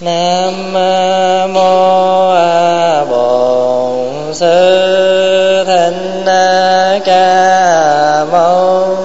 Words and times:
nam 0.00 0.72
mô 1.52 2.30
a 2.30 3.04
bổn 3.04 4.34
sư 4.34 5.64
thích 5.66 6.24
ca 7.04 8.24
mâu 8.32 8.96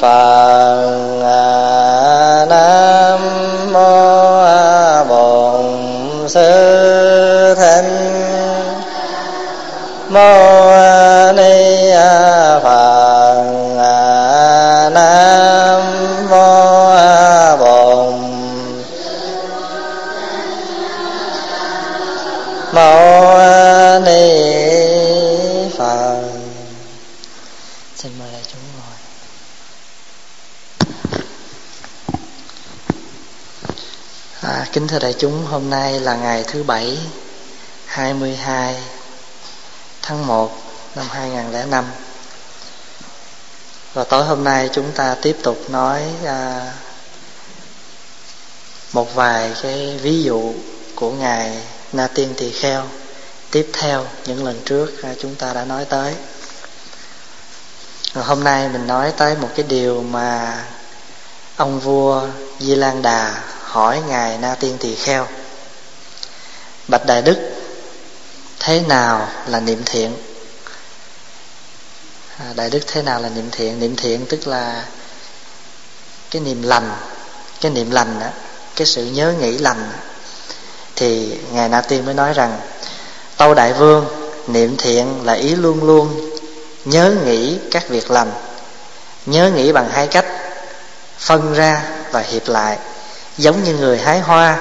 phật 0.00 0.86
nam 2.48 3.20
mô 3.72 4.40
a 4.44 5.04
bổn 5.04 5.64
sư 6.28 7.54
thích 7.54 7.84
mâu 10.08 10.72
ni 11.36 11.81
thưa 34.92 34.98
đại 34.98 35.14
chúng 35.18 35.46
hôm 35.46 35.70
nay 35.70 36.00
là 36.00 36.16
ngày 36.16 36.44
thứ 36.48 36.62
bảy 36.62 36.98
22 37.86 38.76
tháng 40.02 40.26
1 40.26 40.62
năm 40.96 41.06
2005 41.10 41.84
và 43.94 44.04
tối 44.04 44.24
hôm 44.24 44.44
nay 44.44 44.70
chúng 44.72 44.92
ta 44.92 45.16
tiếp 45.22 45.36
tục 45.42 45.70
nói 45.70 46.02
à, 46.24 46.72
một 48.92 49.14
vài 49.14 49.52
cái 49.62 49.98
ví 50.02 50.22
dụ 50.22 50.54
của 50.94 51.10
ngài 51.10 51.62
Na 51.92 52.08
Tiên 52.14 52.34
Tỳ 52.36 52.50
Kheo 52.50 52.84
tiếp 53.50 53.70
theo 53.72 54.06
những 54.26 54.44
lần 54.44 54.60
trước 54.64 55.02
à, 55.02 55.14
chúng 55.20 55.34
ta 55.34 55.52
đã 55.52 55.64
nói 55.64 55.84
tới. 55.84 56.14
Rồi 58.14 58.24
hôm 58.24 58.44
nay 58.44 58.68
mình 58.68 58.86
nói 58.86 59.12
tới 59.16 59.36
một 59.40 59.48
cái 59.56 59.66
điều 59.68 60.02
mà 60.02 60.64
ông 61.56 61.80
vua 61.80 62.26
Di 62.60 62.74
Lan 62.74 63.02
Đà 63.02 63.42
hỏi 63.72 64.02
ngài 64.08 64.38
Na 64.38 64.54
Tiên 64.54 64.76
Tỳ 64.80 64.94
Kheo 64.94 65.26
bạch 66.88 67.06
đại 67.06 67.22
đức 67.22 67.36
thế 68.58 68.80
nào 68.80 69.28
là 69.46 69.60
niệm 69.60 69.82
thiện? 69.86 70.16
À, 72.38 72.46
đại 72.56 72.70
đức 72.70 72.80
thế 72.86 73.02
nào 73.02 73.20
là 73.20 73.28
niệm 73.28 73.48
thiện? 73.52 73.80
Niệm 73.80 73.96
thiện 73.96 74.26
tức 74.26 74.46
là 74.46 74.84
cái 76.30 76.42
niệm 76.42 76.62
lành 76.62 76.96
cái 77.60 77.72
niệm 77.72 77.90
lành 77.90 78.20
đó, 78.20 78.26
cái 78.76 78.86
sự 78.86 79.04
nhớ 79.04 79.34
nghĩ 79.40 79.58
lành. 79.58 79.92
Thì 80.96 81.38
ngài 81.52 81.68
na 81.68 81.80
tiên 81.80 82.04
mới 82.04 82.14
nói 82.14 82.32
rằng 82.32 82.60
tâu 83.36 83.54
đại 83.54 83.72
vương 83.72 84.06
niệm 84.46 84.76
thiện 84.76 85.24
là 85.24 85.32
ý 85.32 85.54
luôn 85.54 85.84
luôn 85.84 86.30
nhớ 86.84 87.14
nghĩ 87.24 87.58
các 87.70 87.88
việc 87.88 88.10
lành 88.10 88.32
nhớ 89.26 89.50
nghĩ 89.50 89.72
bằng 89.72 89.90
hai 89.90 90.06
cách 90.06 90.26
phân 91.18 91.54
ra 91.54 91.82
và 92.10 92.20
hiệp 92.20 92.48
lại 92.48 92.78
giống 93.38 93.64
như 93.64 93.74
người 93.74 93.98
hái 93.98 94.20
hoa, 94.20 94.58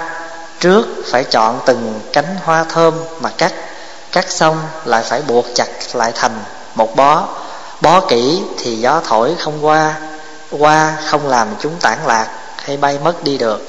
trước 0.60 0.86
phải 1.12 1.24
chọn 1.24 1.60
từng 1.66 2.02
cánh 2.14 2.38
hoa 2.44 2.64
thơm 2.64 2.94
mà 3.20 3.30
cắt. 3.38 3.54
Cắt 4.12 4.32
xong 4.32 4.62
lại 4.86 5.04
phải 5.04 5.22
buộc 5.28 5.46
chặt 5.56 5.68
lại 5.94 6.12
thành 6.16 6.44
một 6.76 6.96
bó. 6.96 7.28
Bó 7.82 8.00
kỹ 8.00 8.42
thì 8.58 8.76
gió 8.76 9.02
thổi 9.06 9.36
không 9.40 9.66
qua 9.66 9.96
qua 10.52 10.98
không 11.06 11.28
làm 11.28 11.48
chúng 11.62 11.74
tản 11.82 11.98
lạc 12.06 12.28
hay 12.58 12.78
bay 12.78 13.00
mất 13.04 13.24
đi 13.24 13.38
được. 13.38 13.68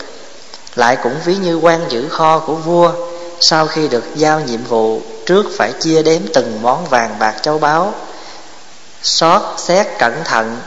Lại 0.75 0.97
cũng 1.03 1.15
ví 1.25 1.37
như 1.37 1.57
quan 1.57 1.81
giữ 1.89 2.09
kho 2.09 2.39
của 2.39 2.55
vua, 2.55 2.93
sau 3.41 3.67
khi 3.67 3.89
được 3.89 4.05
giao 4.15 4.41
nhiệm 4.41 4.65
vụ, 4.65 5.01
trước 5.27 5.47
phải 5.59 5.73
chia 5.73 6.03
đếm 6.03 6.21
từng 6.35 6.59
món 6.63 6.87
vàng 6.87 7.17
bạc 7.19 7.35
châu 7.43 7.59
báu. 7.59 7.95
Xót 9.03 9.43
xét 9.57 9.87
cẩn 9.99 10.25
thận 10.25 10.61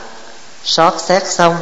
xót 0.64 0.94
xét 1.02 1.28
xong 1.28 1.56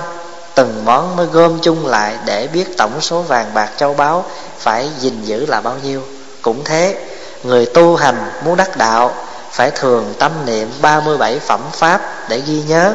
từng 0.55 0.85
món 0.85 1.15
mới 1.15 1.25
gom 1.25 1.59
chung 1.61 1.87
lại 1.87 2.17
để 2.25 2.47
biết 2.47 2.77
tổng 2.77 3.01
số 3.01 3.21
vàng 3.21 3.53
bạc 3.53 3.69
châu 3.77 3.93
báu 3.93 4.25
phải 4.57 4.89
gìn 4.99 5.21
giữ 5.23 5.45
là 5.45 5.61
bao 5.61 5.75
nhiêu. 5.83 6.01
Cũng 6.41 6.63
thế, 6.63 6.97
người 7.43 7.65
tu 7.65 7.95
hành 7.95 8.31
muốn 8.45 8.55
đắc 8.55 8.77
đạo, 8.77 9.13
phải 9.51 9.71
thường 9.71 10.13
tâm 10.19 10.31
niệm 10.45 10.71
37 10.81 11.39
phẩm 11.39 11.61
pháp 11.71 12.29
để 12.29 12.41
ghi 12.47 12.61
nhớ. 12.67 12.93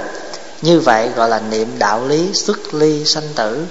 Như 0.62 0.80
vậy 0.80 1.10
gọi 1.16 1.28
là 1.28 1.40
niệm 1.50 1.78
đạo 1.78 2.06
lý 2.06 2.34
xuất 2.34 2.74
ly 2.74 3.04
sanh 3.04 3.28
tử. 3.34 3.66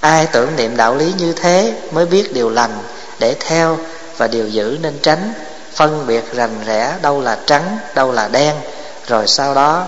Ai 0.00 0.26
tưởng 0.26 0.56
niệm 0.56 0.76
đạo 0.76 0.96
lý 0.96 1.12
như 1.18 1.32
thế 1.32 1.74
mới 1.92 2.06
biết 2.06 2.34
điều 2.34 2.50
lành 2.50 2.78
để 3.18 3.36
theo 3.40 3.78
và 4.16 4.26
điều 4.26 4.48
giữ 4.48 4.78
nên 4.82 4.98
tránh. 5.02 5.32
Phân 5.74 6.06
biệt 6.06 6.32
rành 6.34 6.54
rẽ 6.66 6.94
đâu 7.02 7.20
là 7.20 7.38
trắng, 7.46 7.78
đâu 7.94 8.12
là 8.12 8.28
đen, 8.28 8.56
rồi 9.06 9.28
sau 9.28 9.54
đó 9.54 9.86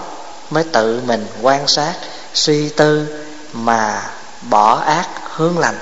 mới 0.50 0.64
tự 0.72 1.00
mình 1.06 1.26
quan 1.42 1.68
sát 1.68 1.92
suy 2.34 2.68
tư 2.68 3.06
mà 3.52 4.02
bỏ 4.42 4.74
ác 4.86 5.08
hướng 5.36 5.58
lành. 5.58 5.78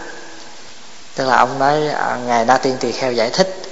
Tức 1.14 1.26
là 1.26 1.36
ông 1.36 1.59
nói 1.59 1.88
à, 1.88 2.19
ngài 2.26 2.44
na 2.44 2.59
tiên 2.59 2.76
tỳ 2.81 2.92
kheo 2.92 3.12
giải 3.12 3.31
thích 3.31 3.62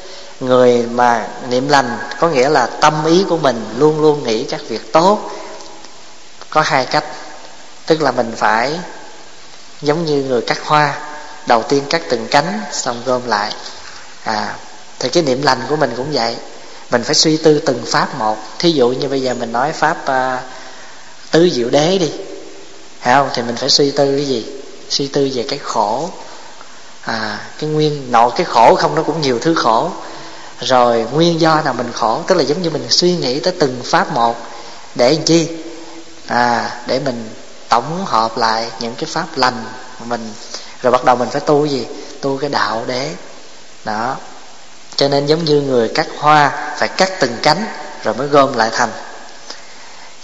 người 0.41 0.83
mà 0.83 1.29
niệm 1.49 1.69
lành 1.69 1.99
có 2.21 2.29
nghĩa 2.29 2.49
là 2.49 2.67
tâm 2.67 3.05
ý 3.05 3.25
của 3.29 3.37
mình 3.37 3.65
luôn 3.79 4.01
luôn 4.01 4.25
nghĩ 4.25 4.45
các 4.45 4.61
việc 4.69 4.93
tốt. 4.93 5.31
Có 6.51 6.61
hai 6.61 6.87
cách 6.87 7.05
tức 7.87 8.03
là 8.03 8.11
mình 8.11 8.33
phải 8.37 8.81
giống 9.83 10.05
như 10.05 10.23
người 10.23 10.43
cắt 10.43 10.59
hoa 10.65 10.95
đầu 11.47 11.63
tiên 11.63 11.85
cắt 11.91 12.03
từng 12.11 12.27
cánh 12.31 12.61
xong 12.73 13.03
gom 13.05 13.27
lại. 13.27 13.53
À 14.25 14.55
thì 14.99 15.09
cái 15.09 15.23
niệm 15.23 15.43
lành 15.43 15.59
của 15.69 15.77
mình 15.77 15.93
cũng 15.97 16.13
vậy. 16.13 16.37
Mình 16.91 17.05
phải 17.05 17.15
suy 17.15 17.37
tư 17.37 17.59
từng 17.67 17.83
pháp 17.87 18.19
một. 18.19 18.39
Thí 18.59 18.71
dụ 18.71 18.89
như 18.89 19.09
bây 19.09 19.23
giờ 19.23 19.35
mình 19.35 19.53
nói 19.53 19.73
pháp 19.73 19.97
uh, 20.03 20.41
tứ 21.31 21.51
diệu 21.51 21.71
đế 21.71 21.99
đi 21.99 22.13
phải 23.07 23.15
không? 23.15 23.31
Thì 23.35 23.43
mình 23.43 23.57
phải 23.57 23.71
suy 23.71 23.91
tư 23.91 24.17
cái 24.17 24.27
gì? 24.27 24.47
Suy 24.89 25.07
tư 25.07 25.31
về 25.35 25.45
cái 25.49 25.59
khổ. 25.59 26.11
À 27.03 27.41
cái 27.59 27.71
nguyên, 27.71 28.13
nội 28.13 28.31
cái 28.37 28.45
khổ 28.45 28.75
không, 28.75 28.95
nó 28.95 29.03
cũng 29.03 29.21
nhiều 29.21 29.39
thứ 29.39 29.55
khổ. 29.55 29.91
Rồi 30.61 31.07
nguyên 31.13 31.41
do 31.41 31.63
nào 31.63 31.75
mình 31.75 31.93
khổ? 31.93 32.23
Tức 32.27 32.35
là 32.35 32.43
giống 32.43 32.63
như 32.63 32.71
mình 32.71 32.87
suy 32.91 33.17
nghĩ 33.17 33.41
tới 33.41 33.53
từng 33.61 33.81
pháp 33.85 34.13
một. 34.13 34.37
Để 34.95 35.13
làm 35.13 35.23
chi? 35.23 35.49
À 36.27 36.71
để 36.87 37.01
mình 37.01 37.31
tổng 37.69 38.05
hợp 38.07 38.39
lại 38.39 38.71
những 38.81 38.95
cái 38.95 39.05
pháp 39.05 39.27
lành 39.37 39.65
mình. 40.05 40.33
Rồi 40.83 40.91
bắt 40.91 41.05
đầu 41.05 41.17
mình 41.17 41.29
phải 41.31 41.41
tu 41.41 41.65
cái 41.65 41.73
gì? 41.73 41.87
Tu 42.21 42.39
cái 42.39 42.51
đạo 42.51 42.85
đế. 42.87 43.11
Đó. 43.85 44.17
Cho 44.97 45.09
nên 45.09 45.27
giống 45.27 45.45
như 45.45 45.61
người 45.61 45.89
cắt 45.89 46.07
hoa, 46.19 46.73
phải 46.77 46.89
cắt 46.89 47.11
từng 47.21 47.37
cánh, 47.43 47.67
rồi 48.05 48.15
mới 48.15 48.27
gom 48.27 48.57
lại 48.57 48.71
thành 48.73 48.91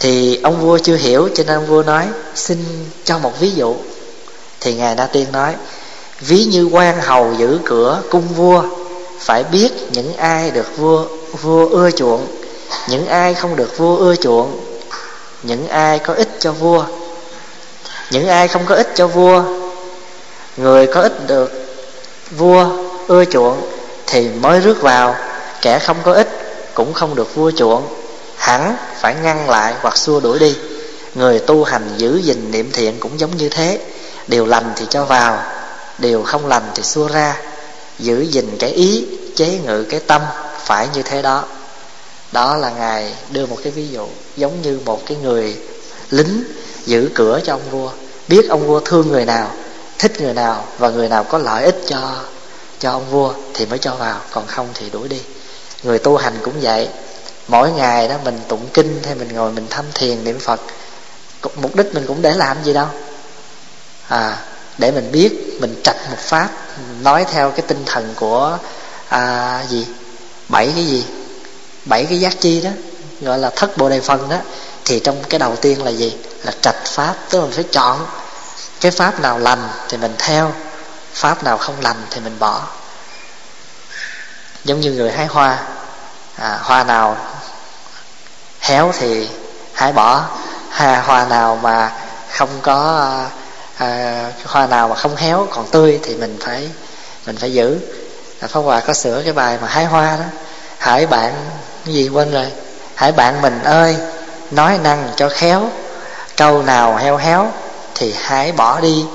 thì 0.02 0.40
ông 0.42 0.60
vua 0.60 0.78
chưa 0.78 0.96
hiểu, 0.96 1.28
cho 1.34 1.44
nên 1.46 1.56
ông 1.56 1.66
vua 1.66 1.82
nói, 1.82 2.06
xin 2.34 2.58
cho 3.04 3.18
một 3.18 3.40
ví 3.40 3.50
dụ. 3.50 3.76
Thì 4.60 4.74
ngài 4.74 4.94
đa 4.94 5.06
tiên 5.06 5.26
nói, 5.32 5.54
ví 6.20 6.44
như 6.44 6.64
quan 6.72 7.00
hầu 7.00 7.34
giữ 7.38 7.58
cửa 7.64 8.02
cung 8.10 8.28
vua, 8.28 8.62
phải 9.18 9.44
biết 9.44 9.70
những 9.90 10.16
ai 10.16 10.50
được 10.50 10.76
vua 10.76 11.04
vua 11.42 11.68
ưa 11.68 11.90
chuộng, 11.90 12.26
những 12.88 13.06
ai 13.06 13.34
không 13.34 13.56
được 13.56 13.78
vua 13.78 13.96
ưa 13.96 14.16
chuộng, 14.16 14.60
những 15.42 15.68
ai 15.68 15.98
có 15.98 16.14
ích 16.14 16.28
cho 16.38 16.52
vua, 16.52 16.84
những 18.10 18.28
ai 18.28 18.48
không 18.48 18.62
có 18.66 18.74
ích 18.74 18.92
cho 18.94 19.06
vua, 19.06 19.42
người 20.56 20.86
có 20.86 21.00
ích 21.00 21.26
được 21.26 21.52
vua 22.30 22.66
ưa 23.06 23.24
chuộng 23.24 23.60
thì 24.06 24.28
mới 24.28 24.60
rước 24.60 24.82
vào, 24.82 25.16
kẻ 25.60 25.78
không 25.78 25.96
có 26.04 26.12
ích 26.12 26.28
cũng 26.74 26.92
không 26.92 27.14
được 27.14 27.34
vua 27.34 27.50
chuộng 27.50 28.01
hẳn 28.42 28.76
phải 29.00 29.14
ngăn 29.22 29.50
lại 29.50 29.74
hoặc 29.80 29.96
xua 29.96 30.20
đuổi 30.20 30.38
đi. 30.38 30.56
Người 31.14 31.38
tu 31.38 31.64
hành 31.64 31.90
giữ 31.96 32.16
gìn 32.16 32.50
niệm 32.50 32.70
thiện 32.72 33.00
cũng 33.00 33.20
giống 33.20 33.36
như 33.36 33.48
thế. 33.48 33.80
Điều 34.26 34.46
lành 34.46 34.72
thì 34.76 34.86
cho 34.90 35.04
vào, 35.04 35.44
điều 35.98 36.22
không 36.22 36.46
lành 36.46 36.62
thì 36.74 36.82
xua 36.82 37.08
ra. 37.08 37.36
Giữ 37.98 38.20
gìn 38.20 38.56
cái 38.58 38.70
ý, 38.70 39.06
chế 39.36 39.58
ngự 39.64 39.84
cái 39.84 40.00
tâm 40.00 40.22
phải 40.58 40.88
như 40.94 41.02
thế 41.02 41.22
đó. 41.22 41.44
Đó 42.32 42.56
là 42.56 42.70
ngài 42.70 43.14
đưa 43.30 43.46
một 43.46 43.58
cái 43.62 43.72
ví 43.72 43.88
dụ 43.88 44.06
giống 44.36 44.62
như 44.62 44.80
một 44.84 45.06
cái 45.06 45.16
người 45.22 45.56
lính 46.10 46.44
giữ 46.86 47.10
cửa 47.14 47.40
cho 47.44 47.54
ông 47.54 47.70
vua. 47.70 47.90
Biết 48.28 48.48
ông 48.48 48.66
vua 48.66 48.80
thương 48.80 49.08
người 49.08 49.24
nào, 49.24 49.50
thích 49.98 50.20
người 50.20 50.34
nào 50.34 50.64
và 50.78 50.88
người 50.88 51.08
nào 51.08 51.24
có 51.24 51.38
lợi 51.38 51.64
ích 51.64 51.82
cho 51.86 52.00
cho 52.78 52.90
ông 52.90 53.10
vua 53.10 53.34
thì 53.54 53.66
mới 53.66 53.78
cho 53.78 53.94
vào, 53.94 54.20
còn 54.30 54.46
không 54.46 54.68
thì 54.74 54.90
đuổi 54.90 55.08
đi. 55.08 55.20
Người 55.82 55.98
tu 55.98 56.16
hành 56.16 56.34
cũng 56.42 56.54
vậy 56.60 56.88
mỗi 57.48 57.70
ngày 57.70 58.08
đó 58.08 58.14
mình 58.24 58.40
tụng 58.48 58.68
kinh 58.74 59.02
hay 59.04 59.14
mình 59.14 59.28
ngồi 59.32 59.52
mình 59.52 59.66
thăm 59.70 59.84
thiền 59.94 60.24
niệm 60.24 60.38
phật 60.38 60.60
mục 61.56 61.76
đích 61.76 61.94
mình 61.94 62.04
cũng 62.06 62.22
để 62.22 62.34
làm 62.34 62.64
gì 62.64 62.72
đâu. 62.72 62.86
À 64.08 64.38
để 64.78 64.90
mình 64.90 65.12
biết 65.12 65.58
mình 65.60 65.80
trạch 65.84 66.10
một 66.10 66.18
pháp 66.18 66.48
nói 67.00 67.24
theo 67.32 67.50
cái 67.50 67.62
tinh 67.68 67.82
thần 67.86 68.14
của 68.16 68.58
à, 69.08 69.64
gì? 69.68 69.86
Bảy 70.48 70.72
cái 70.74 70.86
gì? 70.86 71.04
Bảy 71.84 72.04
cái 72.04 72.20
giác 72.20 72.40
chi 72.40 72.60
đó 72.60 72.70
gọi 73.20 73.38
là 73.38 73.50
thất 73.50 73.76
bộ 73.76 73.88
đề 73.88 74.00
phần 74.00 74.28
đó. 74.28 74.36
Thì 74.84 75.00
trong 75.00 75.22
cái 75.28 75.38
đầu 75.38 75.56
tiên 75.56 75.84
là 75.84 75.90
gì? 75.90 76.16
Là 76.42 76.52
trạch 76.60 76.84
pháp 76.84 77.16
tức 77.30 77.38
là 77.38 77.44
mình 77.44 77.54
phải 77.54 77.64
chọn 77.64 78.06
cái 78.80 78.92
pháp 78.92 79.20
nào 79.20 79.38
lành 79.38 79.68
thì 79.88 79.96
mình 79.96 80.14
theo 80.18 80.52
pháp 81.12 81.44
nào 81.44 81.58
không 81.58 81.80
lành 81.80 81.96
thì 82.10 82.20
mình 82.20 82.38
bỏ. 82.38 82.62
Giống 84.64 84.80
như 84.80 84.92
người 84.92 85.12
hái 85.12 85.26
hoa 85.26 85.58
à, 86.36 86.58
hoa 86.62 86.84
nào 86.84 87.16
héo 88.60 88.92
thì 88.98 89.28
hái 89.74 89.92
bỏ. 89.92 90.24
À, 90.76 91.02
hoa 91.06 91.24
nào 91.24 91.58
mà 91.62 91.92
không 92.30 92.60
có 92.62 93.08
à, 93.76 94.24
hoa 94.44 94.66
nào 94.66 94.88
mà 94.88 94.94
không 94.94 95.16
héo 95.16 95.46
còn 95.50 95.66
tươi 95.70 96.00
thì 96.02 96.14
mình 96.14 96.38
phải 96.40 96.70
mình 97.26 97.36
phải 97.36 97.52
giữ. 97.52 97.78
À, 98.40 98.48
pháp 98.48 98.60
hòa 98.60 98.80
có 98.80 98.94
sửa 98.94 99.22
cái 99.24 99.32
bài 99.32 99.58
mà 99.62 99.68
hái 99.68 99.84
hoa 99.84 100.16
đó. 100.16 100.24
Hỏi 100.78 101.06
bạn 101.06 101.34
cái 101.84 101.94
gì 101.94 102.08
quên 102.08 102.30
rồi? 102.30 102.46
Hãy 102.94 103.12
bạn 103.12 103.42
mình 103.42 103.62
ơi 103.62 103.96
nói 104.50 104.78
năng 104.82 105.08
cho 105.16 105.28
khéo. 105.28 105.68
Câu 106.36 106.62
nào 106.62 106.96
heo 106.96 107.16
héo 107.16 107.52
thì 107.94 108.14
hãy 108.22 108.52
bỏ 108.52 108.80
đi. 108.80 109.06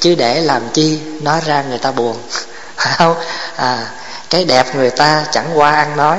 Chứ 0.00 0.14
để 0.14 0.40
làm 0.40 0.62
chi 0.72 1.00
nói 1.20 1.40
ra 1.46 1.62
người 1.62 1.78
ta 1.78 1.90
buồn. 1.90 2.16
Không? 2.76 3.14
À 3.56 3.86
cái 4.30 4.44
đẹp 4.44 4.74
người 4.74 4.90
ta 4.90 5.26
chẳng 5.32 5.58
qua 5.58 5.72
ăn 5.72 5.96
nói. 5.96 6.18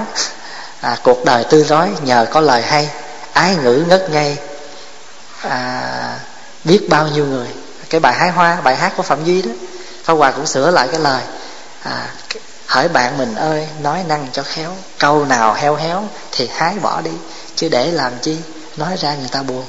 À, 0.82 0.98
cuộc 1.04 1.26
đời 1.26 1.44
tươi 1.44 1.64
rói 1.64 1.90
nhờ 2.04 2.28
có 2.32 2.42
lời 2.42 2.62
hay. 2.62 2.90
Ái 3.34 3.56
ngữ 3.56 3.84
ngất 3.88 4.10
ngây. 4.10 4.38
À, 5.42 6.20
biết 6.64 6.90
bao 6.90 7.08
nhiêu 7.08 7.26
người. 7.26 7.48
Cái 7.90 8.00
bài 8.00 8.14
hái 8.14 8.30
hoa 8.30 8.62
bài 8.62 8.76
hát 8.76 8.94
của 8.98 9.04
phạm 9.04 9.26
duy 9.26 9.42
đó. 9.42 9.52
Pháp 10.04 10.14
hòa 10.14 10.32
cũng 10.32 10.48
sửa 10.48 10.72
lại 10.72 10.88
cái 10.92 11.00
lời. 11.00 11.24
À, 11.84 12.08
hỏi 12.66 12.88
bạn 12.88 13.18
mình 13.18 13.36
ơi 13.36 13.68
nói 13.82 14.04
năng 14.08 14.28
cho 14.32 14.44
khéo. 14.44 14.76
Câu 15.00 15.26
nào 15.26 15.54
heo 15.54 15.76
héo 15.76 16.04
thì 16.32 16.50
hái 16.56 16.76
bỏ 16.82 17.02
đi. 17.02 17.12
Chứ 17.56 17.70
để 17.70 17.92
làm 17.92 18.14
chi? 18.22 18.38
Nói 18.78 18.98
ra 18.98 19.16
người 19.16 19.30
ta 19.32 19.44
buồn. 19.44 19.66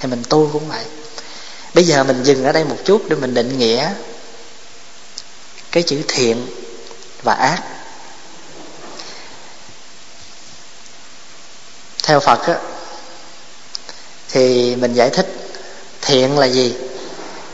Thì 0.00 0.08
mình 0.08 0.22
tu 0.28 0.50
cũng 0.52 0.68
vậy. 0.68 0.84
Bây 1.74 1.84
giờ 1.84 2.04
mình 2.04 2.22
dừng 2.22 2.44
ở 2.44 2.52
đây 2.52 2.64
một 2.64 2.76
chút 2.84 3.02
để 3.08 3.16
mình 3.16 3.34
định 3.34 3.58
nghĩa 3.58 3.90
cái 5.72 5.82
chữ 5.82 6.02
thiện 6.08 6.46
và 7.22 7.34
ác. 7.34 7.62
Theo 12.06 12.20
phật 12.20 12.46
á, 12.46 12.54
thì 14.28 14.76
mình 14.76 14.94
giải 14.94 15.10
thích, 15.10 15.26
thiện 16.02 16.38
là 16.38 16.46
gì? 16.46 16.76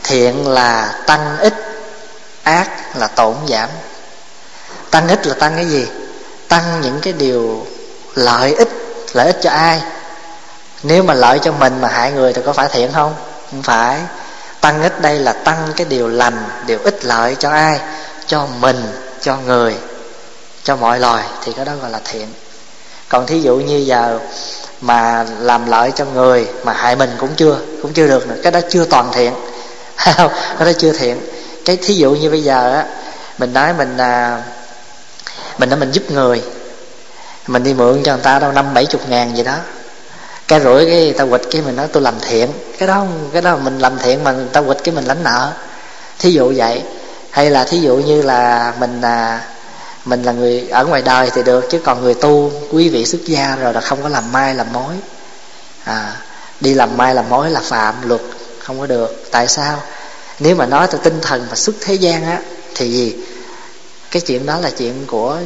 Thiện 0.03 0.47
là 0.47 1.01
tăng 1.07 1.37
ít, 1.39 1.53
ác 2.43 2.97
là 2.97 3.07
tổn 3.07 3.35
giảm. 3.49 3.69
Tăng 4.91 5.07
ít 5.07 5.27
là 5.27 5.33
tăng 5.33 5.55
cái 5.55 5.65
gì? 5.65 5.87
Tăng 6.47 6.81
những 6.81 6.99
cái 7.01 7.13
điều 7.13 7.67
lợi 8.15 8.53
ích 8.53 8.69
lợi 9.13 9.25
ích 9.25 9.37
cho 9.41 9.49
ai? 9.49 9.81
Nếu 10.83 11.03
mà 11.03 11.13
lợi 11.13 11.39
cho 11.39 11.51
mình 11.51 11.81
mà 11.81 11.87
hại 11.87 12.11
người 12.11 12.33
thì 12.33 12.41
có 12.45 12.53
phải 12.53 12.67
thiện 12.71 12.93
không? 12.93 13.15
Không 13.51 13.63
phải. 13.63 13.99
Tăng 14.61 14.83
ít 14.83 15.01
đây 15.01 15.19
là 15.19 15.33
tăng 15.33 15.73
cái 15.75 15.85
điều 15.85 16.07
lành, 16.07 16.49
điều 16.65 16.79
ích 16.83 17.05
lợi 17.05 17.35
cho 17.39 17.49
ai? 17.49 17.79
Cho 18.27 18.47
mình, 18.59 18.83
cho 19.21 19.37
người, 19.37 19.75
cho 20.63 20.75
mọi 20.75 20.99
loài 20.99 21.23
thì 21.43 21.53
cái 21.53 21.65
đó 21.65 21.71
gọi 21.81 21.91
là 21.91 21.99
thiện 22.05 22.27
còn 23.13 23.25
thí 23.25 23.39
dụ 23.39 23.55
như 23.55 23.77
giờ 23.77 24.19
mà 24.81 25.25
làm 25.39 25.65
lợi 25.65 25.91
cho 25.95 26.05
người 26.05 26.47
mà 26.63 26.73
hại 26.73 26.95
mình 26.95 27.09
cũng 27.17 27.29
chưa 27.35 27.57
cũng 27.81 27.93
chưa 27.93 28.07
được 28.07 28.27
nữa. 28.27 28.35
Cái 28.43 28.51
đó 28.51 28.59
chưa 28.69 28.85
toàn 28.85 29.09
thiện. 29.13 29.33
Cái 29.97 30.65
đó 30.65 30.71
chưa 30.77 30.91
thiện. 30.91 31.17
Cái 31.65 31.77
thí 31.77 31.93
dụ 31.93 32.11
như 32.11 32.29
bây 32.29 32.43
giờ 32.43 32.73
á 32.73 32.85
mình 33.37 33.53
nói 33.53 33.73
mình 33.73 33.97
à, 33.97 34.41
mình 35.57 35.69
nói 35.69 35.79
mình 35.79 35.91
giúp 35.91 36.11
người. 36.11 36.41
Mình 37.47 37.63
đi 37.63 37.73
mượn 37.73 38.03
cho 38.03 38.13
người 38.13 38.23
ta 38.23 38.39
đâu 38.39 38.51
năm 38.51 38.73
bảy 38.73 38.85
chục 38.85 39.09
ngàn 39.09 39.37
gì 39.37 39.43
đó. 39.43 39.55
Cái 40.47 40.59
rủi 40.59 40.85
cái 40.85 41.03
người 41.03 41.13
ta 41.13 41.25
quịch 41.25 41.51
cái 41.51 41.61
mình 41.61 41.75
nói 41.75 41.87
tôi 41.91 42.03
làm 42.03 42.13
thiện. 42.21 42.49
Cái 42.77 42.87
đó 42.87 43.05
cái 43.33 43.41
đó 43.41 43.57
mình 43.57 43.79
làm 43.79 43.97
thiện 43.97 44.23
mà 44.23 44.31
người 44.31 44.47
ta 44.53 44.61
quịch 44.61 44.83
cái 44.83 44.95
mình 44.95 45.05
lãnh 45.05 45.23
nợ. 45.23 45.51
Thí 46.19 46.31
dụ 46.31 46.53
vậy. 46.55 46.81
Hay 47.29 47.49
là 47.49 47.63
thí 47.63 47.79
dụ 47.79 47.95
như 47.95 48.21
là 48.21 48.73
mình 48.79 49.01
à, 49.01 49.41
mình 50.05 50.23
là 50.23 50.31
người 50.31 50.67
ở 50.71 50.85
ngoài 50.85 51.01
đời 51.01 51.29
thì 51.33 51.43
được 51.43 51.69
chứ 51.69 51.79
còn 51.83 52.01
người 52.01 52.13
tu 52.13 52.51
quý 52.71 52.89
vị 52.89 53.05
xuất 53.05 53.25
gia 53.25 53.55
rồi 53.55 53.73
là 53.73 53.81
không 53.81 54.03
có 54.03 54.09
làm 54.09 54.31
mai 54.31 54.55
làm 54.55 54.73
mối. 54.73 54.93
À, 55.83 56.15
đi 56.59 56.73
làm 56.73 56.97
mai 56.97 57.15
làm 57.15 57.29
mối 57.29 57.49
là 57.49 57.59
phạm 57.59 58.09
luật 58.09 58.21
không 58.59 58.79
có 58.79 58.85
được. 58.85 59.25
Tại 59.31 59.47
sao? 59.47 59.81
Nếu 60.39 60.55
mà 60.55 60.65
nói 60.65 60.87
từ 60.91 60.97
tinh 60.97 61.19
thần 61.21 61.45
mà 61.49 61.55
xuất 61.55 61.75
thế 61.81 61.93
gian 61.93 62.25
á 62.25 62.39
thì 62.75 62.89
gì? 62.91 63.15
Cái 64.11 64.21
chuyện 64.21 64.45
đó 64.45 64.59
là 64.59 64.69
chuyện 64.69 64.93
của 65.07 65.37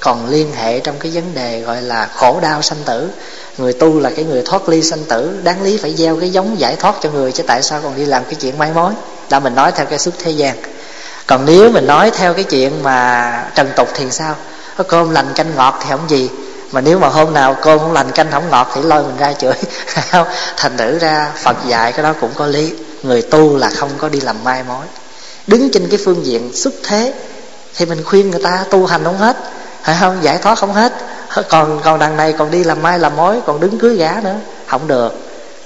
còn 0.00 0.28
liên 0.28 0.52
hệ 0.54 0.80
trong 0.80 0.94
cái 0.98 1.12
vấn 1.12 1.34
đề 1.34 1.60
gọi 1.60 1.82
là 1.82 2.08
khổ 2.14 2.40
đau 2.40 2.62
sanh 2.62 2.78
tử. 2.84 3.08
Người 3.58 3.72
tu 3.72 4.00
là 4.00 4.10
cái 4.10 4.24
người 4.24 4.42
thoát 4.44 4.68
ly 4.68 4.82
sanh 4.82 5.04
tử 5.04 5.40
đáng 5.42 5.62
lý 5.62 5.76
phải 5.78 5.94
gieo 5.94 6.16
cái 6.20 6.30
giống 6.30 6.60
giải 6.60 6.76
thoát 6.76 6.94
cho 7.02 7.10
người 7.10 7.32
chứ 7.32 7.42
tại 7.46 7.62
sao 7.62 7.80
còn 7.82 7.96
đi 7.96 8.04
làm 8.04 8.24
cái 8.24 8.34
chuyện 8.34 8.58
mai 8.58 8.72
mối? 8.74 8.92
Đã 9.30 9.40
mình 9.40 9.54
nói 9.54 9.72
theo 9.72 9.86
cái 9.86 9.98
xuất 9.98 10.14
thế 10.18 10.30
gian 10.30 10.56
còn 11.26 11.44
nếu 11.44 11.70
mình 11.70 11.86
nói 11.86 12.10
theo 12.14 12.34
cái 12.34 12.44
chuyện 12.44 12.82
mà 12.82 13.48
trần 13.54 13.70
tục 13.76 13.88
thì 13.94 14.10
sao? 14.10 14.34
Có 14.76 14.84
cơm 14.84 15.10
lành 15.10 15.32
canh 15.34 15.56
ngọt 15.56 15.78
thì 15.80 15.86
không 15.90 16.10
gì. 16.10 16.30
Mà 16.72 16.80
nếu 16.80 16.98
mà 16.98 17.08
hôm 17.08 17.34
nào 17.34 17.56
cơm 17.62 17.78
không 17.78 17.92
lành 17.92 18.10
canh 18.10 18.30
không 18.30 18.50
ngọt 18.50 18.70
thì 18.74 18.82
lôi 18.82 19.02
mình 19.02 19.16
ra 19.16 19.32
chửi. 19.32 19.54
Thành 20.56 20.76
thử 20.76 20.98
ra 20.98 21.32
phật 21.36 21.56
dạy 21.66 21.92
cái 21.92 22.02
đó 22.02 22.14
cũng 22.20 22.30
có 22.34 22.46
lý. 22.46 22.72
Người 23.02 23.22
tu 23.22 23.56
là 23.56 23.70
không 23.70 23.90
có 23.98 24.08
đi 24.08 24.20
làm 24.20 24.36
mai 24.44 24.62
mối. 24.68 24.86
Đứng 25.46 25.70
trên 25.72 25.88
cái 25.88 25.98
phương 26.04 26.26
diện 26.26 26.52
xuất 26.54 26.74
thế 26.82 27.12
thì 27.74 27.86
mình 27.86 28.04
khuyên 28.04 28.30
người 28.30 28.42
ta 28.42 28.64
tu 28.70 28.86
hành 28.86 29.04
không 29.04 29.18
hết. 29.18 29.36
Phải 29.82 29.96
không? 30.00 30.18
Giải 30.22 30.38
thoát 30.38 30.58
không 30.58 30.72
hết. 30.72 30.92
Còn 31.48 31.80
còn 31.84 31.98
đằng 31.98 32.16
này 32.16 32.34
còn 32.38 32.50
đi 32.50 32.64
làm 32.64 32.82
mai 32.82 32.98
làm 32.98 33.16
mối, 33.16 33.40
còn 33.46 33.60
đứng 33.60 33.78
cưới 33.78 33.96
gá 33.96 34.20
nữa, 34.24 34.36
không 34.66 34.86
được. 34.86 35.18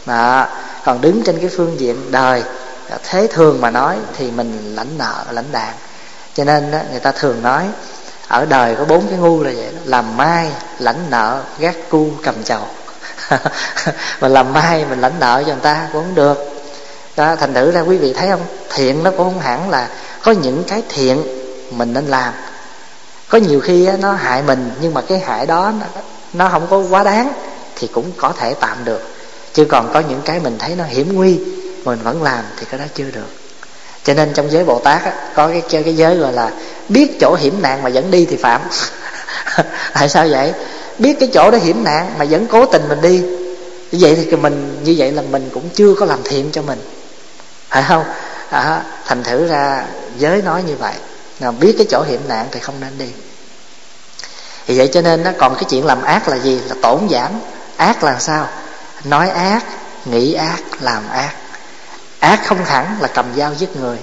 Đó 0.06 0.46
còn 0.84 1.00
đứng 1.00 1.22
trên 1.22 1.38
cái 1.38 1.50
phương 1.56 1.80
diện 1.80 1.96
đời 2.10 2.42
thế 3.02 3.26
thường 3.26 3.60
mà 3.60 3.70
nói 3.70 3.96
thì 4.16 4.30
mình 4.30 4.74
lãnh 4.76 4.98
nợ 4.98 5.24
lãnh 5.30 5.52
đạn 5.52 5.74
cho 6.34 6.44
nên 6.44 6.70
đó, 6.70 6.78
người 6.90 7.00
ta 7.00 7.12
thường 7.12 7.42
nói 7.42 7.64
ở 8.28 8.46
đời 8.46 8.74
có 8.74 8.84
bốn 8.84 9.08
cái 9.08 9.18
ngu 9.18 9.42
là 9.42 9.50
vậy 9.56 9.68
đó. 9.72 9.80
làm 9.84 10.16
mai 10.16 10.48
lãnh 10.78 11.10
nợ 11.10 11.42
gác 11.58 11.76
cu 11.90 12.10
cầm 12.22 12.42
chầu. 12.44 12.60
Mà 14.20 14.28
làm 14.28 14.52
mai 14.52 14.84
mình 14.90 15.00
lãnh 15.00 15.20
nợ 15.20 15.42
cho 15.46 15.52
người 15.52 15.62
ta 15.62 15.88
cũng 15.92 16.02
không 16.02 16.14
được. 16.14 16.38
Đó, 17.16 17.36
thành 17.36 17.54
thử 17.54 17.70
ra 17.70 17.80
quý 17.80 17.96
vị 17.96 18.12
thấy 18.12 18.28
không? 18.28 18.40
Thiện 18.74 19.02
nó 19.02 19.10
cũng 19.10 19.18
không 19.18 19.40
hẳn 19.40 19.70
là 19.70 19.88
có 20.22 20.32
những 20.32 20.64
cái 20.64 20.82
thiện 20.88 21.22
mình 21.70 21.92
nên 21.92 22.06
làm. 22.06 22.34
Có 23.28 23.38
nhiều 23.38 23.60
khi 23.60 23.88
nó 24.00 24.12
hại 24.12 24.42
mình 24.42 24.70
nhưng 24.80 24.94
mà 24.94 25.00
cái 25.00 25.18
hại 25.18 25.46
đó 25.46 25.72
nó, 25.80 25.86
nó 26.32 26.48
không 26.48 26.66
có 26.70 26.82
quá 26.90 27.02
đáng 27.04 27.32
thì 27.76 27.86
cũng 27.86 28.12
có 28.16 28.32
thể 28.38 28.54
tạm 28.54 28.84
được. 28.84 29.02
Chứ 29.52 29.64
còn 29.64 29.92
có 29.92 30.00
những 30.00 30.20
cái 30.24 30.40
mình 30.40 30.56
thấy 30.58 30.74
nó 30.74 30.84
hiểm 30.84 31.14
nguy 31.14 31.38
mình 31.88 32.02
vẫn 32.02 32.22
làm 32.22 32.44
thì 32.56 32.66
cái 32.70 32.80
đó 32.80 32.84
chưa 32.94 33.10
được. 33.10 33.28
Cho 34.04 34.14
nên 34.14 34.32
trong 34.34 34.50
giới 34.50 34.64
bồ 34.64 34.78
tát 34.78 35.04
á, 35.04 35.12
có 35.34 35.48
cái 35.48 35.82
cái 35.84 35.96
giới 35.96 36.16
gọi 36.16 36.32
là 36.32 36.50
biết 36.88 37.20
chỗ 37.20 37.34
hiểm 37.34 37.62
nạn 37.62 37.82
mà 37.82 37.90
vẫn 37.90 38.10
đi 38.10 38.26
thì 38.30 38.36
phạm. 38.36 38.60
Tại 39.94 40.08
sao 40.08 40.28
vậy? 40.28 40.52
Biết 40.98 41.16
cái 41.20 41.28
chỗ 41.32 41.50
đó 41.50 41.58
hiểm 41.58 41.84
nạn 41.84 42.14
mà 42.18 42.24
vẫn 42.24 42.46
cố 42.46 42.66
tình 42.66 42.88
mình 42.88 43.00
đi. 43.00 43.18
Như 43.92 43.98
vậy 44.00 44.26
thì 44.30 44.36
mình 44.36 44.80
như 44.84 44.94
vậy 44.98 45.12
là 45.12 45.22
mình 45.22 45.50
cũng 45.54 45.68
chưa 45.74 45.94
có 45.94 46.06
làm 46.06 46.18
thiện 46.24 46.50
cho 46.52 46.62
mình. 46.62 46.78
Phải 47.68 47.84
không? 47.88 48.04
À, 48.50 48.82
thành 49.04 49.22
thử 49.22 49.46
ra 49.46 49.84
giới 50.18 50.42
nói 50.42 50.62
như 50.66 50.76
vậy. 50.76 50.94
Là 51.40 51.50
biết 51.50 51.74
cái 51.78 51.86
chỗ 51.90 52.02
hiểm 52.02 52.20
nạn 52.28 52.46
thì 52.50 52.60
không 52.60 52.80
nên 52.80 52.98
đi. 52.98 53.08
Thì 54.66 54.78
vậy 54.78 54.88
cho 54.92 55.00
nên 55.02 55.22
nó 55.22 55.30
còn 55.38 55.54
cái 55.54 55.64
chuyện 55.70 55.86
làm 55.86 56.02
ác 56.02 56.28
là 56.28 56.36
gì? 56.36 56.60
Là 56.68 56.74
tổn 56.82 57.08
giảm. 57.10 57.30
Ác 57.76 58.04
là 58.04 58.18
sao? 58.18 58.48
Nói 59.04 59.30
ác 59.30 59.64
nghĩ 60.04 60.34
ác 60.34 60.60
làm 60.80 61.08
ác 61.08 61.32
ác 62.20 62.40
không 62.46 62.64
hẳn 62.64 62.96
là 63.00 63.08
cầm 63.08 63.26
dao 63.36 63.54
giết 63.54 63.76
người. 63.76 63.98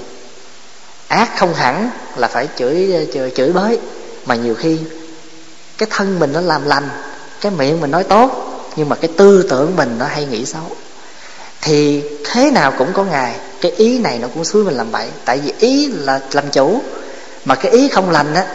Ác 1.08 1.38
không 1.38 1.54
hẳn 1.54 1.90
là 2.16 2.28
phải 2.28 2.48
chửi 2.58 3.08
chửi, 3.14 3.32
chửi 3.36 3.52
bới. 3.52 3.80
Mà 4.26 4.36
nhiều 4.36 4.56
khi 4.56 4.80
cái 5.78 5.90
thân 5.92 6.20
mình 6.20 6.34
nó 6.34 6.42
làm 6.42 6.66
lành 6.66 6.90
cái 7.42 7.52
miệng 7.52 7.82
mình 7.82 7.92
nói 7.92 8.04
tốt 8.04 8.52
nhưng 8.76 8.90
mà 8.90 8.96
cái 8.96 9.10
tư 9.18 9.48
tưởng 9.50 9.76
mình 9.76 9.96
nó 10.00 10.06
hay 10.06 10.26
nghĩ 10.26 10.46
xấu. 10.46 10.76
Thì 11.62 12.04
thế 12.26 12.52
nào 12.52 12.74
cũng 12.78 12.94
có 12.94 13.04
ngày 13.04 13.36
cái 13.62 13.72
ý 13.72 14.00
này 14.00 14.20
nó 14.20 14.28
cũng 14.34 14.46
xúi 14.46 14.64
mình 14.64 14.78
làm 14.78 14.92
bậy. 14.92 15.08
Tại 15.26 15.40
vì 15.40 15.54
ý 15.60 15.88
là 15.88 16.20
làm 16.32 16.50
chủ 16.52 16.82
mà 17.46 17.56
cái 17.56 17.72
ý 17.72 17.88
không 17.88 18.10
lành 18.10 18.34
á 18.34 18.46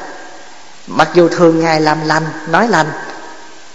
mặc 0.87 1.09
dù 1.15 1.29
thường 1.29 1.61
ngày 1.61 1.81
làm 1.81 1.99
lành 2.07 2.23
nói 2.49 2.69
lành 2.69 2.87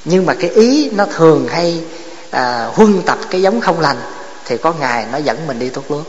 nhưng 0.06 0.26
mà 0.26 0.34
cái 0.34 0.50
ý 0.50 0.90
nó 0.90 1.06
thường 1.06 1.48
hay 1.48 1.84
à, 2.32 2.70
huân 2.74 3.02
tập 3.02 3.18
cái 3.30 3.42
giống 3.42 3.62
không 3.62 3.80
lành 3.80 3.98
thì 4.46 4.58
có 4.58 4.74
ngày 4.74 5.06
nó 5.12 5.18
dẫn 5.18 5.48
mình 5.48 5.60
đi 5.60 5.70
tốt 5.70 5.84
lúa 5.90 6.04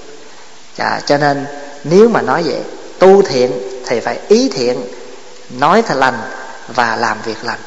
à, 0.79 1.01
cho 1.07 1.19
nên 1.19 1.47
nếu 1.85 2.09
mà 2.09 2.23
nói 2.23 2.43
vậy 2.43 2.61
tu 2.99 3.23
thiện 3.23 3.53
thì 3.87 4.01
phải 4.01 4.19
ý 4.29 4.49
thiện 4.49 4.83
nói 5.51 5.83
thật 5.83 5.95
lành 5.95 6.21
và 6.69 6.97
làm 6.97 7.23
việc 7.23 7.45
lành. 7.45 7.61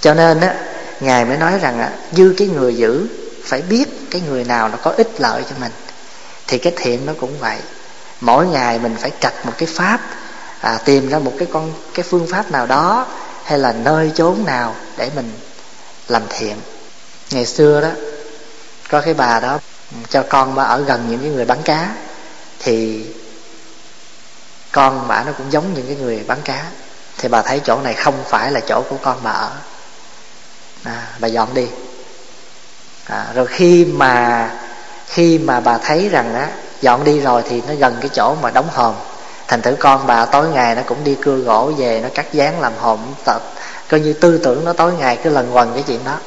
Cho 0.00 0.14
nên 0.14 0.40
á 0.40 0.54
ngài 1.00 1.24
mới 1.24 1.36
nói 1.36 1.58
rằng 1.58 1.78
á 1.80 1.90
như 2.12 2.34
cái 2.38 2.48
người 2.48 2.76
giữ 2.76 3.06
phải 3.44 3.62
biết 3.62 3.84
cái 4.10 4.22
người 4.28 4.44
nào 4.44 4.68
nó 4.68 4.76
có 4.82 4.90
ích 4.90 5.20
lợi 5.20 5.42
cho 5.50 5.56
mình. 5.60 5.72
Thì 6.46 6.58
cái 6.58 6.72
thiện 6.76 7.06
nó 7.06 7.12
cũng 7.20 7.38
vậy. 7.38 7.58
Mỗi 8.20 8.46
ngày 8.46 8.78
mình 8.78 8.96
phải 8.98 9.10
trạch 9.20 9.46
một 9.46 9.52
cái 9.58 9.68
pháp 9.72 10.00
à, 10.60 10.78
tìm 10.84 11.08
ra 11.08 11.18
một 11.18 11.32
cái 11.38 11.48
con 11.52 11.72
cái 11.94 12.02
phương 12.02 12.26
pháp 12.26 12.50
nào 12.50 12.66
đó 12.66 13.06
hay 13.44 13.58
là 13.58 13.72
nơi 13.72 14.12
chốn 14.14 14.44
nào 14.46 14.74
để 14.96 15.10
mình 15.16 15.32
làm 16.08 16.22
thiện. 16.28 16.56
Ngày 17.30 17.46
xưa 17.46 17.80
đó 17.80 17.88
có 18.88 19.00
cái 19.00 19.14
bà 19.14 19.40
đó 19.40 19.58
cho 20.08 20.24
con 20.28 20.54
mà 20.54 20.64
ở 20.64 20.80
gần 20.80 21.06
những 21.10 21.20
cái 21.20 21.30
người 21.30 21.44
bán 21.44 21.62
cá 21.62 21.90
thì 22.58 23.06
con 24.72 25.08
bà 25.08 25.22
nó 25.24 25.32
cũng 25.32 25.52
giống 25.52 25.74
những 25.74 25.86
cái 25.86 25.96
người 25.96 26.24
bán 26.26 26.38
cá. 26.44 26.64
Thì 27.18 27.28
bà 27.28 27.42
thấy 27.42 27.60
chỗ 27.64 27.80
này 27.80 27.94
không 27.94 28.14
phải 28.28 28.52
là 28.52 28.60
chỗ 28.60 28.82
của 28.90 28.96
con 29.02 29.18
bà 29.22 29.30
ở. 29.30 29.50
À, 30.84 31.08
bà 31.18 31.28
dọn 31.28 31.54
đi. 31.54 31.66
À, 33.04 33.26
rồi 33.34 33.46
khi 33.46 33.84
mà 33.84 34.50
khi 35.06 35.38
mà 35.38 35.60
bà 35.60 35.78
thấy 35.78 36.08
rằng 36.08 36.34
á 36.34 36.48
dọn 36.80 37.04
đi 37.04 37.20
rồi 37.20 37.42
thì 37.48 37.62
nó 37.68 37.74
gần 37.74 37.96
cái 38.00 38.08
chỗ 38.08 38.36
mà 38.42 38.50
đóng 38.50 38.68
hòm. 38.72 38.94
Thành 39.48 39.62
thử 39.62 39.76
con 39.80 40.06
bà 40.06 40.24
tối 40.24 40.48
ngày 40.48 40.74
nó 40.74 40.82
cũng 40.86 41.04
đi 41.04 41.16
cưa 41.22 41.36
gỗ 41.36 41.72
về 41.76 42.00
nó 42.02 42.08
cắt 42.14 42.32
dán 42.32 42.60
làm 42.60 42.72
hòm 42.78 42.98
tập 43.24 43.42
coi 43.88 44.00
như 44.00 44.12
tư 44.12 44.38
tưởng 44.38 44.64
nó 44.64 44.72
tối 44.72 44.92
ngày 44.98 45.18
cứ 45.24 45.30
lần 45.30 45.56
quần 45.56 45.72
cái 45.74 45.82
chuyện 45.82 46.04
đó. 46.04 46.18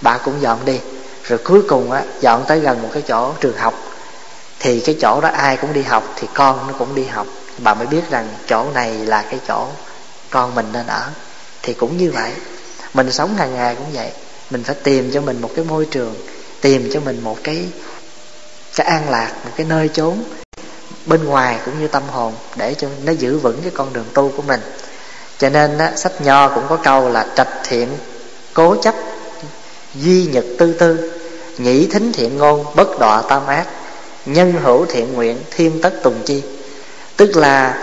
Bà 0.00 0.18
cũng 0.18 0.42
dọn 0.42 0.64
đi 0.64 0.80
rồi 1.28 1.38
cuối 1.44 1.62
cùng 1.68 1.92
á 1.92 2.02
dọn 2.20 2.44
tới 2.48 2.60
gần 2.60 2.82
một 2.82 2.88
cái 2.92 3.02
chỗ 3.02 3.32
trường 3.40 3.56
học. 3.56 3.74
Thì 4.58 4.80
cái 4.80 4.96
chỗ 5.00 5.20
đó 5.20 5.28
ai 5.28 5.56
cũng 5.56 5.72
đi 5.72 5.82
học 5.82 6.12
thì 6.16 6.28
con 6.34 6.66
nó 6.66 6.74
cũng 6.78 6.94
đi 6.94 7.04
học. 7.04 7.26
Bà 7.58 7.74
mới 7.74 7.86
biết 7.86 8.02
rằng 8.10 8.28
chỗ 8.46 8.66
này 8.74 8.92
là 8.92 9.24
cái 9.30 9.40
chỗ 9.48 9.66
con 10.30 10.54
mình 10.54 10.66
nên 10.72 10.86
ở. 10.86 11.08
Thì 11.62 11.74
cũng 11.74 11.96
như 11.96 12.10
vậy 12.10 12.30
mình 12.94 13.12
sống 13.12 13.36
hàng 13.36 13.54
ngày 13.54 13.74
cũng 13.74 13.92
vậy. 13.92 14.10
Mình 14.50 14.64
phải 14.64 14.76
tìm 14.82 15.10
cho 15.14 15.20
mình 15.20 15.40
một 15.40 15.50
cái 15.56 15.64
môi 15.64 15.86
trường 15.90 16.14
tìm 16.60 16.90
cho 16.92 17.00
mình 17.00 17.20
một 17.20 17.38
cái 17.44 17.68
cái 18.76 18.86
an 18.86 19.10
lạc 19.10 19.32
một 19.44 19.50
cái 19.56 19.66
nơi 19.66 19.90
chốn 19.92 20.22
bên 21.06 21.24
ngoài 21.24 21.58
cũng 21.64 21.80
như 21.80 21.88
tâm 21.88 22.02
hồn 22.08 22.34
để 22.56 22.74
cho 22.74 22.88
nó 23.04 23.12
giữ 23.12 23.38
vững 23.38 23.62
cái 23.62 23.70
con 23.74 23.92
đường 23.92 24.04
tu 24.14 24.32
của 24.36 24.42
mình. 24.42 24.60
Cho 25.38 25.48
nên 25.48 25.78
á, 25.78 25.92
sách 25.96 26.20
nho 26.20 26.48
cũng 26.48 26.64
có 26.68 26.76
câu 26.76 27.08
là 27.08 27.26
trạch 27.36 27.48
thiện 27.64 27.88
cố 28.54 28.76
chấp 28.82 28.94
duy 29.94 30.26
nhật 30.26 30.44
tư 30.58 30.72
tư 30.72 31.15
nghĩ 31.58 31.86
thính 31.86 32.12
thiện 32.12 32.38
ngôn 32.38 32.64
bất 32.74 32.98
đọa 32.98 33.22
tam 33.22 33.46
ác 33.46 33.66
nhân 34.26 34.52
hữu 34.62 34.86
thiện 34.86 35.14
nguyện 35.14 35.38
thiên 35.50 35.80
tất 35.82 35.94
tùng 36.02 36.22
chi. 36.24 36.42
Tức 37.16 37.36
là 37.36 37.74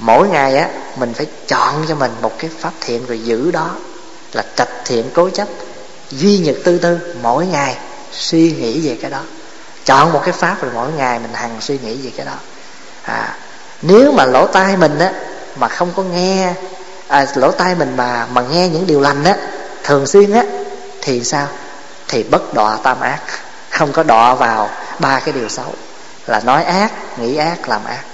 mỗi 0.00 0.28
ngày 0.28 0.56
á 0.56 0.68
mình 0.96 1.14
phải 1.14 1.26
chọn 1.48 1.84
cho 1.88 1.94
mình 1.94 2.10
một 2.22 2.32
cái 2.38 2.50
pháp 2.58 2.72
thiện 2.80 3.06
rồi 3.06 3.18
giữ 3.18 3.50
đó. 3.50 3.76
Là 4.32 4.44
trạch 4.56 4.68
thiện 4.84 5.04
cố 5.14 5.30
chấp 5.30 5.48
duy 6.10 6.38
nhật 6.38 6.56
tư 6.64 6.78
tư 6.78 6.98
mỗi 7.22 7.46
ngày 7.46 7.76
suy 8.12 8.52
nghĩ 8.52 8.88
về 8.88 8.98
cái 9.02 9.10
đó. 9.10 9.20
Chọn 9.84 10.12
một 10.12 10.20
cái 10.24 10.32
pháp 10.32 10.62
rồi 10.62 10.70
mỗi 10.74 10.92
ngày 10.92 11.18
mình 11.18 11.32
hằng 11.32 11.60
suy 11.60 11.78
nghĩ 11.84 11.96
về 11.96 12.10
cái 12.16 12.26
đó. 12.26 12.36
À, 13.02 13.38
nếu 13.82 14.12
mà 14.12 14.24
lỗ 14.24 14.46
tai 14.46 14.76
mình 14.76 14.98
á 14.98 15.12
mà 15.56 15.68
không 15.68 15.92
có 15.96 16.02
nghe 16.02 16.54
à, 17.08 17.26
lỗ 17.34 17.50
tai 17.50 17.74
mình 17.74 17.96
mà 17.96 18.26
mà 18.32 18.42
nghe 18.50 18.68
những 18.68 18.86
điều 18.86 19.00
lành 19.00 19.24
á 19.24 19.36
thường 19.84 20.06
xuyên 20.06 20.32
á 20.32 20.44
thì 21.02 21.24
sao? 21.24 21.46
Thì 22.10 22.22
bất 22.22 22.54
đọa 22.54 22.76
tam 22.82 23.00
ác. 23.00 23.20
Không 23.70 23.92
có 23.92 24.02
đọa 24.02 24.34
vào 24.34 24.70
ba 24.98 25.20
cái 25.20 25.32
điều 25.32 25.48
xấu. 25.48 25.74
Là 26.26 26.40
nói 26.40 26.64
ác 26.64 26.90
nghĩ 27.18 27.36
ác 27.36 27.68
làm 27.68 27.84
ác. 27.84 28.04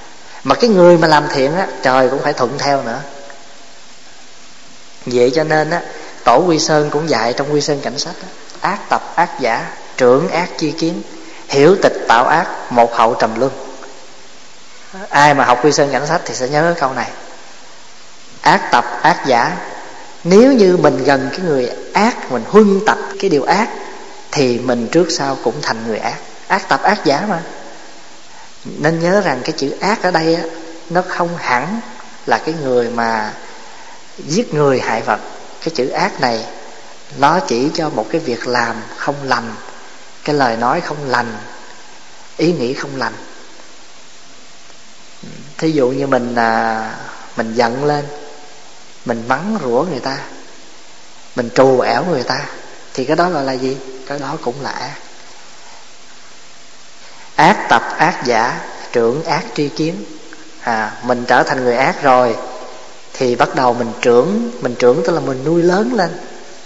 Mà 0.45 0.55
cái 0.55 0.71
người 0.71 0.99
mà 0.99 1.09
làm 1.09 1.29
thiện 1.29 1.57
á 1.57 1.67
trời 1.83 2.09
cũng 2.09 2.23
phải 2.23 2.33
thuận 2.33 2.59
theo 2.59 2.83
nữa. 2.83 3.01
Vậy 5.07 5.33
cho 5.35 5.45
nên 5.45 5.71
á 5.71 5.81
tổ 6.25 6.39
quy 6.47 6.59
sơn 6.59 6.91
cũng 6.91 7.09
dạy 7.09 7.33
trong 7.33 7.53
quy 7.53 7.61
sơn 7.61 7.81
cảnh 7.83 7.99
sách 7.99 8.15
á, 8.23 8.29
ác 8.71 8.79
tập 8.89 9.13
ác 9.17 9.41
giả 9.41 9.67
trưởng 9.97 10.29
ác 10.29 10.49
chi 10.59 10.71
kiến 10.71 11.03
hiểu 11.49 11.77
tịch 11.83 12.05
tạo 12.09 12.27
ác 12.27 12.47
một 12.71 12.95
hậu 12.95 13.15
trầm 13.15 13.41
luân. 13.41 13.53
Ai 15.09 15.35
mà 15.35 15.45
học 15.45 15.65
quy 15.65 15.73
sơn 15.73 15.89
cảnh 15.93 16.07
sách 16.07 16.21
thì 16.25 16.35
sẽ 16.35 16.49
nhớ 16.49 16.75
câu 16.81 16.93
này. 16.93 17.11
Ác 18.41 18.71
tập 18.71 18.85
ác 19.03 19.27
giả 19.27 19.57
nếu 20.25 20.53
như 20.53 20.77
mình 20.77 21.05
gần 21.05 21.29
cái 21.31 21.41
người 21.41 21.71
ác 21.93 22.33
mình 22.33 22.45
huân 22.49 22.81
tập 22.87 22.99
cái 23.21 23.31
điều 23.31 23.45
ác 23.45 23.69
thì 24.33 24.59
mình 24.59 24.89
trước 24.93 25.07
sau 25.11 25.39
cũng 25.45 25.55
thành 25.63 25.87
người 25.87 25.99
ác. 25.99 26.19
Ác 26.47 26.69
tập 26.69 26.83
ác 26.83 27.05
giả 27.05 27.27
mà. 27.29 27.43
Nên 28.65 29.01
nhớ 29.01 29.21
rằng 29.21 29.41
cái 29.45 29.53
chữ 29.57 29.75
ác 29.81 30.03
ở 30.03 30.11
đây 30.11 30.35
á 30.35 30.43
nó 30.91 31.03
không 31.09 31.37
hẳn 31.37 31.81
là 32.27 32.39
cái 32.39 32.55
người 32.63 32.91
mà 32.91 33.33
giết 34.19 34.55
người 34.55 34.81
hại 34.81 35.03
vật. 35.03 35.21
Cái 35.61 35.71
chữ 35.75 35.89
ác 35.89 36.21
này 36.21 36.45
nó 37.19 37.41
chỉ 37.41 37.71
cho 37.75 37.91
một 37.91 38.07
cái 38.11 38.21
việc 38.21 38.47
làm 38.47 38.77
không 38.97 39.15
lành 39.25 39.55
cái 40.25 40.35
lời 40.35 40.57
nói 40.57 40.81
không 40.81 41.11
lành 41.11 41.37
ý 42.37 42.53
nghĩ 42.53 42.75
không 42.75 42.97
lành. 42.97 43.13
Thí 45.59 45.71
dụ 45.71 45.89
như 45.89 46.07
mình 46.07 46.35
à, 46.35 46.91
mình 47.37 47.55
giận 47.55 47.85
lên 47.85 48.05
mình 49.05 49.25
mắng 49.29 49.59
rủa 49.63 49.87
người 49.91 50.01
ta 50.01 50.19
mình 51.37 51.51
trù 51.55 51.81
ẻo 51.81 52.05
người 52.05 52.23
ta 52.23 52.45
thì 52.95 53.05
cái 53.05 53.17
đó 53.17 53.31
gọi 53.31 53.45
là 53.45 53.53
gì? 53.53 53.77
Cái 54.07 54.19
đó 54.19 54.37
cũng 54.43 54.61
là 54.61 54.71
ác. 54.71 54.97
Ác 57.37 57.67
tập, 57.69 57.83
ác 57.99 58.25
giả, 58.25 58.61
trưởng, 58.93 59.25
ác 59.25 59.45
tri 59.55 59.69
kiến. 59.69 60.05
À 60.61 60.93
mình 61.03 61.25
trở 61.29 61.43
thành 61.43 61.65
người 61.65 61.77
ác 61.77 62.03
rồi, 62.03 62.37
thì 63.13 63.37
bắt 63.37 63.55
đầu 63.55 63.75
mình 63.75 63.93
trưởng 64.01 64.51
mình 64.61 64.75
trưởng 64.79 65.03
tức 65.07 65.13
là 65.13 65.21
mình 65.21 65.45
nuôi 65.45 65.63
lớn 65.63 65.95
lên. 65.95 66.11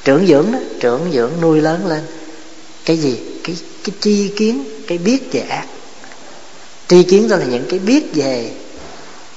Trưởng 0.04 0.26
dưỡng 0.26 0.52
đó, 0.52 0.58
trưởng 0.80 1.10
dưỡng, 1.12 1.32
nuôi 1.40 1.60
lớn 1.60 1.86
lên. 1.86 2.06
Cái 2.84 2.96
gì? 2.96 3.40
Cái 3.44 3.56
cái 3.84 3.94
tri 4.00 4.32
kiến, 4.36 4.64
cái 4.88 4.98
biết 4.98 5.28
về 5.32 5.40
ác. 5.40 5.66
Tri 6.88 7.02
kiến 7.02 7.28
đó 7.28 7.36
là 7.36 7.44
những 7.44 7.66
cái 7.70 7.78
biết 7.78 8.10
về 8.14 8.50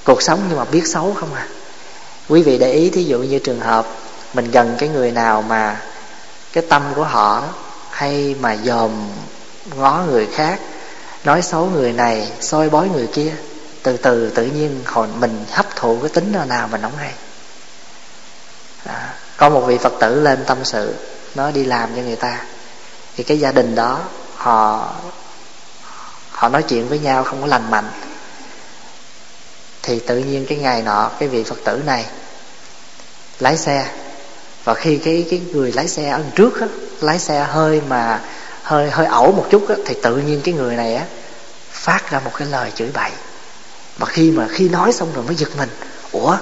cuộc 0.04 0.22
sống 0.22 0.40
nhưng 0.48 0.58
mà 0.58 0.64
biết 0.64 0.86
xấu 0.86 1.14
không 1.14 1.34
à. 1.34 1.48
Quý 2.28 2.42
vị 2.42 2.58
để 2.58 2.72
ý, 2.72 2.90
thí 2.90 3.04
dụ 3.04 3.18
như 3.18 3.38
trường 3.38 3.60
hợp 3.60 3.86
mình 4.34 4.50
gần 4.50 4.76
cái 4.78 4.88
người 4.88 5.10
nào 5.10 5.42
mà 5.42 5.80
cái 6.52 6.64
tâm 6.68 6.82
của 6.94 7.04
họ 7.04 7.40
đó 7.40 7.63
hay 7.94 8.34
mà 8.40 8.56
dòm 8.64 8.90
ngó 9.76 10.04
người 10.08 10.26
khác 10.26 10.60
nói 11.24 11.42
xấu 11.42 11.66
người 11.66 11.92
này 11.92 12.32
soi 12.40 12.70
bói 12.70 12.88
người 12.88 13.06
kia 13.06 13.32
từ 13.82 13.96
từ 13.96 14.30
tự 14.30 14.44
nhiên 14.44 14.82
hồi 14.84 15.08
mình 15.18 15.44
hấp 15.50 15.76
thụ 15.76 15.98
cái 16.00 16.08
tính 16.08 16.32
nào 16.32 16.46
nào 16.46 16.68
mình 16.68 16.82
không 16.82 16.96
hay 16.96 17.12
à, 18.84 19.14
có 19.36 19.48
một 19.48 19.60
vị 19.60 19.78
phật 19.78 19.92
tử 20.00 20.20
lên 20.20 20.44
tâm 20.46 20.58
sự 20.64 20.94
nó 21.34 21.50
đi 21.50 21.64
làm 21.64 21.90
cho 21.96 22.02
người 22.02 22.16
ta. 22.16 22.44
Thì 23.16 23.24
cái 23.24 23.38
gia 23.38 23.52
đình 23.52 23.74
đó 23.74 24.00
họ 24.36 24.92
họ 26.30 26.48
nói 26.48 26.62
chuyện 26.62 26.88
với 26.88 26.98
nhau 26.98 27.24
không 27.24 27.40
có 27.40 27.46
lành 27.46 27.70
mạnh. 27.70 27.90
Thì 29.82 30.00
tự 30.00 30.18
nhiên 30.18 30.46
cái 30.48 30.58
ngày 30.58 30.82
nọ 30.82 31.10
cái 31.18 31.28
vị 31.28 31.44
phật 31.44 31.58
tử 31.64 31.82
này 31.86 32.06
lái 33.40 33.56
xe. 33.56 33.86
Và 34.64 34.74
khi 34.74 34.96
cái 34.96 35.26
cái 35.30 35.42
người 35.52 35.72
lái 35.72 35.88
xe 35.88 36.08
ở 36.08 36.20
trước 36.34 36.60
đó, 36.60 36.66
lái 37.04 37.18
xe 37.18 37.46
hơi 37.50 37.80
mà 37.88 38.20
hơi 38.62 38.90
hơi 38.90 39.06
ẩu 39.06 39.32
một 39.32 39.46
chút 39.50 39.68
á, 39.68 39.74
thì 39.86 39.94
tự 40.02 40.16
nhiên 40.16 40.40
cái 40.44 40.54
người 40.54 40.76
này 40.76 40.94
á 40.94 41.04
phát 41.70 42.10
ra 42.10 42.20
một 42.20 42.30
cái 42.36 42.48
lời 42.48 42.72
chửi 42.74 42.88
bậy. 42.94 43.10
Mà 43.98 44.06
khi 44.06 44.30
mà 44.30 44.46
khi 44.50 44.68
nói 44.68 44.92
xong 44.92 45.08
rồi 45.14 45.24
mới 45.24 45.34
giật 45.34 45.48
mình. 45.58 45.68
Ủa 46.12 46.36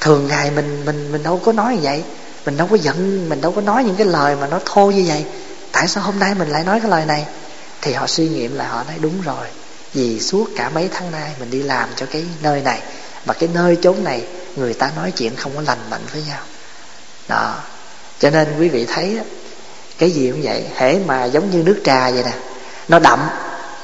thường 0.00 0.26
ngày 0.26 0.50
mình 0.50 0.84
mình 0.84 1.12
mình 1.12 1.22
đâu 1.22 1.40
có 1.44 1.52
nói 1.52 1.74
như 1.74 1.80
vậy? 1.82 2.02
Mình 2.46 2.56
đâu 2.56 2.66
có 2.70 2.76
giận 2.76 3.28
mình 3.28 3.40
đâu 3.40 3.52
có 3.52 3.60
nói 3.60 3.84
những 3.84 3.96
cái 3.96 4.06
lời 4.06 4.36
mà 4.40 4.46
nó 4.46 4.60
thô 4.64 4.90
như 4.90 5.04
vậy. 5.08 5.24
Tại 5.72 5.88
sao 5.88 6.04
hôm 6.04 6.18
nay 6.18 6.34
mình 6.34 6.48
lại 6.48 6.64
nói 6.64 6.80
cái 6.80 6.90
lời 6.90 7.04
này? 7.06 7.26
Thì 7.80 7.92
họ 7.92 8.06
suy 8.06 8.28
nghiệm 8.28 8.56
là 8.56 8.68
họ 8.68 8.84
nói 8.84 8.96
đúng 9.00 9.22
rồi 9.22 9.46
vì 9.94 10.20
suốt 10.20 10.48
cả 10.56 10.70
mấy 10.70 10.88
tháng 10.92 11.10
nay 11.10 11.30
mình 11.40 11.50
đi 11.50 11.62
làm 11.62 11.88
cho 11.96 12.06
cái 12.06 12.24
nơi 12.42 12.60
này 12.60 12.80
mà 13.26 13.34
cái 13.34 13.48
nơi 13.54 13.78
chốn 13.82 14.04
này 14.04 14.24
người 14.56 14.74
ta 14.74 14.90
nói 14.96 15.10
chuyện 15.10 15.36
không 15.36 15.52
có 15.56 15.62
lành 15.62 15.78
mạnh 15.90 16.02
với 16.12 16.22
nhau. 16.28 16.40
Đó. 17.28 17.54
Cho 18.18 18.30
nên 18.30 18.48
quý 18.58 18.68
vị 18.68 18.86
thấy 18.86 19.18
cái 20.00 20.10
gì 20.10 20.30
cũng 20.30 20.40
vậy 20.42 20.64
hễ 20.76 20.98
mà 20.98 21.24
giống 21.24 21.50
như 21.50 21.62
nước 21.62 21.80
trà 21.84 22.10
vậy 22.10 22.22
nè 22.24 22.32
nó 22.88 22.98
đậm 22.98 23.28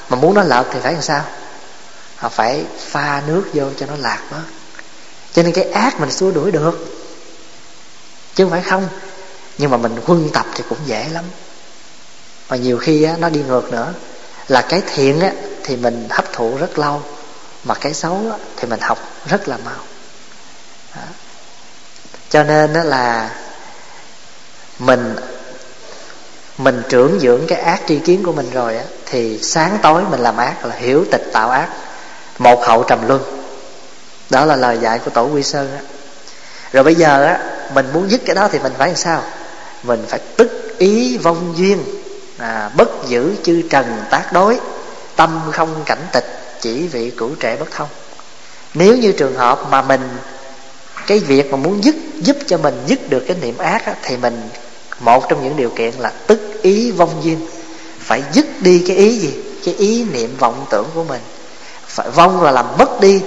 mà 0.09 0.17
muốn 0.17 0.35
nó 0.35 0.43
lợt 0.43 0.65
thì 0.73 0.81
phải 0.83 0.93
làm 0.93 1.03
sao? 1.03 1.25
Họ 2.17 2.29
phải 2.29 2.65
pha 2.79 3.23
nước 3.27 3.45
vô 3.53 3.65
cho 3.77 3.87
nó 3.87 3.97
lạc 3.97 4.23
bớt. 4.31 4.43
Cho 5.33 5.43
nên 5.43 5.53
cái 5.53 5.65
ác 5.65 6.01
mình 6.01 6.11
xua 6.11 6.31
đuổi 6.31 6.51
được. 6.51 7.03
Chứ 8.35 8.45
không 8.45 8.51
phải 8.51 8.63
không 8.63 8.89
nhưng 9.59 9.71
mà 9.71 9.77
mình 9.77 9.97
huân 10.05 10.29
tập 10.33 10.47
thì 10.55 10.65
cũng 10.69 10.79
dễ 10.87 11.09
lắm. 11.09 11.25
Và 12.49 12.57
nhiều 12.57 12.79
khi 12.79 13.03
á, 13.03 13.17
nó 13.19 13.29
đi 13.29 13.43
ngược 13.43 13.73
nữa. 13.73 13.95
Là 14.49 14.63
cái 14.63 14.83
thiện 14.87 15.21
á, 15.21 15.33
thì 15.65 15.77
mình 15.77 16.07
hấp 16.11 16.33
thụ 16.33 16.57
rất 16.57 16.79
lâu. 16.79 17.03
Mà 17.65 17.75
cái 17.75 17.95
xấu 17.95 18.23
á, 18.31 18.39
thì 18.57 18.69
mình 18.69 18.81
học 18.81 18.99
rất 19.27 19.49
là 19.49 19.57
mau. 19.65 19.81
Đó. 20.97 21.03
cho 22.29 22.43
nên 22.43 22.75
á, 22.75 22.85
là 22.85 23.31
mình 24.79 25.17
mình 26.59 26.83
trưởng 26.89 27.21
dưỡng 27.21 27.47
cái 27.49 27.61
ác 27.61 27.81
tri 27.89 27.99
kiến 27.99 28.23
của 28.23 28.33
mình 28.33 28.51
rồi 28.51 28.77
á, 28.77 28.85
thì 29.07 29.39
sáng 29.43 29.79
tối 29.83 30.03
mình 30.11 30.21
làm 30.21 30.37
ác 30.37 30.65
là 30.65 30.75
hiểu 30.75 31.05
tịch 31.11 31.31
tạo 31.33 31.51
ác. 31.51 31.69
Một 32.39 32.65
hậu 32.65 32.83
trầm 32.83 33.09
luân. 33.09 33.23
Đó 34.31 34.45
là 34.45 34.57
lời 34.57 34.79
dạy 34.83 34.99
của 35.05 35.11
tổ 35.11 35.27
quy 35.27 35.43
sơn 35.43 35.71
á. 35.77 35.81
Rồi 36.73 36.85
bây 36.85 36.95
giờ 36.95 37.25
á 37.25 37.39
mình 37.75 37.87
muốn 37.93 38.11
dứt 38.11 38.21
cái 38.27 38.35
đó 38.35 38.49
thì 38.53 38.59
mình 38.59 38.73
phải 38.79 38.89
làm 38.89 38.97
sao? 38.97 39.23
Mình 39.83 40.05
phải 40.09 40.21
tức 40.37 40.79
ý 40.79 41.19
vong 41.19 41.55
duyên. 41.57 41.85
À, 42.39 42.71
bất 42.77 42.89
giữ 43.09 43.35
chư 43.43 43.63
trần 43.71 44.05
tác 44.11 44.33
đối. 44.33 44.59
Tâm 45.17 45.41
không 45.53 45.83
cảnh 45.87 46.07
tịch 46.13 46.27
chỉ 46.61 46.87
vị 46.87 47.11
cửu 47.11 47.31
trẻ 47.41 47.57
bất 47.57 47.71
thông. 47.71 47.89
Nếu 48.75 48.97
như 48.97 49.13
trường 49.13 49.35
hợp 49.35 49.61
mà 49.71 49.83
mình 49.83 50.09
cái 51.07 51.19
việc 51.19 51.51
mà 51.51 51.57
muốn 51.57 51.85
dứt 51.85 51.95
giúp 52.15 52.37
cho 52.47 52.59
mình 52.59 52.83
dứt 52.87 53.11
được 53.11 53.25
cái 53.29 53.37
niệm 53.41 53.59
ác 53.59 53.87
á, 53.87 53.95
thì 54.03 54.17
mình 54.17 54.49
một 55.01 55.29
trong 55.29 55.45
những 55.45 55.57
điều 55.57 55.71
kiện 55.71 55.95
là 55.99 56.11
tức 56.27 56.63
ý 56.63 56.91
vong 56.91 57.21
duyên. 57.25 57.47
Phải 57.99 58.23
dứt 58.33 58.47
đi 58.61 58.85
cái 58.87 58.97
ý 58.97 59.19
gì? 59.19 59.35
Cái 59.65 59.75
ý 59.75 60.05
niệm 60.05 60.37
vọng 60.39 60.67
tưởng 60.71 60.87
của 60.95 61.05
mình. 61.05 61.21
Phải 61.87 62.11
vong 62.11 62.43
là 62.43 62.51
làm 62.51 62.67
mất 62.79 63.01
đi 63.01 63.23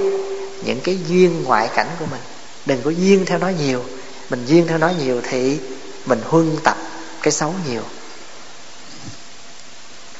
những 0.64 0.80
cái 0.84 1.00
duyên 1.08 1.44
ngoại 1.44 1.70
cảnh 1.76 1.88
của 2.00 2.06
mình. 2.12 2.22
Đừng 2.66 2.82
có 2.84 2.90
duyên 2.90 3.26
theo 3.26 3.38
nó 3.38 3.50
nhiều. 3.50 3.84
Mình 4.30 4.46
duyên 4.46 4.68
theo 4.68 4.78
nó 4.78 4.92
nhiều 5.00 5.22
thì 5.30 5.58
mình 6.06 6.22
huân 6.26 6.58
tập 6.64 6.78
cái 7.22 7.32
xấu 7.32 7.54
nhiều. 7.70 7.82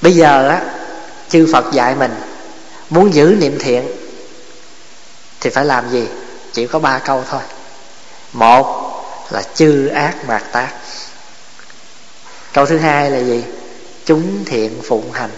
Bây 0.02 0.16
giờ 0.16 0.48
á, 0.48 0.62
chư 1.30 1.48
phật 1.54 1.74
dạy 1.74 1.96
mình 1.96 2.16
muốn 2.90 3.14
giữ 3.14 3.36
niệm 3.40 3.58
thiện 3.60 3.88
thì 5.40 5.50
phải 5.50 5.66
làm 5.66 5.92
gì? 5.92 6.08
Chỉ 6.54 6.68
có 6.68 6.80
ba 6.80 7.00
câu 7.00 7.24
thôi. 7.30 7.42
Một 8.34 8.90
là 9.30 9.44
chư 9.56 9.88
ác 9.88 10.16
mạt 10.28 10.44
tác 10.52 10.70
câu 12.54 12.66
thứ 12.66 12.78
hai 12.78 13.12
là 13.12 13.20
gì? 13.20 13.44
Chúng 14.06 14.46
thiện 14.46 14.82
phụng 14.84 15.12
hành. 15.12 15.30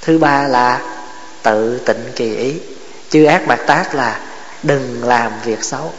Thứ 0.00 0.18
ba 0.18 0.48
là 0.48 0.80
tự 1.42 1.78
tịnh 1.78 2.12
kỳ 2.16 2.36
ý. 2.36 2.54
Chư 3.10 3.24
ác 3.24 3.46
bạc 3.46 3.60
tác 3.66 3.94
là 3.94 4.20
đừng 4.62 5.04
làm 5.04 5.32
việc 5.44 5.64
xấu. 5.64 5.92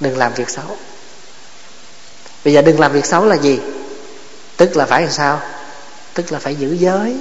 Đừng 0.00 0.18
làm 0.18 0.34
việc 0.34 0.50
xấu. 0.50 0.76
Bây 2.44 2.54
giờ 2.54 2.62
đừng 2.62 2.80
làm 2.80 2.92
việc 2.92 3.06
xấu 3.06 3.24
là 3.24 3.36
gì? 3.36 3.60
Tức 4.56 4.76
là 4.76 4.86
phải 4.86 5.02
làm 5.02 5.10
sao? 5.10 5.40
Tức 6.14 6.32
là 6.32 6.38
phải 6.38 6.54
giữ 6.54 6.72
giới. 6.72 7.16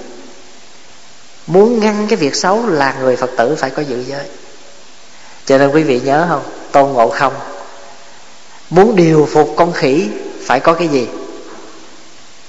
Muốn 1.48 1.80
ngăn 1.80 2.08
cái 2.08 2.18
việc 2.18 2.36
xấu 2.36 2.68
là 2.68 2.96
người 3.00 3.16
phật 3.16 3.30
tử 3.38 3.56
phải 3.56 3.70
có 3.70 3.82
giữ 3.82 4.04
giới. 4.08 4.26
Cho 5.46 5.58
nên 5.58 5.70
quý 5.70 5.84
vị 5.84 6.00
nhớ 6.00 6.26
không? 6.30 6.44
Tôn 6.72 6.92
ngộ 6.92 7.10
không. 7.10 7.34
Muốn 8.70 8.96
điều 8.96 9.30
phục 9.32 9.54
con 9.58 9.74
khỉ 9.74 10.10
phải 10.46 10.60
có 10.60 10.74
cái 10.74 10.88
gì? 10.88 11.08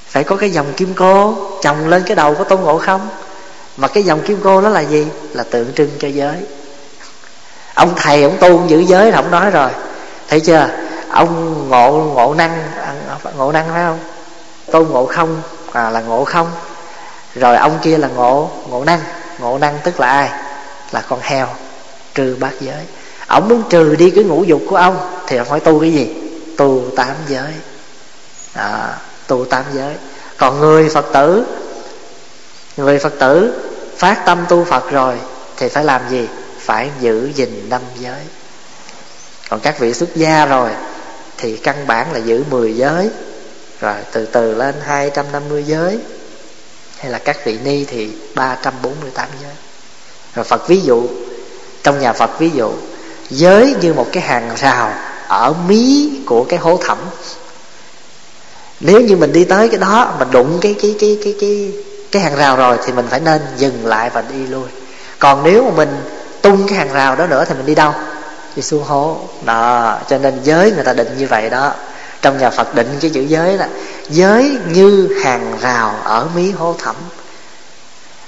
Phải 0.09 0.25
có 0.25 0.37
cái 0.37 0.51
dòng 0.51 0.73
kim 0.77 0.95
cô 0.95 1.35
chồng 1.63 1.89
lên 1.89 2.03
cái 2.07 2.17
đầu 2.17 2.35
của 2.35 2.45
tôn 2.45 2.61
ngộ 2.61 2.79
không? 2.79 3.09
Mà 3.77 3.89
cái 3.89 4.03
dòng 4.03 4.21
kim 4.21 4.41
cô 4.45 4.61
đó 4.61 4.69
là 4.69 4.81
gì? 4.81 5.07
Là 5.33 5.45
tượng 5.51 5.73
trưng 5.75 5.91
cho 5.99 6.09
giới. 6.09 6.37
Ông 7.75 7.93
thầy 7.97 8.23
ông 8.23 8.37
tu 8.41 8.49
ông 8.49 8.71
giữ 8.71 8.81
giới 8.81 9.11
là 9.11 9.17
ông 9.17 9.31
nói 9.31 9.51
rồi. 9.51 9.71
Thấy 10.29 10.41
chưa? 10.41 10.69
Ông 11.11 11.65
ngộ 11.69 11.93
ngộ 12.15 12.35
năng 12.35 12.63
ngộ 13.37 13.53
năng 13.53 13.69
phải 13.69 13.85
không? 13.85 13.99
Tôn 14.73 14.89
ngộ 14.89 15.07
không 15.07 15.43
à, 15.73 15.91
là 15.91 16.01
ngộ 16.01 16.25
không. 16.25 16.51
Rồi 17.35 17.57
ông 17.57 17.79
kia 17.83 17.99
là 17.99 18.09
ngộ 18.09 18.51
ngộ 18.69 18.85
năng. 18.85 19.01
Ngộ 19.39 19.59
năng 19.59 19.79
tức 19.85 20.01
là 20.01 20.09
ai? 20.09 20.31
Là 20.93 21.01
con 21.09 21.21
heo 21.23 21.49
trừ 22.15 22.37
bát 22.41 22.53
giới. 22.61 22.85
Ông 23.27 23.49
muốn 23.49 23.63
trừ 23.69 23.97
đi 23.97 24.11
cái 24.11 24.25
ngũ 24.25 24.45
dục 24.45 24.63
của 24.69 24.77
ông 24.77 24.97
thì 25.27 25.37
ông 25.37 25.47
phải 25.47 25.61
tu 25.61 25.81
cái 25.81 25.93
gì? 25.93 26.15
Tu 26.57 26.83
tám 26.97 27.15
giới 27.29 27.53
à, 28.57 28.99
tu 29.27 29.45
tám 29.45 29.65
giới. 29.73 29.95
Còn 30.37 30.61
người 30.61 30.89
phật 30.89 31.07
tử 31.13 31.45
người 32.77 32.99
phật 32.99 33.13
tử 33.19 33.63
phát 33.97 34.23
tâm 34.27 34.45
tu 34.49 34.65
phật 34.65 34.91
rồi 34.91 35.17
thì 35.57 35.69
phải 35.69 35.85
làm 35.85 36.03
gì? 36.11 36.29
Phải 36.59 36.91
giữ 37.01 37.31
gìn 37.35 37.69
năm 37.69 37.83
giới. 37.99 38.21
Còn 39.49 39.61
các 39.61 39.79
vị 39.79 39.95
xuất 39.95 40.17
gia 40.17 40.47
rồi 40.47 40.71
thì 41.39 41.57
căn 41.57 41.87
bản 41.87 42.13
là 42.13 42.19
giữ 42.19 42.45
10 42.51 42.77
giới. 42.77 43.11
Rồi 43.81 43.95
từ 44.13 44.27
từ 44.27 44.55
lên 44.55 44.75
250 44.81 45.65
giới. 45.67 45.99
Hay 46.99 47.11
là 47.11 47.19
các 47.19 47.45
vị 47.45 47.59
ni 47.65 47.85
thì 47.85 48.11
348 48.35 49.29
giới. 49.43 49.53
Rồi 50.35 50.45
Phật 50.45 50.69
ví 50.69 50.81
dụ 50.81 51.07
trong 51.83 52.01
nhà 52.01 52.13
Phật 52.13 52.39
ví 52.39 52.51
dụ 52.51 52.73
giới 53.31 53.75
như 53.81 53.95
một 53.95 54.07
cái 54.13 54.23
hàng 54.23 54.51
rào 54.57 54.95
ở 55.29 55.55
mí 55.69 56.11
của 56.27 56.45
cái 56.45 56.59
hố 56.59 56.79
thẳm 56.83 56.99
nếu 58.81 59.01
như 59.01 59.17
mình 59.17 59.33
đi 59.33 59.45
tới 59.45 59.69
cái 59.69 59.79
đó, 59.79 60.15
mình 60.19 60.29
đụng 60.31 60.59
cái 60.61 60.75
cái 60.83 60.97
cái 61.01 61.19
cái 61.25 61.35
cái 61.41 61.73
cái 62.13 62.23
hàng 62.23 62.37
rào 62.37 62.57
rồi 62.57 62.79
thì 62.87 62.93
mình 62.93 63.07
phải 63.11 63.21
nên 63.21 63.41
dừng 63.57 63.87
lại 63.87 64.11
và 64.11 64.23
đi 64.23 64.47
lui. 64.47 64.69
Còn 65.19 65.43
nếu 65.43 65.65
mà 65.65 65.71
mình 65.77 65.97
tung 66.43 66.69
cái 66.69 66.79
hàng 66.79 66.93
rào 66.93 67.17
đó 67.17 67.27
nữa 67.27 67.45
thì 67.49 67.55
mình 67.55 67.67
đi 67.67 67.75
đâu? 67.75 67.93
Đi 68.57 68.63
xuống 68.63 68.85
hố. 68.85 69.19
Đó, 69.45 69.99
cho 70.09 70.19
nên 70.19 70.41
giới 70.43 70.71
người 70.71 70.85
ta 70.85 70.93
định 70.93 71.15
như 71.19 71.27
vậy 71.27 71.51
đó. 71.51 71.73
Trong 72.23 72.39
nhà 72.39 72.51
phật 72.51 72.75
định 72.75 72.99
cái 73.01 73.11
chữ 73.11 73.21
giới 73.21 73.59
là 73.59 73.69
giới 74.09 74.59
như 74.69 75.19
hàng 75.25 75.59
rào 75.61 75.95
ở 76.05 76.27
mí 76.35 76.51
hố 76.51 76.75
thẳm. 76.79 76.97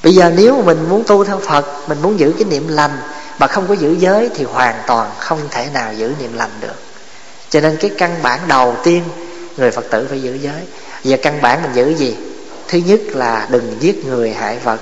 Bây 0.02 0.14
giờ 0.14 0.32
nếu 0.36 0.56
mà 0.56 0.62
mình 0.62 0.88
muốn 0.88 1.04
tu 1.06 1.24
theo 1.24 1.38
phật, 1.38 1.88
mình 1.88 2.02
muốn 2.02 2.18
giữ 2.18 2.32
cái 2.38 2.44
niệm 2.44 2.68
lành 2.68 2.98
mà 3.38 3.46
không 3.46 3.66
có 3.68 3.74
giữ 3.74 3.96
giới 3.98 4.30
thì 4.34 4.44
hoàn 4.44 4.74
toàn 4.86 5.10
không 5.18 5.40
thể 5.50 5.66
nào 5.74 5.92
giữ 5.94 6.12
niệm 6.20 6.32
lành 6.36 6.50
được. 6.60 6.82
Cho 7.50 7.60
nên 7.60 7.76
cái 7.76 7.90
căn 7.98 8.16
bản 8.22 8.40
đầu 8.46 8.76
tiên 8.84 9.02
người 9.58 9.70
phật 9.70 9.90
tử 9.90 10.06
phải 10.10 10.22
giữ 10.22 10.34
giới. 10.34 10.62
Giờ 11.02 11.16
căn 11.22 11.42
bản 11.42 11.62
mình 11.62 11.72
giữ 11.74 11.94
gì? 11.94 12.16
Thứ 12.68 12.78
nhất 12.78 13.00
là 13.06 13.46
đừng 13.50 13.76
giết 13.80 14.06
người 14.06 14.32
hại 14.32 14.58
vật. 14.58 14.80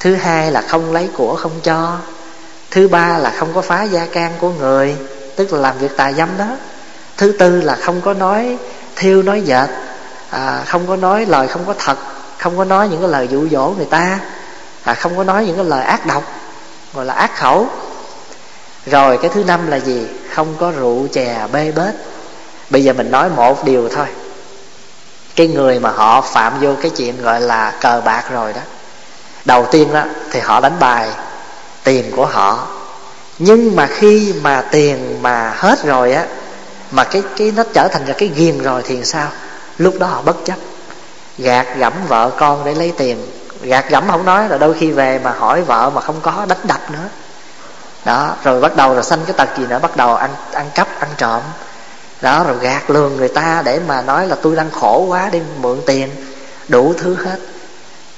Thứ 0.00 0.14
hai 0.14 0.50
là 0.50 0.60
không 0.60 0.92
lấy 0.92 1.08
của 1.16 1.36
không 1.36 1.60
cho. 1.62 1.98
Thứ 2.70 2.88
ba 2.88 3.18
là 3.18 3.30
không 3.38 3.52
có 3.54 3.62
phá 3.62 3.82
gia 3.82 4.06
can 4.06 4.32
của 4.40 4.50
người 4.50 4.96
tức 5.36 5.52
là 5.52 5.58
làm 5.58 5.78
việc 5.78 5.96
tà 5.96 6.12
dâm 6.12 6.28
đó. 6.38 6.56
Thứ 7.16 7.32
tư 7.38 7.60
là 7.60 7.76
không 7.76 8.00
có 8.00 8.14
nói 8.14 8.58
thiêu 8.96 9.22
nói 9.22 9.40
dệt 9.40 9.68
à, 10.30 10.62
không 10.66 10.86
có 10.86 10.96
nói 10.96 11.26
lời 11.26 11.48
không 11.48 11.64
có 11.66 11.74
thật 11.78 11.98
không 12.38 12.58
có 12.58 12.64
nói 12.64 12.88
những 12.88 13.00
cái 13.00 13.10
lời 13.10 13.28
dụ 13.28 13.48
dỗ 13.48 13.74
người 13.76 13.86
ta 13.90 14.20
à, 14.84 14.94
không 14.94 15.16
có 15.16 15.24
nói 15.24 15.46
những 15.46 15.56
cái 15.56 15.64
lời 15.64 15.84
ác 15.84 16.06
độc 16.06 16.24
gọi 16.94 17.04
là 17.04 17.14
ác 17.14 17.36
khẩu. 17.36 17.68
Rồi 18.86 19.18
cái 19.22 19.30
thứ 19.34 19.44
năm 19.44 19.66
là 19.66 19.76
gì? 19.76 20.06
Không 20.34 20.54
có 20.60 20.70
rượu 20.70 21.06
chè 21.12 21.46
bê 21.52 21.72
bết 21.72 21.94
bây 22.70 22.84
giờ 22.84 22.92
mình 22.92 23.10
nói 23.10 23.28
một 23.28 23.64
điều 23.64 23.88
thôi. 23.88 24.06
Cái 25.36 25.46
người 25.46 25.80
mà 25.80 25.90
họ 25.90 26.20
phạm 26.20 26.60
vô 26.60 26.74
cái 26.82 26.90
chuyện 26.90 27.22
gọi 27.22 27.40
là 27.40 27.72
cờ 27.80 28.02
bạc 28.04 28.24
rồi 28.30 28.52
đó, 28.52 28.60
đầu 29.44 29.66
tiên 29.70 29.92
đó 29.92 30.02
thì 30.30 30.40
họ 30.40 30.60
đánh 30.60 30.76
bài 30.80 31.08
tiền 31.84 32.12
của 32.16 32.26
họ. 32.26 32.66
Nhưng 33.38 33.76
mà 33.76 33.86
khi 33.86 34.34
mà 34.42 34.64
tiền 34.70 35.22
mà 35.22 35.54
hết 35.56 35.84
rồi 35.84 36.12
á, 36.12 36.24
mà 36.90 37.04
cái 37.04 37.22
cái 37.36 37.52
nó 37.56 37.62
trở 37.72 37.88
thành 37.88 38.04
ra 38.06 38.14
cái 38.18 38.28
ghiền 38.28 38.62
rồi 38.62 38.82
thì 38.84 39.04
sao? 39.04 39.28
Lúc 39.78 39.94
đó 39.98 40.06
họ 40.06 40.22
bất 40.22 40.36
chấp. 40.44 40.56
Gạt 41.38 41.66
gẫm 41.76 41.92
vợ 42.08 42.30
con 42.38 42.64
để 42.64 42.74
lấy 42.74 42.92
tiền. 42.96 43.26
Gạt 43.62 43.90
gẫm 43.90 44.04
không 44.10 44.24
nói 44.24 44.48
là 44.48 44.58
đôi 44.58 44.74
khi 44.74 44.90
về 44.90 45.20
mà 45.24 45.30
hỏi 45.38 45.62
vợ 45.62 45.90
mà 45.94 46.00
không 46.00 46.20
có 46.20 46.46
đánh 46.48 46.58
đập 46.64 46.90
nữa. 46.90 47.08
Đó, 48.04 48.36
rồi 48.44 48.60
bắt 48.60 48.76
đầu 48.76 48.94
rồi 48.94 49.02
sanh 49.02 49.20
cái 49.26 49.34
tật 49.36 49.58
gì 49.58 49.66
nữa, 49.66 49.78
bắt 49.82 49.96
đầu 49.96 50.14
ăn 50.14 50.30
ăn 50.52 50.70
cắp, 50.74 51.00
ăn 51.00 51.10
trộm 51.16 51.42
đó, 52.20 52.44
rồi 52.44 52.56
gạt 52.60 52.90
lường 52.90 53.16
người 53.16 53.28
ta 53.28 53.62
để 53.64 53.80
mà 53.86 54.02
nói 54.02 54.28
là 54.28 54.36
tôi 54.42 54.56
đang 54.56 54.70
khổ 54.70 55.06
quá 55.08 55.28
đi, 55.32 55.40
mượn 55.60 55.80
tiền, 55.86 56.08
đủ 56.68 56.94
thứ 56.98 57.14
hết. 57.14 57.38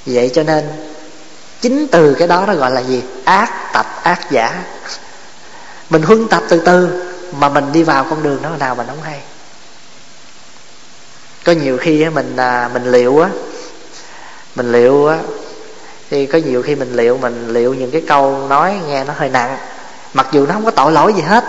Vậy 0.06 0.30
cho 0.34 0.42
nên, 0.42 0.64
chính 1.60 1.86
từ 1.88 2.14
cái 2.14 2.28
đó 2.28 2.44
nó 2.46 2.54
gọi 2.54 2.70
là 2.70 2.80
gì? 2.80 3.02
Ác 3.24 3.72
tập, 3.72 3.86
ác 4.02 4.30
giả. 4.30 4.62
Mình 5.90 6.02
huân 6.02 6.28
tập 6.28 6.42
từ 6.48 6.60
từ, 6.60 7.04
mà 7.32 7.48
mình 7.48 7.72
đi 7.72 7.82
vào 7.82 8.06
con 8.10 8.22
đường 8.22 8.42
đó 8.42 8.50
nào 8.58 8.74
mình 8.74 8.86
không 8.86 9.02
hay. 9.02 9.20
Có 11.44 11.52
nhiều 11.52 11.78
khi 11.78 12.08
mình 12.08 12.36
à, 12.36 12.70
mình 12.72 12.90
liệu 12.90 13.20
á, 13.20 13.28
mình 14.54 14.72
liệu 14.72 15.06
á, 15.06 15.18
thì 16.10 16.26
có 16.26 16.38
nhiều 16.38 16.62
khi 16.62 16.74
mình 16.74 16.96
liệu 16.96 17.18
mình 17.18 17.48
liệu 17.48 17.74
những 17.74 17.90
cái 17.90 18.02
câu 18.08 18.46
nói 18.48 18.80
nghe 18.86 19.04
nó 19.04 19.12
hơi 19.16 19.28
nặng. 19.28 19.58
Mặc 20.12 20.26
dù 20.32 20.46
nó 20.46 20.52
không 20.54 20.64
có 20.64 20.70
tội 20.70 20.92
lỗi 20.92 21.12
gì 21.12 21.22
hết, 21.22 21.44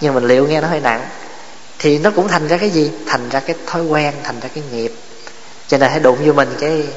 nhưng 0.00 0.14
mình 0.14 0.24
liệu 0.24 0.46
nghe 0.46 0.60
nó 0.60 0.68
hơi 0.68 0.80
nặng 0.80 1.06
thì 1.82 1.98
nó 1.98 2.10
cũng 2.10 2.28
thành 2.28 2.48
ra 2.48 2.56
cái 2.56 2.70
gì? 2.70 2.90
Thành 3.06 3.28
ra 3.28 3.40
cái 3.40 3.56
thói 3.66 3.82
quen 3.82 4.14
thành 4.24 4.40
ra 4.40 4.48
cái 4.54 4.64
nghiệp. 4.72 4.94
Cho 5.68 5.78
nên 5.78 5.90
hãy 5.90 6.00
đụng 6.00 6.18
vô 6.24 6.32
mình 6.32 6.56
cái 6.60 6.88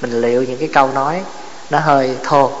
mình 0.00 0.20
liệu 0.20 0.42
những 0.42 0.58
cái 0.58 0.68
câu 0.72 0.88
nói 0.88 1.22
nó 1.70 1.78
hơi 1.78 2.16
thô. 2.24 2.52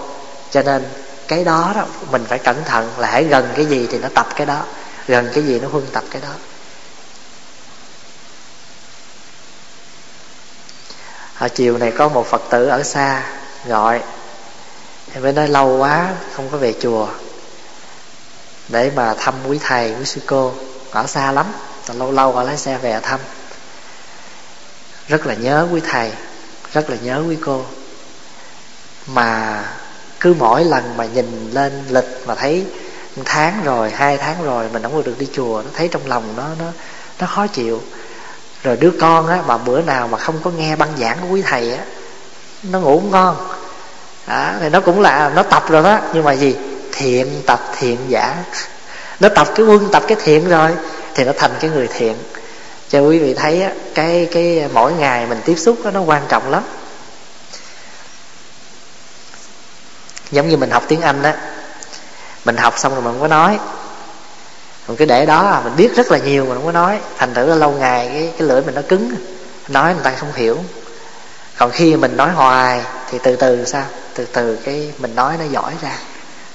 Cho 0.50 0.62
nên 0.62 0.84
cái 1.28 1.44
đó 1.44 1.72
đó 1.76 1.86
mình 2.10 2.24
phải 2.28 2.38
cẩn 2.38 2.64
thận 2.64 2.90
là 2.98 3.08
hãy 3.10 3.24
gần 3.24 3.48
cái 3.56 3.66
gì 3.66 3.86
thì 3.90 3.98
nó 3.98 4.08
tập 4.14 4.28
cái 4.36 4.46
đó. 4.46 4.62
Gần 5.08 5.30
cái 5.34 5.44
gì 5.44 5.60
nó 5.60 5.68
huân 5.68 5.86
tập 5.92 6.04
cái 6.10 6.22
đó. 6.22 6.28
À, 11.34 11.48
chiều 11.48 11.78
này 11.78 11.92
có 11.98 12.08
một 12.08 12.26
phật 12.26 12.42
tử 12.50 12.66
ở 12.66 12.82
xa 12.82 13.22
gọi. 13.66 14.02
Thì 15.12 15.20
mới 15.20 15.32
nói 15.32 15.48
lâu 15.48 15.76
quá 15.78 16.08
không 16.36 16.48
có 16.50 16.58
về 16.58 16.74
chùa. 16.80 17.08
Để 18.68 18.90
mà 18.96 19.14
thăm 19.14 19.34
quý 19.48 19.58
thầy 19.62 19.94
quý 19.98 20.04
sư 20.04 20.20
cô. 20.26 20.52
Ở 20.90 21.06
xa 21.06 21.32
lắm 21.32 21.46
và 21.86 21.94
lâu 21.94 22.12
lâu 22.12 22.32
họ 22.32 22.42
lái 22.42 22.56
xe 22.56 22.78
về 22.78 23.00
thăm. 23.02 23.20
Rất 25.08 25.26
là 25.26 25.34
nhớ 25.34 25.68
quý 25.72 25.80
thầy 25.90 26.12
rất 26.72 26.90
là 26.90 26.96
nhớ 27.02 27.22
quý 27.28 27.36
cô. 27.44 27.64
Mà 29.06 29.62
cứ 30.20 30.34
mỗi 30.38 30.64
lần 30.64 30.96
mà 30.96 31.04
nhìn 31.04 31.50
lên 31.52 31.84
lịch 31.88 32.22
mà 32.26 32.34
thấy 32.34 32.66
một 33.16 33.22
tháng 33.26 33.64
rồi 33.64 33.90
hai 33.90 34.16
tháng 34.16 34.44
rồi 34.44 34.68
mình 34.72 34.82
không 34.82 35.04
được 35.04 35.18
đi 35.18 35.28
chùa 35.32 35.62
nó 35.64 35.70
thấy 35.74 35.88
trong 35.88 36.06
lòng 36.06 36.34
nó 36.36 36.44
nó 36.58 36.66
nó 37.18 37.26
khó 37.26 37.46
chịu. 37.46 37.82
Rồi 38.62 38.76
đứa 38.76 38.90
con 39.00 39.26
á 39.28 39.42
mà 39.46 39.58
bữa 39.58 39.82
nào 39.82 40.08
mà 40.08 40.18
không 40.18 40.38
có 40.44 40.50
nghe 40.50 40.76
băng 40.76 40.92
giảng 40.98 41.18
của 41.20 41.28
quý 41.28 41.42
thầy 41.42 41.74
á 41.74 41.84
nó 42.62 42.80
ngủ 42.80 43.02
ngon. 43.10 43.36
À, 44.26 44.56
thì 44.60 44.68
nó 44.68 44.80
cũng 44.80 45.00
là 45.00 45.32
nó 45.34 45.42
tập 45.42 45.64
rồi 45.68 45.82
đó 45.82 45.98
nhưng 46.14 46.24
mà 46.24 46.32
gì? 46.32 46.56
Thiện 46.92 47.42
tập 47.46 47.60
thiện 47.78 47.98
giả. 48.08 48.36
Nó 49.20 49.28
tập 49.28 49.48
cái 49.54 49.66
quân 49.66 49.88
tập 49.92 50.02
cái 50.08 50.16
thiện 50.22 50.48
rồi 50.48 50.70
thì 51.14 51.24
nó 51.24 51.32
thành 51.36 51.50
cái 51.60 51.70
người 51.70 51.88
thiện. 51.94 52.16
Cho 52.88 53.00
quý 53.00 53.18
vị 53.18 53.34
thấy 53.34 53.62
á, 53.62 53.70
cái 53.94 54.28
cái 54.32 54.68
mỗi 54.72 54.92
ngày 54.92 55.26
mình 55.26 55.40
tiếp 55.44 55.56
xúc 55.56 55.76
đó, 55.84 55.90
nó 55.90 56.00
quan 56.00 56.22
trọng 56.28 56.50
lắm. 56.50 56.62
Giống 60.30 60.48
như 60.48 60.56
mình 60.56 60.70
học 60.70 60.84
tiếng 60.88 61.00
anh 61.00 61.22
đó 61.22 61.32
mình 62.44 62.56
học 62.56 62.78
xong 62.78 62.92
rồi 62.92 63.02
mình 63.02 63.12
không 63.12 63.20
có 63.20 63.28
nói. 63.28 63.58
Mình 64.88 64.96
cứ 64.96 65.04
để 65.04 65.26
đó 65.26 65.42
là 65.42 65.60
mình 65.60 65.76
biết 65.76 65.96
rất 65.96 66.10
là 66.10 66.18
nhiều 66.18 66.46
mà 66.46 66.54
không 66.54 66.64
có 66.64 66.72
nói. 66.72 67.00
Thành 67.18 67.34
thử 67.34 67.46
là 67.46 67.54
lâu 67.54 67.70
ngày 67.70 68.10
cái 68.12 68.32
cái 68.38 68.48
lưỡi 68.48 68.62
mình 68.62 68.74
nó 68.74 68.82
cứng 68.88 69.14
nói 69.68 69.94
người 69.94 70.02
ta 70.02 70.10
không 70.10 70.32
hiểu. 70.34 70.58
Còn 71.56 71.70
khi 71.70 71.96
mình 71.96 72.16
nói 72.16 72.30
hoài 72.30 72.80
thì 73.10 73.18
từ 73.22 73.36
từ 73.36 73.64
sao? 73.64 73.84
Từ 74.14 74.24
từ 74.24 74.56
cái 74.56 74.92
mình 74.98 75.14
nói 75.14 75.34
nó 75.38 75.44
giỏi 75.44 75.72
ra. 75.82 75.92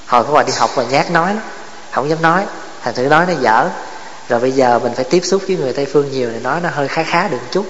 Hồi 0.05 0.23
có 0.23 0.29
qua 0.31 0.43
đi 0.43 0.53
học 0.57 0.69
mà 0.77 0.83
nhát 0.83 1.11
nói 1.11 1.33
lắm 1.33 1.43
không 1.91 2.09
dám 2.09 2.21
nói. 2.21 2.45
Thành 2.83 2.93
thử 2.93 3.03
nói 3.03 3.25
nó 3.25 3.33
dở 3.41 3.69
rồi 4.29 4.39
bây 4.39 4.51
giờ 4.51 4.79
mình 4.79 4.93
phải 4.95 5.05
tiếp 5.05 5.21
xúc 5.23 5.41
với 5.47 5.57
người 5.57 5.73
tây 5.73 5.85
phương 5.85 6.11
nhiều 6.11 6.29
thì 6.33 6.39
nói 6.39 6.61
nó 6.61 6.69
hơi 6.69 6.87
khá 6.87 7.03
khá 7.03 7.27
được 7.27 7.41
chút. 7.51 7.65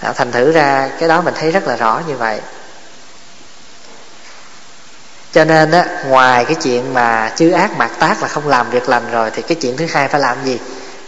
À, 0.00 0.12
thành 0.12 0.32
thử 0.32 0.52
ra 0.52 0.90
cái 0.98 1.08
đó 1.08 1.20
mình 1.20 1.34
thấy 1.36 1.50
rất 1.50 1.66
là 1.66 1.76
rõ 1.76 2.02
như 2.08 2.16
vậy. 2.16 2.40
Cho 5.32 5.44
nên 5.44 5.70
á 5.70 5.86
ngoài 6.06 6.44
cái 6.44 6.54
chuyện 6.54 6.94
mà 6.94 7.32
chư 7.36 7.50
ác 7.50 7.76
mạt 7.76 7.90
tác 7.98 8.22
là 8.22 8.28
không 8.28 8.48
làm 8.48 8.70
việc 8.70 8.88
lành 8.88 9.10
rồi 9.10 9.30
thì 9.30 9.42
cái 9.42 9.54
chuyện 9.60 9.76
thứ 9.76 9.86
hai 9.90 10.08
phải 10.08 10.20
làm 10.20 10.36
gì? 10.44 10.58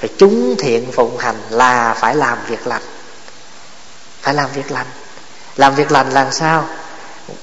Phải 0.00 0.10
chúng 0.18 0.54
thiện 0.58 0.92
phụng 0.92 1.18
hành 1.18 1.36
là 1.50 1.94
phải 1.94 2.14
làm 2.14 2.38
việc 2.48 2.66
lành. 2.66 2.82
Phải 4.22 4.34
làm 4.34 4.50
việc 4.54 4.70
lành. 4.70 4.86
Làm 5.56 5.74
việc 5.74 5.92
lành 5.92 6.10
làm 6.10 6.32
sao? 6.32 6.64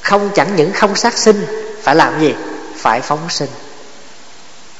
Không 0.02 0.30
chẳng 0.36 0.56
những 0.56 0.74
không 0.74 0.96
sát 0.96 1.18
sinh 1.18 1.46
phải 1.84 1.96
làm 1.96 2.20
gì? 2.20 2.36
Phải 2.76 3.02
phóng 3.02 3.30
sinh 3.30 3.50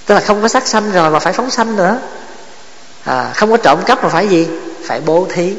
tức 0.10 0.16
là 0.16 0.22
không 0.22 0.42
có 0.42 0.48
sát 0.48 0.68
sanh 0.68 0.92
rồi 0.92 1.10
mà 1.10 1.20
phải 1.20 1.34
phóng 1.34 1.52
sanh 1.52 1.76
nữa. 1.76 1.98
À, 3.04 3.32
không 3.36 3.52
có 3.52 3.58
trộm 3.58 3.80
cắp 3.86 4.04
mà 4.04 4.10
phải 4.10 4.28
gì? 4.28 4.48
Phải 4.86 5.02
bố 5.06 5.28
thí. 5.34 5.56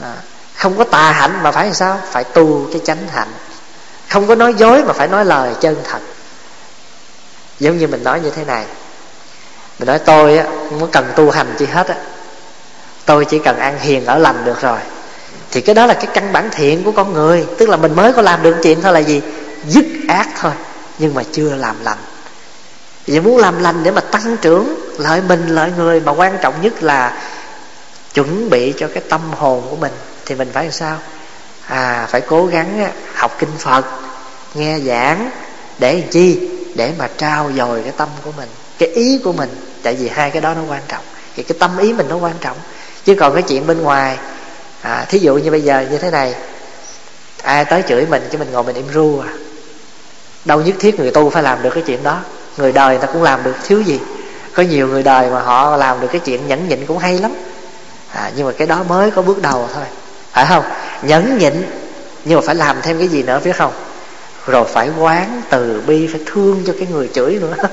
À, 0.00 0.14
không 0.56 0.78
có 0.78 0.84
tà 0.84 1.12
hạnh 1.12 1.42
mà 1.42 1.52
phải 1.52 1.64
làm 1.64 1.74
sao? 1.74 2.00
Phải 2.10 2.24
tu 2.24 2.66
cái 2.72 2.80
chánh 2.84 3.08
hạnh. 3.12 3.28
Không 4.08 4.26
có 4.26 4.34
nói 4.34 4.54
dối 4.54 4.84
mà 4.84 4.92
phải 4.92 5.08
nói 5.08 5.24
lời 5.24 5.54
chân 5.60 5.76
thật. 5.84 5.98
Giống 7.60 7.78
như 7.78 7.86
mình 7.86 8.04
nói 8.04 8.20
như 8.20 8.30
thế 8.30 8.44
này. 8.44 8.64
Mình 9.78 9.86
nói 9.86 9.98
tôi 9.98 10.38
á 10.38 10.44
không 10.44 10.80
có 10.80 10.86
cần 10.92 11.12
tu 11.16 11.30
hành 11.30 11.54
chi 11.58 11.66
hết 11.66 11.88
á. 11.88 11.96
Tôi 13.04 13.24
chỉ 13.24 13.38
cần 13.38 13.58
ăn 13.58 13.78
hiền 13.78 14.06
ở 14.06 14.18
lành 14.18 14.44
được 14.44 14.60
rồi. 14.60 14.78
Thì 15.50 15.60
cái 15.60 15.74
đó 15.74 15.86
là 15.86 15.94
cái 15.94 16.06
căn 16.14 16.32
bản 16.32 16.48
thiện 16.52 16.84
của 16.84 16.92
con 16.92 17.12
người. 17.12 17.46
Tức 17.58 17.68
là 17.68 17.76
mình 17.76 17.96
mới 17.96 18.12
có 18.12 18.22
làm 18.22 18.42
được 18.42 18.56
chuyện 18.62 18.82
thôi 18.82 18.92
là 18.92 19.00
gì? 19.00 19.22
Dứt 19.68 19.84
ác 20.08 20.28
thôi. 20.40 20.52
Nhưng 20.98 21.14
mà 21.14 21.22
chưa 21.32 21.54
làm 21.54 21.76
lành 21.84 21.98
vì 23.06 23.20
muốn 23.20 23.36
làm 23.36 23.62
lành 23.62 23.82
để 23.82 23.90
mà 23.90 24.00
tăng 24.00 24.36
trưởng 24.36 24.90
lợi 24.98 25.20
mình 25.28 25.48
lợi 25.48 25.72
người 25.76 26.00
mà 26.00 26.12
quan 26.12 26.38
trọng 26.42 26.54
nhất 26.62 26.82
là 26.82 27.22
chuẩn 28.14 28.50
bị 28.50 28.74
cho 28.78 28.88
cái 28.94 29.02
tâm 29.08 29.20
hồn 29.30 29.66
của 29.70 29.76
mình 29.76 29.92
thì 30.26 30.34
mình 30.34 30.50
phải 30.52 30.64
làm 30.64 30.72
sao? 30.72 30.98
À 31.66 32.06
phải 32.10 32.20
cố 32.20 32.46
gắng 32.46 32.92
học 33.14 33.36
kinh 33.38 33.56
phật 33.58 33.84
nghe 34.54 34.78
giảng 34.80 35.30
để 35.78 35.94
làm 35.94 36.10
chi? 36.10 36.48
Để 36.74 36.92
mà 36.98 37.08
trao 37.16 37.50
dồi 37.56 37.82
cái 37.82 37.92
tâm 37.96 38.08
của 38.24 38.32
mình 38.36 38.48
cái 38.78 38.88
ý 38.88 39.20
của 39.24 39.32
mình. 39.32 39.48
Tại 39.82 39.94
vì 39.94 40.08
hai 40.08 40.30
cái 40.30 40.42
đó 40.42 40.54
nó 40.54 40.62
quan 40.68 40.82
trọng. 40.88 41.04
Thì 41.36 41.42
cái 41.42 41.56
tâm 41.58 41.78
ý 41.78 41.92
mình 41.92 42.06
nó 42.08 42.16
quan 42.16 42.34
trọng. 42.40 42.56
Chứ 43.04 43.14
còn 43.20 43.34
cái 43.34 43.42
chuyện 43.42 43.66
bên 43.66 43.82
ngoài 43.82 44.18
à, 44.80 45.06
thí 45.08 45.18
dụ 45.18 45.34
như 45.34 45.50
bây 45.50 45.60
giờ 45.60 45.86
như 45.90 45.98
thế 45.98 46.10
này 46.10 46.34
ai 47.42 47.64
tới 47.64 47.82
chửi 47.88 48.06
mình 48.06 48.28
chứ 48.32 48.38
mình 48.38 48.52
ngồi 48.52 48.64
mình 48.64 48.76
im 48.76 48.88
ru 48.94 49.20
à. 49.20 49.32
Đâu 50.44 50.62
nhất 50.62 50.74
thiết 50.78 51.00
người 51.00 51.10
tu 51.10 51.30
phải 51.30 51.42
làm 51.42 51.62
được 51.62 51.70
cái 51.74 51.82
chuyện 51.86 52.02
đó 52.02 52.20
người 52.56 52.72
đời 52.72 52.98
ta 52.98 53.06
cũng 53.06 53.22
làm 53.22 53.42
được 53.42 53.54
thiếu 53.66 53.80
gì. 53.80 54.00
Có 54.54 54.62
nhiều 54.62 54.88
người 54.88 55.02
đời 55.02 55.30
mà 55.30 55.40
họ 55.40 55.76
làm 55.76 56.00
được 56.00 56.08
cái 56.12 56.20
chuyện 56.20 56.48
nhẫn 56.48 56.68
nhịn 56.68 56.86
cũng 56.86 56.98
hay 56.98 57.18
lắm. 57.18 57.32
À, 58.12 58.30
nhưng 58.36 58.46
mà 58.46 58.52
cái 58.52 58.66
đó 58.66 58.82
mới 58.88 59.10
có 59.10 59.22
bước 59.22 59.42
đầu 59.42 59.68
thôi. 59.74 59.84
Phải 60.32 60.46
không? 60.48 60.64
Nhẫn 61.02 61.38
nhịn 61.38 61.52
nhưng 62.24 62.38
mà 62.38 62.42
phải 62.46 62.54
làm 62.54 62.76
thêm 62.82 62.98
cái 62.98 63.08
gì 63.08 63.22
nữa 63.22 63.40
biết 63.44 63.56
không? 63.56 63.72
Rồi 64.46 64.64
phải 64.64 64.90
quán 64.98 65.42
từ 65.50 65.82
bi 65.86 66.06
phải 66.06 66.20
thương 66.26 66.62
cho 66.66 66.72
cái 66.78 66.88
người 66.90 67.10
chửi 67.14 67.38
nữa. 67.40 67.54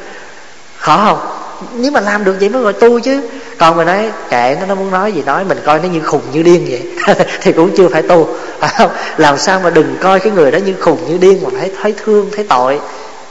Khó 0.78 1.06
không? 1.06 1.38
Nếu 1.74 1.92
mà 1.92 2.02
làm 2.02 2.24
được 2.24 2.36
vậy 2.40 2.50
mới 2.50 2.62
gọi 2.62 2.74
tu 2.74 3.00
chứ. 3.00 3.22
Còn 3.58 3.78
mình 3.78 3.88
nói 3.88 4.12
kệ 4.30 4.58
nó 4.60 4.66
nó 4.66 4.76
muốn 4.76 4.92
nói 4.92 5.12
gì 5.12 5.24
nói 5.26 5.44
mình 5.44 5.60
coi 5.66 5.80
nó 5.80 5.90
như 5.90 6.02
khùng 6.02 6.22
như 6.34 6.44
điên 6.44 6.68
vậy 6.70 7.16
thì 7.42 7.52
cũng 7.54 7.76
chưa 7.78 7.88
phải 7.88 8.02
tu. 8.02 8.36
Phải 8.60 8.74
không? 8.78 8.92
Làm 9.18 9.38
sao 9.38 9.60
mà 9.60 9.70
đừng 9.70 9.98
coi 10.02 10.20
cái 10.20 10.32
người 10.32 10.52
đó 10.52 10.58
như 10.58 10.76
khùng 10.80 11.12
như 11.12 11.18
điên 11.18 11.40
mà 11.44 11.50
phải 11.60 11.72
thấy 11.82 11.94
thương 12.04 12.30
thấy 12.36 12.46
tội 12.50 12.80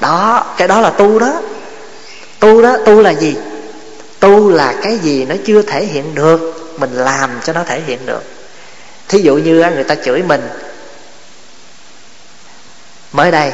đó, 0.00 0.46
cái 0.56 0.68
đó 0.68 0.80
là 0.80 0.90
tu 0.90 1.18
đó. 1.18 1.32
Tu 2.40 2.62
đó, 2.62 2.76
tu 2.86 3.00
là 3.00 3.10
gì? 3.10 3.36
Tu 4.20 4.50
là 4.50 4.74
cái 4.82 4.98
gì 4.98 5.24
nó 5.24 5.34
chưa 5.46 5.62
thể 5.62 5.84
hiện 5.84 6.14
được, 6.14 6.70
mình 6.78 6.92
làm 6.92 7.30
cho 7.44 7.52
nó 7.52 7.64
thể 7.64 7.80
hiện 7.80 8.06
được. 8.06 8.22
Thí 9.08 9.18
dụ 9.18 9.36
như 9.36 9.70
người 9.74 9.84
ta 9.84 9.94
chửi 9.94 10.22
mình. 10.22 10.48
Mới 13.12 13.30
đây, 13.30 13.52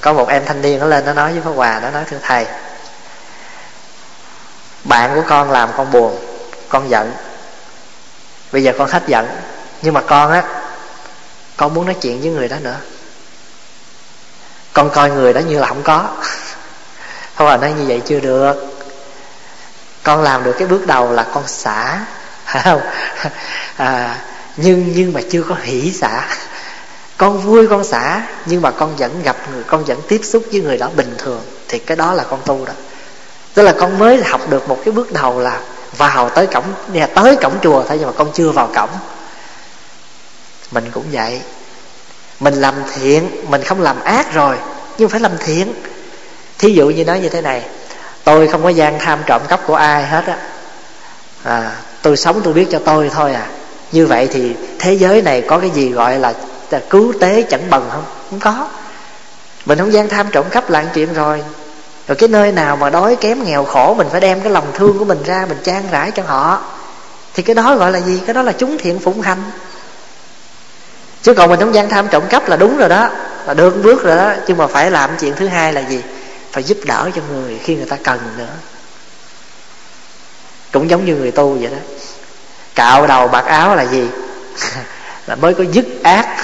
có 0.00 0.12
một 0.12 0.28
em 0.28 0.44
thanh 0.46 0.62
niên 0.62 0.78
nó 0.78 0.86
lên 0.86 1.04
nó 1.04 1.12
nói 1.12 1.32
với 1.32 1.40
pháp 1.40 1.50
hòa, 1.50 1.80
nó 1.82 1.90
nói, 1.90 2.04
thưa 2.10 2.18
thầy, 2.22 2.46
bạn 4.84 5.14
của 5.14 5.22
con 5.28 5.50
làm 5.50 5.70
con 5.76 5.90
buồn, 5.90 6.20
con 6.68 6.90
giận. 6.90 7.12
Bây 8.52 8.62
giờ 8.62 8.72
con 8.78 8.88
hết 8.88 9.02
giận. 9.06 9.26
Nhưng 9.82 9.94
mà 9.94 10.00
con 10.00 10.32
á, 10.32 10.44
con 11.56 11.74
muốn 11.74 11.86
nói 11.86 11.96
chuyện 12.00 12.20
với 12.20 12.30
người 12.30 12.48
đó 12.48 12.56
nữa 12.62 12.76
con 14.72 14.90
coi 14.90 15.10
người 15.10 15.32
đó 15.32 15.40
như 15.40 15.58
là 15.58 15.66
không 15.66 15.82
có. 15.82 16.08
Không 17.34 17.46
là 17.46 17.56
nói 17.56 17.72
như 17.78 17.84
vậy 17.88 18.02
chưa 18.06 18.20
được. 18.20 18.54
Con 20.02 20.22
làm 20.22 20.44
được 20.44 20.52
cái 20.58 20.68
bước 20.68 20.86
đầu 20.86 21.12
là 21.12 21.26
con 21.34 21.46
xả. 21.46 21.98
Không? 22.64 22.80
À, 23.76 24.16
nhưng 24.56 24.92
nhưng 24.94 25.12
mà 25.12 25.20
chưa 25.30 25.42
có 25.42 25.54
hỷ 25.62 25.92
xả. 25.92 26.26
Con 27.16 27.38
vui 27.38 27.66
con 27.68 27.84
xả 27.84 28.22
nhưng 28.46 28.62
mà 28.62 28.70
con 28.70 28.96
vẫn 28.96 29.22
gặp 29.22 29.36
người 29.52 29.62
con 29.66 29.84
vẫn 29.84 30.00
tiếp 30.08 30.20
xúc 30.24 30.44
với 30.52 30.60
người 30.60 30.76
đó 30.76 30.90
bình 30.96 31.14
thường. 31.18 31.40
Thì 31.68 31.78
cái 31.78 31.96
đó 31.96 32.14
là 32.14 32.24
con 32.30 32.40
tu 32.44 32.64
đó. 32.64 32.72
Tức 33.54 33.62
là 33.62 33.74
con 33.80 33.98
mới 33.98 34.22
học 34.24 34.40
được 34.50 34.68
một 34.68 34.78
cái 34.84 34.92
bước 34.92 35.12
đầu 35.12 35.40
là 35.40 35.60
vào 35.96 36.28
tới 36.28 36.46
cổng 36.46 36.64
nhà 36.92 37.06
tới 37.06 37.36
cổng 37.36 37.58
chùa 37.62 37.84
thôi 37.88 37.96
nhưng 37.98 38.06
mà 38.06 38.12
con 38.18 38.30
chưa 38.34 38.50
vào 38.50 38.70
cổng. 38.74 38.90
Mình 40.70 40.90
cũng 40.94 41.04
vậy 41.12 41.40
mình 42.40 42.54
làm 42.54 42.74
thiện 42.94 43.30
mình 43.50 43.62
không 43.62 43.82
làm 43.82 44.00
ác 44.04 44.34
rồi 44.34 44.56
nhưng 44.98 45.08
phải 45.08 45.20
làm 45.20 45.32
thiện. 45.38 45.74
Thí 46.58 46.72
dụ 46.72 46.90
như 46.90 47.04
nói 47.04 47.20
như 47.20 47.28
thế 47.28 47.42
này 47.42 47.62
tôi 48.24 48.48
không 48.48 48.62
có 48.62 48.68
gian 48.68 48.98
tham 48.98 49.18
trộm 49.26 49.42
cắp 49.48 49.66
của 49.66 49.74
ai 49.74 50.06
hết 50.06 50.26
á. 50.26 50.36
À, 51.44 51.70
tôi 52.02 52.16
sống 52.16 52.40
tôi 52.44 52.54
biết 52.54 52.66
cho 52.70 52.78
tôi 52.84 53.10
thôi 53.14 53.34
à. 53.34 53.46
Như 53.92 54.06
vậy 54.06 54.28
thì 54.32 54.52
thế 54.78 54.92
giới 54.92 55.22
này 55.22 55.42
có 55.42 55.58
cái 55.58 55.70
gì 55.70 55.90
gọi 55.90 56.18
là, 56.18 56.34
cứu 56.90 57.12
tế 57.20 57.42
chẳng 57.42 57.70
bần 57.70 57.88
không? 57.92 58.04
Không 58.30 58.40
có. 58.40 58.68
Mình 59.66 59.78
không 59.78 59.92
gian 59.92 60.08
tham 60.08 60.26
trộm 60.32 60.46
cắp 60.50 60.70
là 60.70 60.84
chuyện 60.94 61.14
rồi. 61.14 61.42
Rồi 62.08 62.16
cái 62.16 62.28
nơi 62.28 62.52
nào 62.52 62.76
mà 62.76 62.90
đói 62.90 63.16
kém 63.16 63.44
nghèo 63.44 63.64
khổ 63.64 63.94
mình 63.98 64.06
phải 64.10 64.20
đem 64.20 64.40
cái 64.40 64.52
lòng 64.52 64.66
thương 64.74 64.98
của 64.98 65.04
mình 65.04 65.22
ra 65.24 65.46
mình 65.48 65.58
trang 65.64 65.82
rãi 65.90 66.10
cho 66.10 66.22
họ. 66.26 66.62
Thì 67.34 67.42
cái 67.42 67.54
đó 67.54 67.76
gọi 67.76 67.92
là 67.92 68.00
gì? 68.00 68.20
Cái 68.26 68.34
đó 68.34 68.42
là 68.42 68.52
chúng 68.52 68.78
thiện 68.78 68.98
phụng 68.98 69.20
hành 69.20 69.42
chứ 71.22 71.34
còn 71.34 71.50
mình 71.50 71.60
không 71.60 71.74
gian 71.74 71.88
tham 71.88 72.08
trộm 72.08 72.22
cắp 72.28 72.48
là 72.48 72.56
đúng 72.56 72.76
rồi 72.78 72.88
đó 72.88 73.08
là 73.48 73.54
được 73.54 73.82
bước 73.82 74.02
rồi 74.02 74.16
đó. 74.16 74.32
Nhưng 74.46 74.56
mà 74.56 74.66
phải 74.66 74.90
làm 74.90 75.10
chuyện 75.20 75.34
thứ 75.36 75.46
hai 75.46 75.72
là 75.72 75.80
gì? 75.80 76.02
Phải 76.52 76.62
giúp 76.62 76.78
đỡ 76.84 77.10
cho 77.14 77.22
người 77.32 77.58
khi 77.58 77.76
người 77.76 77.86
ta 77.86 77.96
cần 78.02 78.18
nữa. 78.38 78.48
Cũng 80.72 80.90
giống 80.90 81.04
như 81.04 81.14
người 81.14 81.30
tu 81.30 81.58
vậy 81.60 81.70
đó. 81.70 81.78
Cạo 82.74 83.06
đầu 83.06 83.28
bạc 83.28 83.44
áo 83.46 83.76
là 83.76 83.82
gì? 83.82 84.08
Là 85.26 85.34
mới 85.34 85.54
có 85.54 85.64
dứt 85.72 85.86
ác. 86.02 86.36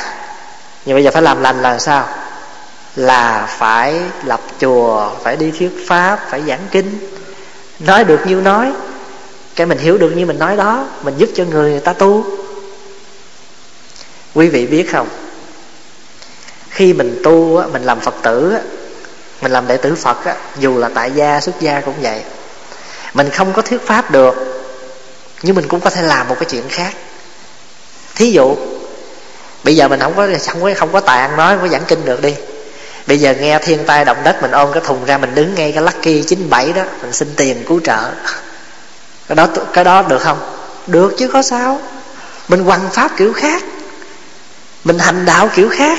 Nhưng 0.85 0.97
bây 0.97 1.05
giờ 1.05 1.11
phải 1.11 1.23
làm 1.23 1.43
lành 1.43 1.63
là 1.63 1.79
sao? 1.79 2.09
Là 2.97 3.47
phải 3.59 4.01
lập 4.25 4.41
chùa 4.61 5.11
phải 5.23 5.37
đi 5.37 5.51
thuyết 5.51 5.87
pháp 5.89 6.19
phải 6.31 6.43
giảng 6.43 6.67
kinh. 6.71 6.99
Nói 7.79 8.05
được 8.05 8.27
nhiêu 8.27 8.41
nói. 8.41 8.73
Cái 9.57 9.67
mình 9.67 9.79
hiểu 9.79 9.99
được 9.99 10.11
như 10.11 10.27
mình 10.27 10.39
nói 10.39 10.57
đó 10.57 10.87
mình 11.03 11.15
giúp 11.17 11.29
cho 11.35 11.45
người, 11.45 11.71
người 11.71 11.81
ta 11.81 11.93
tu 11.93 12.25
quý 14.35 14.49
vị 14.49 14.67
biết 14.67 14.93
không? 14.93 15.09
Khi 16.71 16.93
mình 16.93 17.21
tu 17.25 17.63
mình 17.73 17.83
làm 17.83 18.01
phật 18.01 18.15
tử 18.23 18.59
mình 19.45 19.53
làm 19.53 19.67
đệ 19.67 19.77
tử 19.77 19.95
phật 19.95 20.17
dù 20.59 20.79
là 20.79 20.91
tại 20.95 21.11
gia, 21.15 21.41
xuất 21.41 21.61
gia 21.61 21.81
cũng 21.81 21.95
vậy. 22.03 22.23
Mình 23.15 23.31
không 23.31 23.53
có 23.53 23.63
thuyết 23.63 23.87
pháp 23.87 24.11
được, 24.11 24.35
nhưng 25.43 25.57
mình 25.57 25.69
cũng 25.69 25.81
có 25.81 25.91
thể 25.91 26.03
làm 26.03 26.29
một 26.29 26.37
cái 26.41 26.49
chuyện 26.51 26.65
khác. 26.69 26.93
Thí 28.15 28.31
dụ, 28.31 28.57
bây 29.65 29.77
giờ 29.77 29.89
mình 29.89 30.01
không 30.01 30.15
có 30.17 30.29
không 30.47 30.63
có 30.63 30.75
không 30.77 30.93
có 30.93 31.01
tài 31.01 31.21
ăn 31.21 31.37
nói, 31.37 31.55
không 31.55 31.63
có 31.63 31.69
giảng 31.69 31.85
kinh 31.89 32.05
được 32.05 32.23
đi. 32.23 32.35
Bây 33.07 33.19
giờ 33.19 33.35
nghe 33.41 33.59
thiên 33.59 33.85
tai 33.87 34.05
động 34.05 34.17
đất, 34.25 34.43
mình 34.43 34.51
ôm 34.51 34.73
cái 34.73 34.83
thùng 34.87 35.05
ra, 35.05 35.19
mình 35.19 35.35
đứng 35.35 35.55
ngay 35.55 35.73
cái 35.73 35.83
lucky 35.83 36.23
97 36.23 36.73
đó, 36.73 36.83
mình 37.03 37.13
xin 37.13 37.35
tiền 37.37 37.65
cứu 37.69 37.81
trợ. 37.85 38.11
Cái 39.29 39.37
đó 39.37 39.49
cái 39.73 39.85
đó 39.85 40.03
được 40.03 40.23
không? 40.23 40.39
Được 40.87 41.15
chứ 41.19 41.29
có 41.29 41.43
sao. 41.43 41.81
Mình 42.49 42.65
quăng 42.65 42.91
pháp 42.93 43.17
kiểu 43.17 43.33
khác 43.33 43.63
mình 44.85 44.99
hành 44.99 45.25
đạo 45.25 45.49
kiểu 45.55 45.69
khác. 45.69 45.99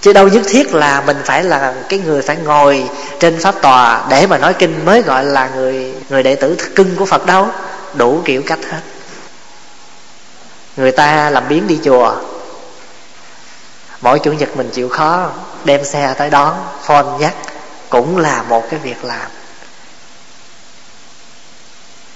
Chứ 0.00 0.12
đâu 0.12 0.28
nhất 0.28 0.42
thiết 0.48 0.74
là 0.74 1.00
mình 1.00 1.16
phải 1.24 1.44
là 1.44 1.74
cái 1.88 1.98
người 1.98 2.22
phải 2.22 2.36
ngồi 2.36 2.90
trên 3.20 3.38
pháp 3.40 3.54
tòa 3.62 4.06
để 4.10 4.26
mà 4.26 4.38
nói 4.38 4.54
kinh 4.54 4.84
mới 4.84 5.02
gọi 5.02 5.24
là 5.24 5.48
người 5.48 5.94
người 6.08 6.22
đệ 6.22 6.34
tử 6.34 6.56
cưng 6.74 6.96
của 6.96 7.04
phật 7.04 7.26
đâu. 7.26 7.48
Đủ 7.94 8.22
kiểu 8.24 8.42
cách 8.46 8.58
hết. 8.70 8.80
Người 10.76 10.92
ta 10.92 11.30
làm 11.30 11.48
biến 11.48 11.66
đi 11.66 11.78
chùa. 11.84 12.16
Mỗi 14.00 14.18
chủ 14.18 14.32
nhật 14.32 14.56
mình 14.56 14.70
chịu 14.72 14.88
khó 14.88 15.30
đem 15.64 15.84
xe 15.84 16.14
tới 16.18 16.30
đón, 16.30 16.54
phone 16.82 17.18
nhắc. 17.20 17.34
Cũng 17.88 18.18
là 18.18 18.42
một 18.42 18.70
cái 18.70 18.80
việc 18.80 19.04
làm. 19.04 19.30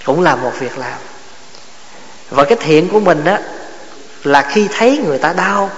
Cũng 0.05 0.21
là 0.21 0.35
một 0.35 0.51
việc 0.59 0.77
làm. 0.77 0.97
Và 2.29 2.43
cái 2.43 2.57
thiện 2.61 2.89
của 2.89 2.99
mình 2.99 3.25
á 3.25 3.39
là 4.23 4.41
khi 4.41 4.67
thấy 4.77 4.97
người 4.97 5.17
ta 5.17 5.33
đau 5.33 5.71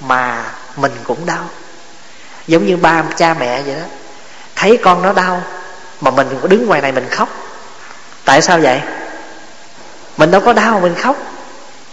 mà 0.00 0.52
mình 0.76 0.92
cũng 1.04 1.26
đau. 1.26 1.44
Giống 2.46 2.66
như 2.66 2.76
ba 2.76 3.04
cha 3.16 3.34
mẹ 3.34 3.62
vậy 3.62 3.74
đó. 3.74 3.86
Thấy 4.56 4.78
con 4.82 5.02
nó 5.02 5.12
đau 5.12 5.42
mà 6.00 6.10
mình 6.10 6.28
cũng 6.30 6.50
đứng 6.50 6.66
ngoài 6.66 6.80
này 6.80 6.92
mình 6.92 7.08
khóc. 7.10 7.28
Tại 8.24 8.42
sao 8.42 8.58
vậy? 8.58 8.80
Mình 10.16 10.30
đâu 10.30 10.40
có 10.40 10.52
đau 10.52 10.80
mình 10.80 10.94
khóc. 10.94 11.16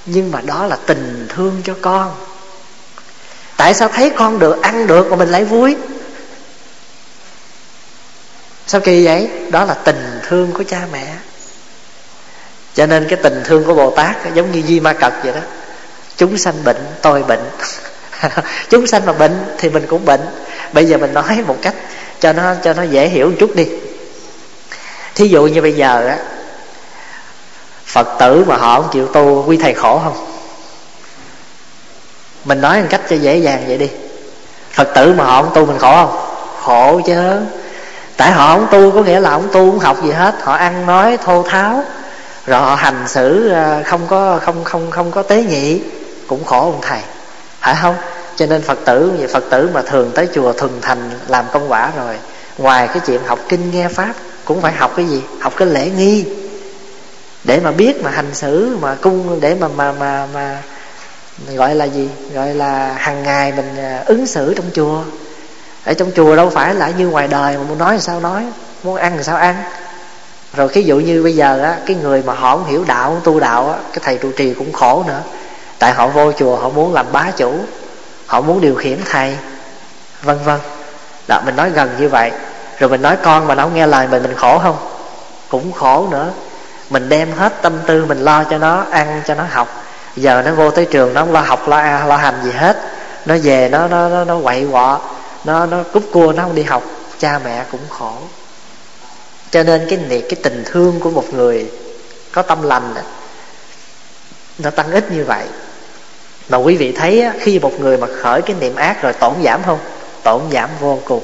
Nhưng 0.05 0.31
mà 0.31 0.41
đó 0.41 0.65
là 0.65 0.77
tình 0.85 1.27
thương 1.29 1.61
cho 1.65 1.75
con. 1.81 2.15
Tại 3.57 3.73
sao 3.73 3.87
thấy 3.87 4.09
con 4.09 4.39
được 4.39 4.61
ăn 4.61 4.87
được 4.87 5.07
mà 5.09 5.15
mình 5.15 5.29
lại 5.29 5.45
vui? 5.45 5.75
Sao 8.67 8.81
kỳ 8.81 9.05
vậy? 9.05 9.29
Đó 9.51 9.65
là 9.65 9.73
tình 9.73 10.19
thương 10.27 10.53
của 10.53 10.63
cha 10.67 10.81
mẹ. 10.91 11.13
Cho 12.75 12.85
nên 12.85 13.07
cái 13.09 13.19
tình 13.23 13.41
thương 13.45 13.65
của 13.65 13.73
bồ 13.73 13.91
tát 13.91 14.15
giống 14.33 14.51
như 14.51 14.61
di 14.61 14.79
ma 14.79 14.93
cật 14.93 15.13
vậy 15.23 15.33
đó 15.33 15.41
chúng 16.17 16.37
sanh 16.37 16.63
bệnh, 16.63 16.85
tôi 17.01 17.23
bệnh. 17.23 17.49
Chúng 18.69 18.87
sanh 18.87 19.05
mà 19.05 19.13
bệnh 19.13 19.45
thì 19.57 19.69
mình 19.69 19.85
cũng 19.87 20.05
bệnh. 20.05 20.21
Bây 20.73 20.85
giờ 20.85 20.97
mình 20.97 21.13
nói 21.13 21.43
một 21.47 21.57
cách 21.61 21.75
cho 22.19 22.33
nó 22.33 22.53
cho 22.63 22.73
nó 22.73 22.83
dễ 22.83 23.07
hiểu 23.07 23.29
một 23.29 23.35
chút 23.39 23.55
đi. 23.55 23.67
Thí 25.15 25.27
dụ 25.27 25.45
như 25.45 25.61
bây 25.61 25.73
giờ 25.73 26.07
á, 26.07 26.17
phật 27.85 28.07
tử 28.19 28.43
mà 28.47 28.57
họ 28.57 28.81
không 28.81 28.89
chịu 28.91 29.07
tu, 29.07 29.45
quý 29.47 29.57
thầy 29.57 29.73
khổ 29.73 30.01
không? 30.03 30.27
Mình 32.45 32.61
nói 32.61 32.81
một 32.81 32.87
cách 32.89 33.01
cho 33.09 33.15
dễ 33.15 33.37
dàng 33.37 33.63
vậy 33.67 33.77
đi. 33.77 33.89
Phật 34.71 34.87
tử 34.95 35.13
mà 35.13 35.23
họ 35.23 35.41
không 35.41 35.51
tu 35.53 35.65
mình 35.65 35.79
khổ 35.79 35.95
không? 35.95 36.19
Khổ 36.63 37.01
chứ. 37.05 37.39
Tại 38.17 38.31
họ 38.31 38.47
không 38.47 38.67
tu 38.71 38.91
có 38.91 39.01
nghĩa 39.01 39.19
là 39.19 39.29
không 39.29 39.47
tu, 39.47 39.71
không 39.71 39.79
học 39.79 40.03
gì 40.03 40.11
hết. 40.11 40.35
Họ 40.41 40.53
ăn, 40.53 40.85
nói, 40.85 41.17
thô 41.23 41.43
tháo. 41.43 41.83
Rồi 42.45 42.61
họ 42.61 42.75
hành 42.75 43.07
xử 43.07 43.49
ờ, 43.49 43.83
không 43.85 44.01
có, 44.07 44.39
không 44.43 44.63
không 44.63 44.91
không 44.91 45.11
có 45.11 45.21
tế 45.21 45.43
nhị 45.43 45.79
cũng 46.27 46.45
khổ 46.45 46.59
ông 46.59 46.79
thầy. 46.81 46.99
Phải 47.59 47.75
không? 47.81 47.95
Cho 48.35 48.45
nên 48.45 48.61
phật 48.61 48.77
tử 48.85 49.11
vậy 49.17 49.27
phật 49.27 49.43
tử 49.49 49.69
mà 49.73 49.81
thường 49.81 50.11
tới 50.15 50.27
chùa 50.33 50.53
thuần 50.53 50.71
thành 50.81 51.09
làm 51.27 51.45
công 51.51 51.71
quả 51.71 51.91
rồi, 51.97 52.15
ngoài 52.57 52.87
cái 52.87 52.99
chuyện 53.05 53.21
học 53.25 53.39
kinh 53.49 53.71
nghe 53.71 53.87
pháp 53.87 54.13
cũng 54.45 54.61
phải 54.61 54.73
học 54.73 54.93
cái 54.95 55.05
gì? 55.05 55.23
Học 55.39 55.53
cái 55.57 55.67
lễ 55.67 55.89
nghi. 55.89 56.25
Để 57.43 57.59
mà 57.59 57.71
biết 57.71 58.03
mà 58.03 58.11
hành 58.11 58.33
xử, 58.33 58.77
mà 58.81 58.95
cung, 58.95 59.39
để 59.39 59.55
mà 59.59 59.67
mà 59.67 59.91
mà 59.91 60.27
mà 60.33 60.61
gọi 61.55 61.75
là 61.75 61.85
gì? 61.85 62.09
Gọi 62.33 62.53
là 62.53 62.93
hàng 62.97 63.23
ngày 63.23 63.51
mình 63.51 63.75
à, 63.77 64.03
ứng 64.05 64.27
xử 64.27 64.53
trong 64.53 64.65
chùa. 64.73 65.03
Ở 65.83 65.93
trong 65.93 66.11
chùa 66.15 66.35
đâu 66.35 66.49
phải 66.49 66.75
là 66.75 66.89
như 66.89 67.07
ngoài 67.07 67.27
đời 67.27 67.57
mà 67.57 67.63
muốn 67.63 67.77
nói 67.77 67.99
sao 67.99 68.19
nói? 68.19 68.45
Muốn 68.83 68.95
ăn 68.95 69.23
sao 69.23 69.37
ăn? 69.37 69.55
Rồi 70.53 70.69
cái 70.69 70.83
dụ 70.83 70.99
như 70.99 71.23
bây 71.23 71.35
giờ 71.35 71.59
á, 71.63 71.77
cái 71.85 71.97
người 72.01 72.23
mà 72.25 72.33
họ 72.33 72.57
không 72.57 72.65
hiểu 72.65 72.83
đạo 72.87 73.09
không 73.09 73.21
tu 73.23 73.39
đạo 73.39 73.69
á, 73.69 73.77
cái 73.93 73.99
thầy 74.01 74.17
trụ 74.17 74.31
trì 74.31 74.53
cũng 74.53 74.71
khổ 74.73 75.03
nữa 75.07 75.21
tại 75.79 75.93
họ 75.93 76.07
vô 76.07 76.31
chùa 76.31 76.55
họ 76.55 76.69
muốn 76.69 76.93
làm 76.93 77.05
bá 77.11 77.31
chủ 77.37 77.59
họ 78.25 78.41
muốn 78.41 78.61
điều 78.61 78.75
khiển 78.75 78.99
thầy 79.09 79.37
vân 80.21 80.37
vân. 80.43 80.59
Đó 81.27 81.41
mình 81.45 81.55
nói 81.55 81.69
gần 81.69 81.89
như 81.99 82.09
vậy. 82.09 82.31
Rồi 82.79 82.89
mình 82.89 83.01
nói 83.01 83.17
con 83.23 83.47
mà 83.47 83.55
nó 83.55 83.63
không 83.63 83.75
nghe 83.75 83.87
lời 83.87 84.07
mình 84.07 84.23
mình 84.23 84.35
khổ 84.35 84.59
không? 84.59 84.77
Cũng 85.49 85.71
khổ 85.71 86.07
nữa. 86.11 86.29
Mình 86.89 87.09
đem 87.09 87.31
hết 87.31 87.61
tâm 87.61 87.79
tư 87.85 88.05
mình 88.05 88.19
lo 88.19 88.43
cho 88.43 88.57
nó 88.57 88.85
ăn 88.91 89.21
cho 89.25 89.35
nó 89.35 89.43
học. 89.49 89.83
Giờ 90.15 90.41
nó 90.45 90.51
vô 90.51 90.71
tới 90.71 90.85
trường 90.85 91.13
nó 91.13 91.21
không 91.21 91.31
lo 91.31 91.41
học 91.41 91.67
lo 91.67 92.05
lo 92.05 92.17
hành 92.17 92.39
gì 92.43 92.51
hết. 92.51 92.77
Nó 93.25 93.35
về 93.43 93.69
nó 93.69 93.87
nó 93.87 94.09
nó, 94.09 94.23
nó 94.23 94.37
quậy 94.43 94.67
quọ 94.71 94.99
nó 95.43 95.65
nó 95.65 95.77
cúp 95.93 96.03
cua 96.11 96.33
nó 96.37 96.43
không 96.43 96.55
đi 96.55 96.63
học. 96.63 96.83
Cha 97.19 97.39
mẹ 97.43 97.63
cũng 97.71 97.81
khổ. 97.89 98.13
Cho 99.51 99.63
nên 99.63 99.85
cái 99.89 99.99
niệm 100.09 100.25
cái 100.29 100.39
tình 100.43 100.63
thương 100.65 100.99
của 100.99 101.11
một 101.11 101.33
người 101.33 101.71
có 102.31 102.41
tâm 102.41 102.61
lành 102.63 102.93
đó, 102.95 103.01
nó 104.57 104.69
tăng 104.69 104.91
ít 104.91 105.11
như 105.11 105.25
vậy 105.25 105.45
mà 106.49 106.57
quý 106.57 106.75
vị 106.75 106.91
thấy 106.91 107.21
á, 107.21 107.33
khi 107.39 107.59
một 107.59 107.79
người 107.79 107.97
mà 107.97 108.07
khởi 108.21 108.41
cái 108.41 108.55
niệm 108.59 108.75
ác 108.75 109.01
rồi 109.01 109.13
tổn 109.13 109.33
giảm 109.43 109.63
không? 109.65 109.79
Tổn 110.23 110.41
giảm 110.51 110.69
vô 110.79 110.99
cùng. 111.05 111.23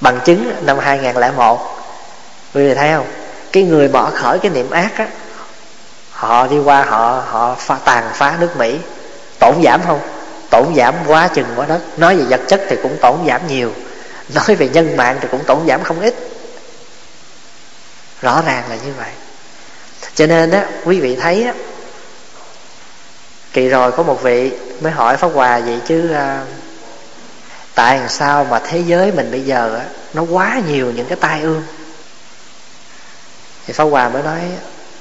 Bằng 0.00 0.20
chứng 0.24 0.52
năm 0.62 0.78
2001 0.78 1.60
quý 2.54 2.68
vị 2.68 2.74
thấy 2.74 2.92
không? 2.92 3.06
Cái 3.52 3.62
người 3.62 3.88
bỏ 3.88 4.10
khởi 4.10 4.38
cái 4.38 4.50
niệm 4.50 4.70
ác 4.70 4.90
á 4.96 5.06
họ 6.10 6.46
đi 6.46 6.58
qua 6.58 6.84
họ 6.84 7.22
họ 7.28 7.56
phá, 7.58 7.78
tàn 7.84 8.10
phá 8.14 8.36
nước 8.40 8.56
mỹ. 8.56 8.78
Tổn 9.38 9.54
giảm 9.64 9.80
không? 9.86 10.00
Tổn 10.50 10.66
giảm 10.76 10.94
quá 11.06 11.28
chừng 11.28 11.46
quá 11.56 11.66
đất. 11.66 11.80
Nói 11.96 12.16
về 12.16 12.24
vật 12.24 12.40
chất 12.48 12.62
thì 12.68 12.76
cũng 12.82 12.96
tổn 13.00 13.14
giảm 13.26 13.46
nhiều. 13.48 13.72
Nói 14.34 14.56
về 14.56 14.68
nhân 14.68 14.96
mạng 14.96 15.18
thì 15.20 15.28
cũng 15.30 15.44
tổn 15.44 15.58
giảm 15.68 15.82
không 15.82 16.00
ít. 16.00 16.14
Rõ 18.22 18.42
ràng 18.46 18.64
là 18.70 18.76
như 18.76 18.92
vậy. 18.98 19.10
Cho 20.14 20.26
nên 20.26 20.50
á 20.50 20.66
quý 20.84 21.00
vị 21.00 21.16
thấy 21.16 21.44
á 21.44 21.52
kỳ 23.54 23.68
rồi 23.68 23.92
có 23.92 24.02
một 24.02 24.22
vị 24.22 24.52
mới 24.80 24.92
hỏi 24.92 25.16
pháp 25.16 25.30
hòa 25.34 25.60
vậy 25.60 25.80
chứ 25.86 26.12
à, 26.12 26.44
tại 27.74 27.98
làm 27.98 28.08
sao 28.08 28.44
mà 28.44 28.58
thế 28.58 28.82
giới 28.86 29.12
mình 29.12 29.30
bây 29.30 29.40
giờ 29.40 29.76
á 29.76 29.84
nó 30.14 30.22
quá 30.22 30.60
nhiều 30.68 30.92
những 30.92 31.06
cái 31.06 31.18
tai 31.20 31.40
ương? 31.40 31.62
Thì 33.66 33.72
pháp 33.72 33.84
hòa 33.84 34.08
mới 34.08 34.22
nói 34.22 34.40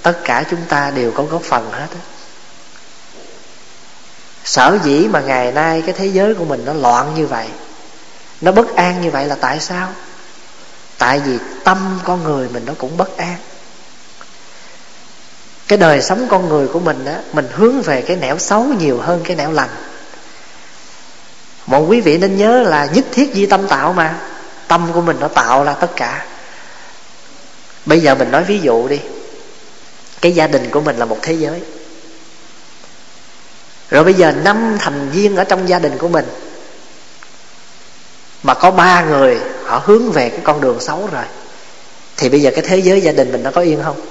tất 0.02 0.20
cả 0.24 0.44
chúng 0.52 0.62
ta 0.70 0.92
đều 0.92 1.12
có 1.12 1.24
góp 1.24 1.42
phần 1.42 1.72
hết 1.72 1.88
á. 1.92 2.02
Sở 4.44 4.78
dĩ 4.84 5.08
mà 5.08 5.20
ngày 5.22 5.52
nay 5.52 5.84
cái 5.86 5.96
thế 5.98 6.06
giới 6.06 6.34
của 6.34 6.46
mình 6.46 6.66
nó 6.66 6.74
loạn 6.74 7.14
như 7.16 7.28
vậy 7.28 7.48
nó 8.42 8.52
bất 8.52 8.76
an 8.76 9.02
như 9.02 9.12
vậy 9.12 9.26
là 9.26 9.36
tại 9.36 9.60
sao? 9.60 9.90
Tại 10.98 11.20
vì 11.20 11.38
tâm 11.64 12.00
con 12.04 12.24
người 12.24 12.50
mình 12.50 12.66
nó 12.66 12.74
cũng 12.78 12.98
bất 12.98 13.18
an 13.18 13.36
cái 15.74 15.78
đời 15.78 16.02
sống 16.02 16.28
con 16.30 16.50
người 16.50 16.68
của 16.68 16.80
mình 16.80 17.06
á, 17.06 17.20
mình 17.32 17.48
hướng 17.54 17.82
về 17.82 18.02
cái 18.02 18.18
nẻo 18.18 18.38
xấu 18.38 18.64
nhiều 18.64 18.98
hơn 18.98 19.22
cái 19.24 19.36
nẻo 19.36 19.52
lành. 19.52 19.70
Mọi 21.68 21.82
quý 21.82 22.02
vị 22.02 22.18
nên 22.18 22.38
nhớ 22.38 22.64
là 22.64 22.86
nhất 22.86 23.06
thiết 23.12 23.32
di 23.34 23.46
tâm 23.46 23.68
tạo 23.68 23.94
mà. 23.94 24.20
Tâm 24.68 24.92
của 24.94 25.02
mình 25.02 25.18
nó 25.20 25.28
tạo 25.28 25.64
ra 25.64 25.74
tất 25.74 25.92
cả. 25.96 26.26
Bây 27.86 28.00
giờ 28.00 28.16
mình 28.16 28.32
nói 28.32 28.44
ví 28.44 28.60
dụ 28.60 28.88
đi. 28.88 29.00
Cái 30.22 30.32
gia 30.32 30.48
đình 30.48 30.70
của 30.70 30.82
mình 30.82 30.98
là 30.98 31.06
một 31.06 31.18
thế 31.22 31.34
giới. 31.34 31.62
Rồi 33.90 34.04
bây 34.04 34.14
giờ 34.14 34.32
năm 34.32 34.78
thành 34.80 35.10
viên 35.10 35.36
ở 35.36 35.44
trong 35.44 35.70
gia 35.70 35.80
đình 35.80 35.98
của 35.98 36.08
mình, 36.08 36.26
mà 38.44 38.54
có 38.54 38.72
ba 38.72 39.02
người, 39.02 39.38
họ 39.64 39.82
hướng 39.86 40.12
về 40.12 40.30
cái 40.30 40.40
con 40.44 40.62
đường 40.62 40.80
xấu 40.80 41.10
rồi, 41.12 41.26
thì 42.18 42.30
bây 42.30 42.42
giờ 42.42 42.52
cái 42.52 42.64
thế 42.68 42.78
giới 42.78 43.02
gia 43.02 43.12
đình 43.12 43.32
mình 43.32 43.44
nó 43.44 43.52
có 43.52 43.62
yên 43.62 43.84
không? 43.84 44.02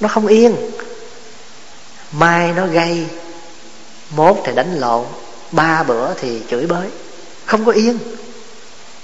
Nó 0.00 0.08
không 0.08 0.26
yên 0.26 0.56
mai 2.12 2.52
nó 2.52 2.66
gây, 2.66 3.06
mốt 4.10 4.36
thì 4.44 4.52
đánh 4.54 4.74
lộn, 4.78 5.04
ba 5.52 5.82
bữa 5.82 6.14
thì 6.14 6.42
chửi 6.50 6.66
bới. 6.66 6.88
Không 7.44 7.64
có 7.64 7.72
yên. 7.72 7.98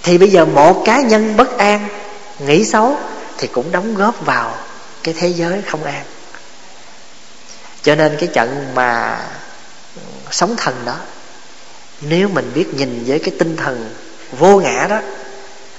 Thì 0.02 0.18
bây 0.18 0.30
giờ 0.30 0.44
một 0.44 0.82
cá 0.84 1.00
nhân 1.00 1.36
bất 1.36 1.58
an, 1.58 1.88
nghĩ 2.38 2.64
xấu, 2.64 2.96
thì 3.38 3.48
cũng 3.48 3.72
đóng 3.72 3.94
góp 3.94 4.26
vào 4.26 4.54
cái 5.02 5.14
thế 5.18 5.28
giới 5.28 5.62
không 5.62 5.84
an. 5.84 6.04
Cho 7.82 7.94
nên 7.94 8.16
cái 8.18 8.28
trận 8.32 8.66
mà 8.74 9.20
ừ, 9.96 10.02
sống 10.30 10.54
thần 10.56 10.74
đó, 10.84 10.96
nếu 12.00 12.28
mình 12.28 12.50
biết 12.54 12.74
nhìn 12.74 13.04
với 13.06 13.18
cái 13.18 13.34
tinh 13.38 13.56
thần 13.56 13.90
vô 14.38 14.60
ngã 14.60 14.86
đó, 14.90 15.00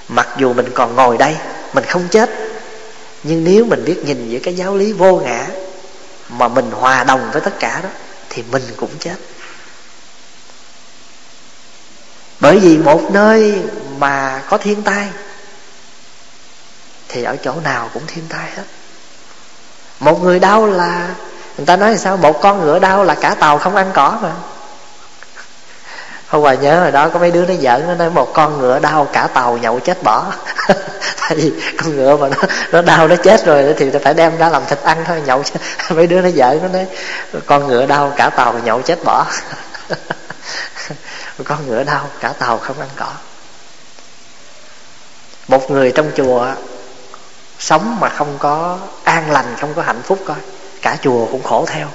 mặc 0.08 0.28
dù 0.38 0.52
mình 0.52 0.66
còn 0.74 0.96
ngồi 0.96 1.18
đây, 1.18 1.36
mình 1.72 1.84
không 1.84 2.08
chết, 2.10 2.30
nhưng 3.22 3.44
nếu 3.44 3.64
mình 3.64 3.84
biết 3.84 3.96
nhìn 4.04 4.28
với 4.30 4.40
cái 4.40 4.54
giáo 4.54 4.76
lý 4.76 4.92
vô 4.92 5.16
ngã 5.16 5.46
mà 6.28 6.48
mình 6.48 6.70
hòa 6.70 7.04
đồng 7.04 7.30
với 7.32 7.42
tất 7.42 7.54
cả 7.60 7.80
đó, 7.82 7.88
thì 8.30 8.44
mình 8.50 8.62
cũng 8.76 8.90
chết. 8.98 9.16
Bởi 12.40 12.58
vì 12.58 12.78
một 12.78 13.00
nơi 13.10 13.62
mà 13.98 14.42
có 14.48 14.58
thiên 14.58 14.82
tai, 14.82 15.08
thì 17.08 17.22
ở 17.22 17.36
chỗ 17.36 17.54
nào 17.64 17.90
cũng 17.94 18.02
thiên 18.06 18.24
tai 18.28 18.50
hết. 18.50 18.64
Một 20.00 20.22
người 20.22 20.38
đau 20.38 20.66
là, 20.66 21.08
người 21.56 21.66
ta 21.66 21.76
nói 21.76 21.90
là 21.90 21.96
sao? 21.96 22.16
Một 22.16 22.40
con 22.42 22.60
ngựa 22.60 22.78
đau 22.78 23.04
là 23.04 23.14
cả 23.14 23.34
tàu 23.34 23.58
không 23.58 23.76
ăn 23.76 23.90
cỏ 23.94 24.18
mà 24.22 24.32
hôm 26.28 26.42
qua 26.42 26.54
nhớ 26.54 26.80
rồi 26.80 26.92
đó, 26.92 27.08
có 27.08 27.18
mấy 27.18 27.30
đứa 27.30 27.46
nó 27.46 27.54
giỡn, 27.54 27.86
nó 27.86 27.94
nói 27.94 28.10
một 28.10 28.32
con 28.34 28.58
ngựa 28.58 28.78
đau 28.78 29.08
cả 29.12 29.26
tàu 29.34 29.58
nhậu 29.58 29.80
chết 29.80 30.02
bỏ. 30.02 30.32
Tại 31.20 31.34
vì 31.36 31.52
con 31.78 31.96
ngựa 31.96 32.16
mà 32.16 32.28
nó 32.28 32.36
nó 32.72 32.82
đau 32.82 33.08
nó 33.08 33.16
chết 33.16 33.44
rồi 33.44 33.74
thì 33.78 33.90
phải 34.04 34.14
đem 34.14 34.36
ra 34.38 34.48
làm 34.48 34.62
thịt 34.66 34.78
ăn 34.82 35.04
thôi, 35.06 35.22
nhậu 35.26 35.42
chết. 35.42 35.60
mấy 35.96 36.06
đứa 36.06 36.20
nó 36.20 36.28
giỡn, 36.30 36.58
nó 36.62 36.68
nói 36.68 36.86
con 37.46 37.66
ngựa 37.66 37.86
đau 37.86 38.12
cả 38.16 38.30
tàu 38.30 38.58
nhậu 38.64 38.82
chết 38.82 38.98
bỏ. 39.04 39.26
Con 41.44 41.66
ngựa 41.66 41.84
đau 41.84 42.08
cả 42.20 42.32
tàu 42.38 42.58
không 42.58 42.80
ăn 42.80 42.88
cỏ. 42.96 43.08
Một 45.48 45.70
người 45.70 45.92
trong 45.92 46.10
chùa 46.16 46.46
sống 47.58 47.96
mà 48.00 48.08
không 48.08 48.38
có 48.38 48.78
an 49.04 49.30
lành, 49.30 49.56
không 49.60 49.74
có 49.74 49.82
hạnh 49.82 50.02
phúc 50.02 50.18
coi, 50.26 50.36
cả 50.82 50.96
chùa 51.02 51.26
cũng 51.26 51.42
khổ 51.42 51.64
theo, 51.68 51.88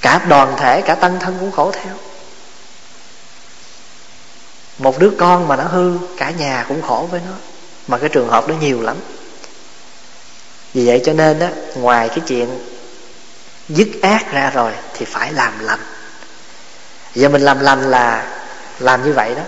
cả 0.00 0.20
đoàn 0.28 0.54
thể, 0.56 0.82
cả 0.82 0.94
tăng 0.94 1.18
thân 1.20 1.36
cũng 1.40 1.52
khổ 1.52 1.70
theo 1.72 1.94
một 4.80 4.98
đứa 4.98 5.10
con 5.18 5.48
mà 5.48 5.56
nó 5.56 5.64
hư, 5.64 5.98
cả 6.16 6.30
nhà 6.30 6.64
cũng 6.68 6.82
khổ 6.82 7.08
với 7.10 7.20
nó. 7.26 7.32
Mà 7.88 7.98
cái 7.98 8.08
trường 8.08 8.28
hợp 8.28 8.48
đó 8.48 8.54
nhiều 8.60 8.82
lắm. 8.82 8.96
Vì 10.74 10.86
vậy 10.86 11.00
cho 11.04 11.12
nên 11.12 11.38
á, 11.38 11.50
ngoài 11.74 12.08
cái 12.08 12.20
chuyện 12.26 12.48
dứt 13.68 13.88
ác 14.02 14.32
ra 14.32 14.50
rồi 14.50 14.72
thì 14.94 15.04
phải 15.04 15.32
làm 15.32 15.58
lành. 15.58 15.80
Giờ 17.14 17.28
mình 17.28 17.42
làm 17.42 17.60
lành 17.60 17.90
là 17.90 18.26
làm 18.78 19.04
như 19.04 19.12
vậy 19.12 19.34
đó. 19.34 19.42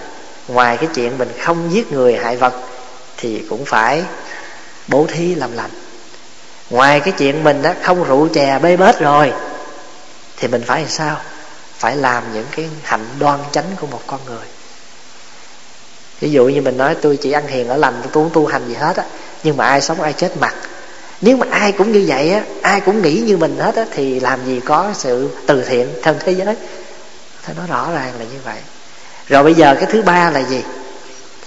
Ngoài 0.48 0.76
cái 0.76 0.88
chuyện 0.94 1.18
mình 1.18 1.28
không 1.40 1.72
giết 1.72 1.92
người 1.92 2.16
hại 2.16 2.36
vật 2.36 2.54
thì 3.16 3.42
cũng 3.50 3.64
phải 3.64 4.04
bố 4.88 5.06
thí 5.08 5.34
làm 5.34 5.52
lành. 5.52 5.70
Ngoài 6.70 7.00
cái 7.00 7.14
chuyện 7.18 7.44
mình 7.44 7.62
đó 7.62 7.72
không 7.82 8.04
rượu 8.04 8.28
chè 8.28 8.58
bê 8.58 8.76
bết 8.76 8.98
rồi 8.98 9.32
thì 10.36 10.48
mình 10.48 10.62
phải 10.66 10.80
làm 10.80 10.90
sao? 10.90 11.20
Phải 11.78 11.96
làm 11.96 12.32
những 12.32 12.46
cái 12.50 12.68
hạnh 12.82 13.06
đoan 13.18 13.40
chánh 13.52 13.76
của 13.80 13.86
một 13.86 14.02
con 14.06 14.20
người 14.26 14.46
ví 16.22 16.30
dụ 16.30 16.44
như 16.44 16.62
mình 16.62 16.76
nói, 16.76 16.96
tôi 17.02 17.16
chỉ 17.16 17.32
ăn 17.32 17.46
hiền 17.46 17.68
ở 17.68 17.76
lành, 17.76 17.94
tôi 18.02 18.10
không 18.12 18.30
tu 18.32 18.46
hành 18.46 18.68
gì 18.68 18.74
hết 18.74 18.96
á, 18.96 19.04
nhưng 19.44 19.56
mà 19.56 19.64
ai 19.64 19.80
sống, 19.80 20.00
ai 20.00 20.12
chết 20.12 20.36
mặt 20.36 20.54
nếu 21.22 21.36
mà 21.36 21.46
ai 21.50 21.72
cũng 21.72 21.92
như 21.92 22.04
vậy 22.06 22.32
á, 22.32 22.42
ai 22.62 22.80
cũng 22.80 23.02
nghĩ 23.02 23.22
như 23.26 23.36
mình 23.36 23.56
hết 23.58 23.76
á, 23.76 23.84
thì 23.90 24.20
làm 24.20 24.46
gì 24.46 24.60
có 24.64 24.90
sự 24.94 25.28
từ 25.46 25.64
thiện 25.64 25.88
trong 26.02 26.16
thế 26.20 26.32
giới. 26.32 26.56
Phải 27.42 27.54
nó 27.58 27.66
rõ 27.66 27.90
ràng 27.94 28.12
là 28.18 28.24
như 28.24 28.38
vậy. 28.44 28.58
Rồi 29.28 29.42
bây 29.42 29.54
giờ 29.54 29.74
cái 29.74 29.86
thứ 29.92 30.02
ba 30.02 30.30
là 30.30 30.40
gì? 30.40 30.62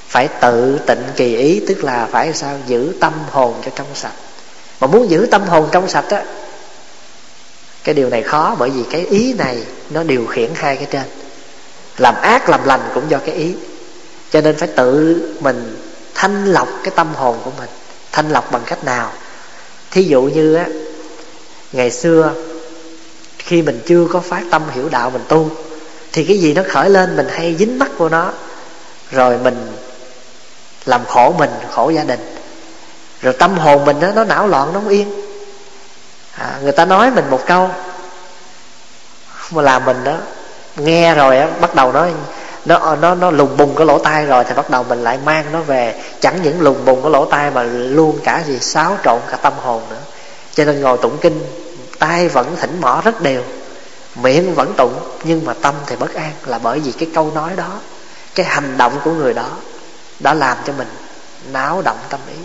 Phải 0.08 0.28
tự 0.42 0.80
tịnh 0.88 1.04
kỳ 1.16 1.36
ý, 1.36 1.62
tức 1.68 1.84
là 1.84 2.08
phải 2.12 2.34
sao? 2.34 2.58
Giữ 2.68 2.94
tâm 3.00 3.14
hồn 3.32 3.54
cho 3.66 3.72
trong 3.76 3.88
sạch. 3.94 4.14
Mà 4.80 4.88
muốn 4.88 5.10
giữ 5.10 5.28
tâm 5.32 5.48
hồn 5.48 5.70
trong 5.72 5.90
sạch 5.90 6.10
á, 6.10 6.24
cái 7.84 7.96
điều 7.96 8.10
này 8.10 8.24
khó 8.24 8.56
bởi 8.60 8.70
vì 8.70 8.84
cái 8.92 9.06
ý 9.06 9.34
này 9.34 9.58
nó 9.90 10.04
điều 10.04 10.26
khiển 10.26 10.50
hai 10.56 10.76
cái 10.76 10.88
trên. 10.92 11.04
Làm 11.98 12.16
ác, 12.16 12.50
làm 12.50 12.66
lành 12.66 12.82
cũng 12.94 13.04
do 13.10 13.18
cái 13.26 13.36
ý 13.36 13.54
cho 14.32 14.42
nên 14.42 14.58
phải 14.58 14.68
tự 14.68 15.22
mình 15.40 15.82
thanh 16.14 16.46
lọc 16.46 16.68
cái 16.84 16.94
tâm 16.96 17.16
hồn 17.16 17.40
của 17.44 17.52
mình. 17.58 17.70
Thanh 18.12 18.30
lọc 18.30 18.52
bằng 18.52 18.62
cách 18.66 18.84
nào? 18.84 19.12
Thí 19.92 20.04
dụ 20.04 20.22
như 20.22 20.56
á 20.56 20.66
ngày 21.72 21.92
xưa 21.92 22.34
khi 23.38 23.62
mình 23.62 23.82
chưa 23.86 24.08
có 24.14 24.20
phát 24.20 24.44
tâm 24.52 24.64
hiểu 24.72 24.90
đạo 24.90 25.10
mình 25.10 25.24
tu 25.28 25.50
thì 26.12 26.24
cái 26.24 26.38
gì 26.38 26.54
nó 26.54 26.62
khởi 26.70 26.90
lên 26.90 27.16
mình 27.16 27.28
hay 27.30 27.56
dính 27.60 27.80
mắt 27.80 27.90
vô 27.98 28.10
nó 28.10 28.32
rồi 29.12 29.38
mình 29.38 29.72
làm 30.86 31.06
khổ 31.06 31.36
mình 31.38 31.50
khổ 31.72 31.90
gia 31.90 32.04
đình. 32.04 32.20
Rồi 33.22 33.34
tâm 33.34 33.58
hồn 33.58 33.86
mình 33.86 34.00
đó, 34.00 34.08
nó 34.16 34.24
não 34.24 34.48
loạn 34.48 34.74
nó 34.74 34.80
không 34.80 34.90
yên. 34.90 35.22
À, 36.38 36.60
người 36.64 36.72
ta 36.72 36.86
nói 36.86 37.12
mình 37.12 37.26
một 37.30 37.42
câu 37.46 37.70
mà 39.52 39.62
làm 39.62 39.86
mình 39.86 40.04
đó 40.04 40.18
nghe 40.76 41.16
rồi 41.16 41.38
á 41.38 41.48
bắt 41.62 41.76
đầu 41.76 41.92
nói 41.92 42.14
nó 42.66 42.96
nó 42.96 43.16
nó 43.16 43.32
lùng 43.32 43.58
bùng 43.58 43.76
cái 43.76 43.86
lỗ 43.86 44.00
tai 44.00 44.26
rồi 44.26 44.44
thì 44.48 44.54
bắt 44.54 44.70
đầu 44.70 44.84
mình 44.84 45.04
lại 45.04 45.20
mang 45.26 45.46
nó 45.52 45.62
về. 45.62 46.02
Chẳng 46.20 46.42
những 46.44 46.62
lùng 46.62 46.86
bùng 46.86 47.02
cái 47.02 47.12
lỗ 47.12 47.26
tai 47.26 47.52
mà 47.52 47.64
luôn 47.64 48.20
cả 48.24 48.44
gì 48.48 48.60
xáo 48.60 48.98
trộn 49.04 49.20
cả 49.32 49.38
tâm 49.38 49.54
hồn 49.58 49.82
nữa. 49.90 50.02
Cho 50.54 50.66
nên 50.66 50.82
ngồi 50.82 50.98
tụng 50.98 51.18
kinh 51.22 51.40
tay 52.00 52.28
vẫn 52.28 52.56
thỉnh 52.62 52.82
mỏ 52.82 53.02
rất 53.06 53.22
đều 53.22 53.44
miệng 54.16 54.56
vẫn 54.56 54.74
tụng 54.78 55.00
nhưng 55.24 55.46
mà 55.46 55.54
tâm 55.54 55.76
thì 55.86 55.96
bất 55.96 56.14
an 56.14 56.32
là 56.46 56.60
bởi 56.60 56.80
vì 56.80 56.92
cái 56.92 57.10
câu 57.14 57.32
nói 57.36 57.52
đó 57.56 57.80
cái 58.36 58.46
hành 58.46 58.78
động 58.78 59.00
của 59.04 59.12
người 59.12 59.34
đó 59.34 59.50
đã 60.20 60.34
làm 60.34 60.58
cho 60.68 60.74
mình 60.74 60.88
náo 61.52 61.82
động 61.82 61.98
tâm 62.10 62.20
ý. 62.28 62.42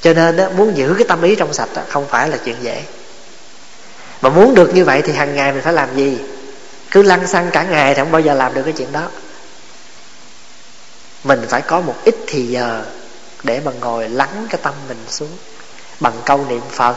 Cho 0.00 0.12
nên 0.12 0.36
đó, 0.36 0.48
muốn 0.56 0.76
giữ 0.76 0.94
cái 0.98 1.06
tâm 1.08 1.22
ý 1.22 1.34
trong 1.34 1.52
sạch 1.52 1.68
đó, 1.74 1.82
không 1.88 2.06
phải 2.08 2.28
là 2.28 2.36
chuyện 2.36 2.56
dễ. 2.60 2.82
Mà 4.20 4.28
muốn 4.28 4.54
được 4.54 4.74
như 4.74 4.84
vậy 4.84 5.02
thì 5.02 5.12
hàng 5.12 5.34
ngày 5.34 5.52
mình 5.52 5.62
phải 5.62 5.72
làm 5.72 5.96
gì? 5.96 6.18
Cứ 6.90 7.02
lăn 7.02 7.26
xăng 7.26 7.50
cả 7.50 7.62
ngày 7.62 7.94
thì 7.94 8.00
không 8.00 8.12
bao 8.12 8.20
giờ 8.20 8.34
làm 8.34 8.54
được 8.54 8.62
cái 8.62 8.72
chuyện 8.72 8.92
đó. 8.92 9.08
Mình 11.24 11.46
phải 11.48 11.62
có 11.62 11.80
một 11.80 11.94
ít 12.04 12.14
thì 12.26 12.46
giờ 12.46 12.84
để 13.42 13.60
mà 13.64 13.72
ngồi 13.80 14.08
lắng 14.08 14.46
cái 14.50 14.60
tâm 14.62 14.74
mình 14.88 15.04
xuống. 15.08 15.36
Bằng 16.00 16.14
câu 16.24 16.46
niệm 16.48 16.62
phật 16.70 16.96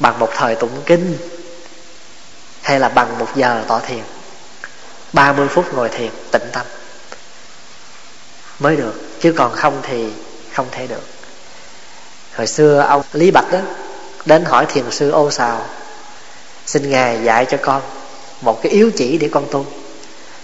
bằng 0.00 0.18
một 0.18 0.30
thời 0.36 0.54
tụng 0.54 0.82
kinh 0.86 1.18
hay 2.62 2.80
là 2.80 2.88
bằng 2.88 3.18
một 3.18 3.28
giờ 3.34 3.64
tọa 3.68 3.80
thiền 3.80 4.02
30 5.12 5.48
phút 5.48 5.74
ngồi 5.74 5.88
thiền 5.88 6.10
tĩnh 6.30 6.48
tâm 6.52 6.66
mới 8.58 8.76
được. 8.76 8.94
Chứ 9.20 9.32
còn 9.36 9.52
không 9.52 9.80
thì 9.82 10.12
không 10.52 10.66
thể 10.70 10.86
được. 10.86 11.02
Hồi 12.34 12.46
xưa 12.46 12.80
ông 12.80 13.02
lý 13.12 13.30
bạch 13.30 13.52
đó 13.52 13.58
đến 14.24 14.44
hỏi 14.44 14.66
thiền 14.68 14.90
sư 14.90 15.10
ô 15.10 15.30
Sào, 15.30 15.66
xin 16.66 16.90
ngài 16.90 17.24
dạy 17.24 17.46
cho 17.50 17.58
con 17.62 17.82
một 18.40 18.62
cái 18.62 18.72
yếu 18.72 18.90
chỉ 18.96 19.18
để 19.18 19.28
con 19.32 19.46
tu. 19.50 19.66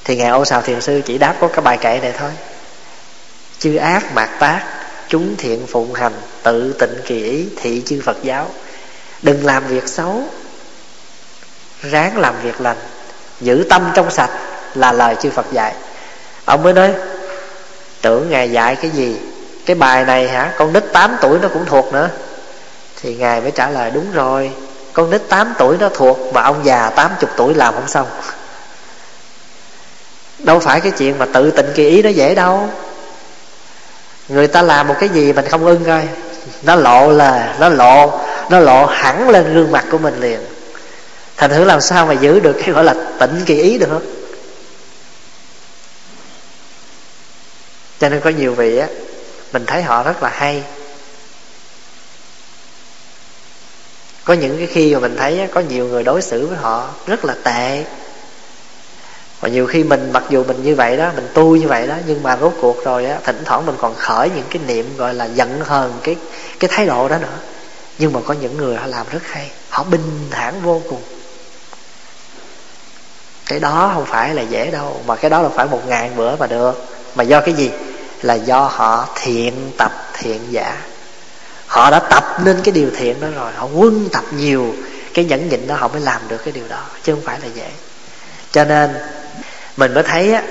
Thì 0.05 0.17
ngài 0.17 0.29
ô 0.29 0.45
sào 0.45 0.63
thiền 0.63 0.81
sư 0.81 1.03
chỉ 1.07 1.19
đáp 1.19 1.35
có 1.41 1.49
cái 1.49 1.61
bài 1.61 1.79
kệ 1.81 1.99
này 2.03 2.13
thôi. 2.19 2.31
Chư 3.59 3.77
ác 3.77 4.15
mạt 4.15 4.31
tác 4.39 4.63
chúng 5.09 5.37
thiện 5.37 5.67
phụng 5.67 5.95
hành, 5.95 6.13
tự 6.43 6.75
tịnh 6.79 6.95
kỳ 7.07 7.23
ý, 7.25 7.47
thị 7.57 7.83
chư 7.87 8.01
phật 8.05 8.17
giáo. 8.23 8.51
Đừng 9.23 9.45
làm 9.45 9.67
việc 9.67 9.89
xấu, 9.89 10.23
ráng 11.83 12.19
làm 12.19 12.35
việc 12.43 12.61
lành, 12.61 12.77
giữ 13.41 13.67
tâm 13.71 13.91
trong 13.95 14.11
sạch 14.11 14.31
là 14.75 14.93
lời 14.93 15.17
chư 15.23 15.31
phật 15.31 15.47
dạy. 15.53 15.75
Ông 16.45 16.63
mới 16.63 16.73
nói, 16.73 16.93
tưởng 18.03 18.31
ngài 18.31 18.51
dạy 18.51 18.77
cái 18.77 18.91
gì? 18.91 19.17
Cái 19.67 19.77
bài 19.77 20.05
này 20.05 20.29
hả? 20.29 20.53
Con 20.59 20.73
nít 20.73 20.85
8 20.93 21.17
tuổi 21.21 21.39
nó 21.43 21.49
cũng 21.49 21.65
thuộc 21.67 21.93
nữa. 21.93 22.11
Thì 23.03 23.15
ngài 23.15 23.41
mới 23.41 23.51
trả 23.51 23.71
lời, 23.71 23.91
đúng 23.91 24.13
rồi 24.13 24.53
con 24.95 25.11
nít 25.11 25.23
8 25.29 25.55
tuổi 25.59 25.77
nó 25.81 25.89
thuộc 25.89 26.19
mà 26.33 26.43
ông 26.43 26.65
già 26.65 26.91
80 26.91 27.31
tuổi 27.37 27.55
làm 27.55 27.75
không 27.75 27.89
xong. 27.89 28.07
Đâu 30.39 30.59
phải 30.59 30.81
cái 30.81 30.93
chuyện 30.99 31.19
mà 31.19 31.27
tự 31.27 31.51
tịnh 31.51 31.73
kỳ 31.75 31.89
ý 31.89 32.03
nó 32.03 32.11
dễ 32.11 32.35
đâu. 32.35 32.69
Người 34.29 34.47
ta 34.47 34.63
làm 34.63 34.89
một 34.89 34.95
cái 35.01 35.09
gì 35.09 35.33
mình 35.33 35.49
không 35.49 35.67
ưng 35.67 35.85
coi. 35.85 36.09
Nó 36.63 36.75
lộ 36.75 37.13
là, 37.13 37.57
nó 37.61 37.69
lộ 37.69 38.21
nó 38.51 38.59
lộ 38.59 38.87
hẳn 38.87 39.29
lên 39.29 39.55
gương 39.55 39.73
mặt 39.73 39.85
của 39.91 39.99
mình 39.99 40.21
liền. 40.21 40.41
Thành 41.37 41.51
thử 41.51 41.65
làm 41.65 41.81
sao 41.81 42.07
mà 42.07 42.13
giữ 42.13 42.41
được 42.41 42.57
cái 42.59 42.71
gọi 42.71 42.85
là 42.85 42.95
tịnh 43.19 43.43
kỳ 43.47 43.63
ý 43.63 43.79
được? 43.79 44.03
Cho 48.01 48.09
nên 48.09 48.21
có 48.21 48.31
nhiều 48.31 48.55
vị 48.55 48.77
á, 48.77 48.87
mình 49.53 49.67
thấy 49.67 49.83
họ 49.83 50.03
rất 50.03 50.23
là 50.23 50.29
hay. 50.29 50.63
Có 54.25 54.35
những 54.35 54.59
cái 54.59 54.67
khi 54.67 54.95
mà 54.95 55.01
mình 55.01 55.17
thấy 55.17 55.49
có 55.55 55.61
nhiều 55.61 55.87
người 55.87 56.03
đối 56.03 56.23
xử 56.23 56.47
với 56.47 56.57
họ 56.57 56.89
rất 57.07 57.25
là 57.25 57.35
tệ. 57.45 57.85
Và 59.41 59.49
nhiều 59.49 59.67
khi 59.67 59.85
mình, 59.85 60.11
mặc 60.13 60.23
dù 60.31 60.45
mình 60.45 60.63
như 60.63 60.75
vậy 60.75 60.97
đó, 60.97 61.11
mình 61.15 61.29
tu 61.35 61.57
như 61.57 61.69
vậy 61.69 61.87
đó, 61.87 61.95
nhưng 62.07 62.23
mà 62.23 62.37
rốt 62.41 62.53
cuộc 62.61 62.85
rồi 62.85 63.07
á, 63.07 63.19
thỉnh 63.25 63.43
thoảng 63.45 63.67
mình 63.67 63.75
còn 63.79 63.95
khởi 63.95 64.31
những 64.31 64.45
cái 64.51 64.63
niệm 64.67 64.97
gọi 64.97 65.15
là 65.15 65.25
giận 65.25 65.61
hờn 65.61 65.93
cái 66.03 66.17
cái 66.61 66.71
thái 66.73 66.87
độ 66.87 67.09
đó 67.09 67.19
nữa. 67.19 67.39
Nhưng 67.99 68.13
mà 68.13 68.21
có 68.27 68.35
những 68.35 68.57
người 68.57 68.77
họ 68.77 68.87
làm 68.87 69.07
rất 69.11 69.23
hay, 69.23 69.51
họ 69.69 69.85
bình 69.85 70.29
thản 70.31 70.61
vô 70.63 70.83
cùng. 70.91 71.03
Cái 73.47 73.61
đó 73.61 73.91
không 73.95 74.07
phải 74.07 74.35
là 74.35 74.43
dễ 74.43 74.71
đâu, 74.71 75.03
mà 75.07 75.17
cái 75.17 75.31
đó 75.31 75.43
là 75.43 75.49
phải 75.49 75.67
một 75.67 75.81
ngàn 75.87 76.17
bữa 76.17 76.37
mà 76.37 76.47
được. 76.47 76.87
Mà 77.15 77.25
do 77.25 77.41
cái 77.41 77.55
gì? 77.55 77.71
Là 78.23 78.35
do 78.35 78.61
họ 78.61 79.09
thiện 79.15 79.71
tập, 79.77 79.93
thiện 80.15 80.41
giả 80.51 80.77
họ 81.75 81.91
đã 81.91 81.99
tập 81.99 82.25
nên 82.45 82.61
cái 82.65 82.73
điều 82.73 82.91
thiện 82.97 83.21
đó 83.21 83.29
rồi. 83.37 83.53
Họ 83.57 83.67
quân 83.67 84.09
tập 84.13 84.25
nhiều 84.37 84.75
cái 85.15 85.25
nhẫn 85.25 85.49
nhịn 85.49 85.67
đó, 85.67 85.75
họ 85.79 85.89
mới 85.89 86.01
làm 86.01 86.21
được 86.29 86.37
cái 86.45 86.53
điều 86.53 86.65
đó, 86.69 86.83
chứ 87.03 87.13
không 87.13 87.23
phải 87.25 87.41
là 87.41 87.47
dễ. 87.55 87.69
Cho 88.53 88.65
nên, 88.65 88.91
mình 89.77 89.95
mới 89.95 90.03
thấy 90.03 90.33
á, 90.33 90.43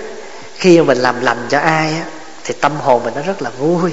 khi 0.56 0.80
mà 0.80 0.84
mình 0.84 0.98
làm 0.98 1.22
lành 1.22 1.46
cho 1.50 1.60
ai 1.60 1.88
á, 1.88 2.06
thì 2.44 2.54
tâm 2.62 2.72
hồn 2.76 3.04
mình 3.04 3.14
nó 3.16 3.22
rất 3.22 3.42
là 3.42 3.50
vui. 3.50 3.92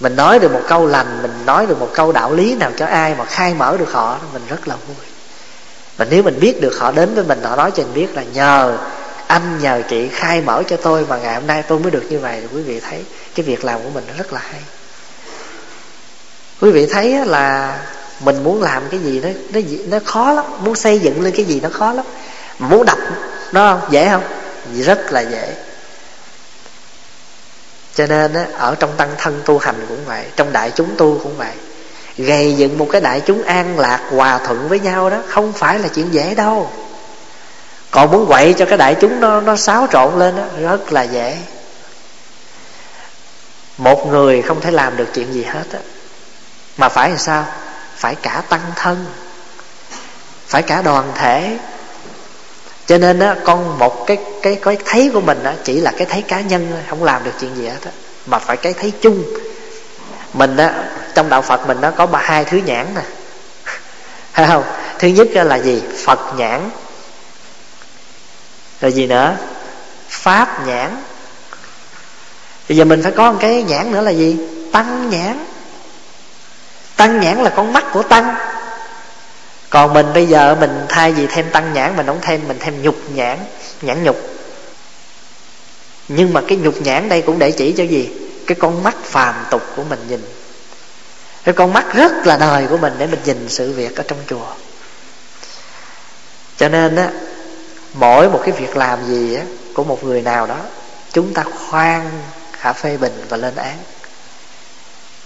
Mình 0.00 0.16
nói 0.16 0.38
được 0.38 0.52
một 0.52 0.62
câu 0.68 0.86
lành, 0.86 1.22
mình 1.22 1.46
nói 1.46 1.66
được 1.66 1.80
một 1.80 1.90
câu 1.94 2.12
đạo 2.12 2.34
lý 2.34 2.54
nào 2.54 2.70
cho 2.76 2.86
ai 2.86 3.14
mà 3.14 3.24
khai 3.24 3.54
mở 3.54 3.76
được 3.76 3.92
họ 3.92 4.18
mình 4.32 4.42
rất 4.48 4.68
là 4.68 4.76
vui. 4.86 5.06
Và 5.96 6.06
nếu 6.10 6.22
mình 6.22 6.40
biết 6.40 6.60
được 6.60 6.78
họ 6.78 6.92
đến 6.92 7.14
với 7.14 7.24
mình, 7.24 7.42
họ 7.42 7.56
nói 7.56 7.70
cho 7.74 7.82
mình 7.82 7.94
biết 7.94 8.14
là 8.14 8.22
nhờ, 8.22 8.78
anh 9.26 9.58
nhờ 9.60 9.82
chị 9.88 10.08
khai 10.08 10.40
mở 10.40 10.62
cho 10.68 10.76
tôi 10.76 11.06
mà 11.08 11.16
ngày 11.18 11.34
hôm 11.34 11.46
nay 11.46 11.62
tôi 11.68 11.78
mới 11.78 11.90
được 11.90 12.04
như 12.10 12.18
vậy 12.18 12.42
quý 12.54 12.62
vị 12.62 12.80
thấy 12.80 13.04
cái 13.34 13.46
việc 13.46 13.64
làm 13.64 13.82
của 13.82 13.90
mình 13.90 14.04
nó 14.08 14.14
rất 14.18 14.32
là 14.32 14.40
hay 14.40 14.60
quý 16.60 16.70
vị 16.70 16.86
thấy 16.86 17.24
là 17.26 17.78
mình 18.20 18.44
muốn 18.44 18.62
làm 18.62 18.82
cái 18.90 19.00
gì 19.00 19.20
nó 19.20 19.28
nó 19.52 19.60
nó 19.86 19.98
khó 20.04 20.32
lắm 20.32 20.44
muốn 20.60 20.74
xây 20.74 20.98
dựng 20.98 21.22
lên 21.22 21.32
cái 21.36 21.44
gì 21.44 21.60
nó 21.60 21.68
khó 21.68 21.92
lắm. 21.92 22.04
Muốn 22.58 22.84
đập 22.86 22.98
nó 23.52 23.70
không? 23.70 23.90
Dễ 23.92 24.08
không? 24.08 24.22
Rất 24.74 25.12
là 25.12 25.20
dễ. 25.20 25.54
Cho 27.94 28.06
nên 28.06 28.34
á, 28.34 28.46
ở 28.58 28.74
trong 28.74 28.90
tăng 28.96 29.10
thân 29.18 29.42
tu 29.44 29.58
hành 29.58 29.86
cũng 29.88 30.04
vậy 30.06 30.24
trong 30.36 30.52
đại 30.52 30.72
chúng 30.74 30.88
tu 30.96 31.20
cũng 31.22 31.36
vậy. 31.36 31.52
Gây 32.18 32.54
dựng 32.54 32.78
một 32.78 32.88
cái 32.92 33.00
đại 33.00 33.20
chúng 33.26 33.42
an 33.42 33.78
lạc 33.78 34.00
hòa 34.10 34.38
thuận 34.38 34.68
với 34.68 34.80
nhau 34.80 35.10
đó 35.10 35.16
không 35.28 35.52
phải 35.52 35.78
là 35.78 35.88
chuyện 35.88 36.14
dễ 36.14 36.34
đâu. 36.34 36.70
Còn 37.90 38.10
muốn 38.10 38.26
quậy 38.26 38.52
cho 38.52 38.66
cái 38.66 38.78
đại 38.78 38.96
chúng 39.00 39.20
nó 39.20 39.40
nó 39.40 39.56
xáo 39.56 39.86
trộn 39.92 40.18
lên 40.18 40.36
đó 40.36 40.44
rất 40.60 40.92
là 40.92 41.02
dễ. 41.02 41.36
Một 43.78 44.06
người 44.06 44.42
không 44.42 44.60
thể 44.60 44.70
làm 44.70 44.96
được 44.96 45.06
chuyện 45.14 45.32
gì 45.32 45.42
hết 45.42 45.64
á 45.72 45.78
mà 46.76 46.88
phải 46.88 47.08
làm 47.08 47.18
sao? 47.18 47.46
Phải 47.96 48.14
cả 48.14 48.42
tăng 48.48 48.72
thân. 48.76 49.06
Phải 50.46 50.62
cả 50.62 50.82
đoàn 50.82 51.12
thể. 51.14 51.58
Cho 52.86 52.98
nên 52.98 53.20
á, 53.20 53.36
con 53.44 53.78
một 53.78 54.06
cái 54.06 54.18
cái 54.42 54.58
cái 54.62 54.78
thấy 54.84 55.10
của 55.14 55.20
mình 55.20 55.42
á, 55.44 55.54
chỉ 55.64 55.80
là 55.80 55.92
cái 55.98 56.06
thấy 56.10 56.22
cá 56.22 56.40
nhân 56.40 56.68
thôi, 56.70 56.80
không 56.90 57.04
làm 57.04 57.24
được 57.24 57.32
chuyện 57.40 57.56
gì 57.56 57.66
hết 57.66 57.84
á. 57.84 57.90
Mà 58.26 58.38
phải 58.38 58.56
cái 58.56 58.72
thấy 58.72 58.92
chung. 59.00 59.24
Mình 60.32 60.56
á, 60.56 60.84
trong 61.14 61.28
đạo 61.28 61.42
phật 61.42 61.66
mình 61.66 61.80
nó 61.80 61.90
có 61.90 62.06
ba, 62.06 62.18
hai 62.18 62.44
thứ 62.44 62.56
nhãn 62.56 62.86
nè. 62.94 63.02
Thấy 64.32 64.46
không? 64.46 64.64
Thứ 64.98 65.08
nhất 65.08 65.28
là 65.32 65.56
gì? 65.56 65.82
Phật 66.04 66.20
nhãn. 66.36 66.70
Rồi 68.80 68.92
gì 68.92 69.06
nữa? 69.06 69.36
Pháp 70.08 70.66
nhãn. 70.66 70.96
Bây 72.68 72.76
giờ 72.76 72.84
mình 72.84 73.02
phải 73.02 73.12
có 73.12 73.32
một 73.32 73.38
cái 73.40 73.62
nhãn 73.62 73.92
nữa 73.92 74.00
là 74.00 74.10
gì? 74.10 74.36
Tăng 74.72 75.10
nhãn 75.10 75.44
tăng 76.96 77.20
nhãn 77.20 77.42
là 77.42 77.50
con 77.50 77.72
mắt 77.72 77.84
của 77.92 78.02
tăng. 78.02 78.36
Còn 79.70 79.92
mình 79.92 80.12
bây 80.14 80.26
giờ 80.26 80.56
mình 80.60 80.86
thay 80.88 81.12
vì 81.12 81.26
thêm 81.26 81.50
tăng 81.50 81.72
nhãn, 81.72 81.96
mình 81.96 82.06
không 82.06 82.18
thêm, 82.22 82.40
mình 82.48 82.56
thêm 82.60 82.82
nhục 82.82 82.96
nhãn 83.14 83.38
nhãn 83.82 84.02
nhục. 84.02 84.16
Nhưng 86.08 86.32
mà 86.32 86.40
cái 86.48 86.58
nhục 86.58 86.82
nhãn 86.82 87.08
đây 87.08 87.22
cũng 87.22 87.38
để 87.38 87.50
chỉ 87.50 87.72
cho 87.72 87.84
gì? 87.84 88.10
Cái 88.46 88.56
con 88.60 88.82
mắt 88.82 88.96
phàm 89.02 89.34
tục 89.50 89.62
của 89.76 89.82
mình 89.84 90.00
nhìn. 90.08 90.24
Cái 91.44 91.54
con 91.54 91.72
mắt 91.72 91.94
rất 91.94 92.26
là 92.26 92.36
đời 92.36 92.66
của 92.66 92.76
mình 92.76 92.92
để 92.98 93.06
mình 93.06 93.20
nhìn 93.24 93.48
sự 93.48 93.72
việc 93.72 93.96
ở 93.96 94.04
trong 94.08 94.18
chùa. 94.28 94.46
Cho 96.56 96.68
nên 96.68 96.96
á, 96.96 97.08
mỗi 97.92 98.30
một 98.30 98.40
cái 98.44 98.52
việc 98.52 98.76
làm 98.76 99.06
gì 99.06 99.34
á, 99.34 99.42
của 99.74 99.84
một 99.84 100.04
người 100.04 100.22
nào 100.22 100.46
đó, 100.46 100.58
chúng 101.12 101.34
ta 101.34 101.42
khoan 101.42 102.10
khả 102.52 102.72
phê 102.72 102.96
bình 102.96 103.24
và 103.28 103.36
lên 103.36 103.56
án 103.56 103.76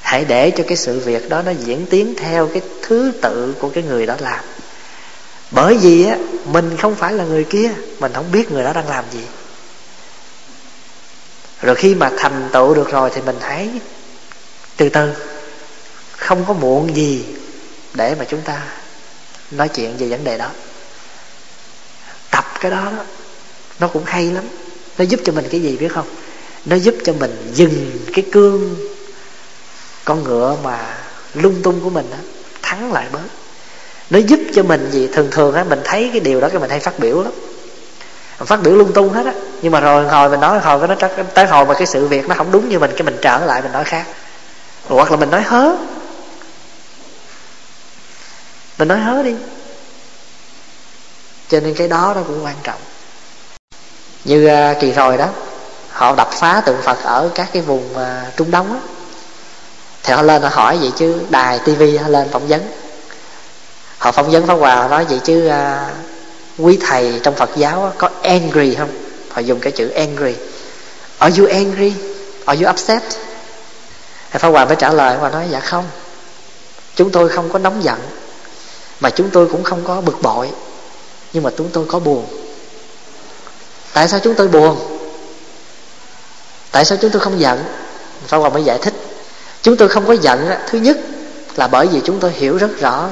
hãy 0.08 0.24
để 0.24 0.50
cho 0.50 0.64
cái 0.68 0.76
sự 0.76 1.00
việc 1.00 1.28
đó 1.28 1.42
nó 1.42 1.50
diễn 1.50 1.86
tiến 1.86 2.14
theo 2.16 2.46
cái 2.46 2.62
thứ 2.82 3.12
tự 3.22 3.54
của 3.58 3.68
cái 3.68 3.84
người 3.84 4.06
đó 4.06 4.16
làm. 4.18 4.44
Bởi 5.50 5.76
vì 5.76 6.06
á, 6.06 6.16
mình 6.44 6.76
không 6.76 6.94
phải 6.94 7.12
là 7.12 7.24
người 7.24 7.44
kia, 7.44 7.70
mình 7.98 8.12
không 8.14 8.32
biết 8.32 8.52
người 8.52 8.64
đó 8.64 8.72
đang 8.72 8.88
làm 8.88 9.04
gì. 9.12 9.20
Rồi 11.62 11.74
khi 11.74 11.94
mà 11.94 12.10
thành 12.16 12.48
tựu 12.52 12.74
được 12.74 12.90
rồi 12.90 13.10
thì 13.14 13.20
mình 13.20 13.36
hãy 13.40 13.70
từ 14.76 14.88
từ. 14.88 15.12
Không 16.16 16.44
có 16.44 16.54
muộn 16.54 16.96
gì 16.96 17.24
để 17.94 18.14
mà 18.18 18.24
chúng 18.24 18.40
ta 18.40 18.62
nói 19.50 19.68
chuyện 19.68 19.96
về 19.96 20.08
vấn 20.08 20.24
đề 20.24 20.38
đó. 20.38 20.50
Tập 22.30 22.44
cái 22.60 22.70
đó 22.70 22.84
đó 22.96 23.04
nó 23.80 23.88
cũng 23.88 24.04
hay 24.04 24.30
lắm. 24.30 24.44
Nó 24.98 25.04
giúp 25.04 25.20
cho 25.24 25.32
mình 25.32 25.48
cái 25.50 25.60
gì 25.60 25.76
biết 25.76 25.92
không? 25.92 26.06
Nó 26.64 26.76
giúp 26.76 26.94
cho 27.04 27.12
mình 27.12 27.52
dừng 27.54 27.90
cái 28.14 28.24
cương 28.32 28.87
con 30.08 30.24
ngựa 30.24 30.56
mà 30.62 30.78
lung 31.34 31.62
tung 31.62 31.80
của 31.80 31.90
mình 31.90 32.10
đó, 32.10 32.16
thắng 32.62 32.92
lại 32.92 33.06
bớt. 33.12 33.20
Nó 34.10 34.18
giúp 34.18 34.40
cho 34.54 34.62
mình 34.62 34.90
gì? 34.90 35.08
Thường 35.12 35.28
thường 35.30 35.54
á 35.54 35.64
mình 35.64 35.80
thấy 35.84 36.10
cái 36.12 36.20
điều 36.20 36.40
đó 36.40 36.48
cái 36.48 36.58
mình 36.58 36.70
hay 36.70 36.80
phát 36.80 36.98
biểu 36.98 37.22
lắm. 37.22 37.32
Mình 38.38 38.46
phát 38.46 38.62
biểu 38.62 38.74
lung 38.74 38.92
tung 38.92 39.12
hết 39.12 39.26
á. 39.26 39.32
Nhưng 39.62 39.72
mà 39.72 39.80
rồi 39.80 40.08
hồi 40.08 40.28
mình 40.28 40.40
nói 40.40 40.58
hồi 40.58 40.78
cái 40.78 40.88
nó 40.88 41.24
tới 41.34 41.46
hồi 41.46 41.66
mà 41.66 41.74
cái 41.74 41.86
sự 41.86 42.06
việc 42.06 42.28
nó 42.28 42.34
không 42.34 42.52
đúng 42.52 42.68
như 42.68 42.78
mình 42.78 42.90
cái 42.90 43.02
mình 43.02 43.16
trở 43.22 43.38
lại 43.38 43.62
mình 43.62 43.72
nói 43.72 43.84
khác. 43.84 44.06
Hoặc 44.88 45.10
là 45.10 45.16
mình 45.16 45.30
nói 45.30 45.42
hớ. 45.42 45.74
Mình 48.78 48.88
nói 48.88 48.98
hớ 48.98 49.22
đi. 49.22 49.34
Cho 51.48 51.60
nên 51.60 51.74
cái 51.74 51.88
đó 51.88 52.12
nó 52.16 52.22
cũng 52.22 52.44
quan 52.44 52.56
trọng. 52.62 52.80
Như 54.24 54.50
uh, 54.70 54.80
kỳ 54.80 54.92
rồi 54.92 55.16
đó 55.16 55.28
họ 55.90 56.14
đập 56.14 56.28
phá 56.32 56.62
tượng 56.66 56.82
phật 56.82 56.98
ở 57.02 57.30
các 57.34 57.48
cái 57.52 57.62
vùng 57.62 57.94
uh, 57.94 58.36
trung 58.36 58.50
đông 58.50 58.72
á 58.72 58.80
thì 60.02 60.14
họ 60.14 60.22
lên 60.22 60.42
họ 60.42 60.48
hỏi 60.48 60.78
vậy 60.80 60.92
chứ 60.96 61.14
đài 61.30 61.58
tivi 61.58 61.96
họ 61.96 62.08
lên 62.08 62.28
phỏng 62.28 62.48
vấn. 62.48 62.60
Họ 63.98 64.12
phỏng 64.12 64.30
vấn 64.30 64.46
pháp 64.46 64.54
hòa 64.54 64.74
họ 64.74 64.88
nói 64.88 65.04
vậy 65.04 65.20
chứ 65.24 65.46
à, 65.46 65.90
quý 66.58 66.78
thầy 66.86 67.20
trong 67.22 67.34
phật 67.34 67.50
giáo 67.56 67.92
có 67.98 68.10
angry 68.22 68.74
không? 68.74 68.90
Họ 69.30 69.40
dùng 69.40 69.60
cái 69.60 69.72
chữ 69.72 69.88
angry. 69.88 70.34
Are 71.18 71.42
you 71.42 71.48
angry? 71.48 71.92
Are 72.44 72.64
you 72.64 72.70
upset? 72.70 73.02
Thì 74.30 74.38
pháp 74.38 74.48
hòa 74.48 74.64
mới 74.64 74.76
trả 74.76 74.92
lời 74.92 75.16
và 75.20 75.28
nói 75.28 75.46
dạ 75.50 75.60
không. 75.60 75.84
Chúng 76.94 77.10
tôi 77.10 77.28
không 77.28 77.52
có 77.52 77.58
nóng 77.58 77.84
giận 77.84 77.98
mà 79.00 79.10
chúng 79.10 79.30
tôi 79.30 79.48
cũng 79.52 79.62
không 79.62 79.84
có 79.84 80.00
bực 80.00 80.22
bội 80.22 80.50
nhưng 81.32 81.42
mà 81.42 81.50
chúng 81.58 81.68
tôi 81.72 81.84
có 81.88 81.98
buồn. 81.98 82.26
Tại 83.92 84.08
sao 84.08 84.20
chúng 84.20 84.34
tôi 84.34 84.48
buồn? 84.48 84.98
Tại 86.70 86.84
sao 86.84 86.98
chúng 87.00 87.10
tôi 87.10 87.20
không 87.20 87.40
giận? 87.40 87.64
Pháp 88.26 88.38
hòa 88.38 88.48
mới 88.48 88.64
giải 88.64 88.78
thích 88.78 88.94
chúng 89.62 89.76
tôi 89.76 89.88
không 89.88 90.06
có 90.06 90.12
giận 90.12 90.50
thứ 90.68 90.78
nhất 90.78 90.98
là 91.56 91.68
bởi 91.68 91.86
vì 91.86 92.00
chúng 92.04 92.20
tôi 92.20 92.32
hiểu 92.32 92.56
rất 92.56 92.80
rõ 92.80 93.08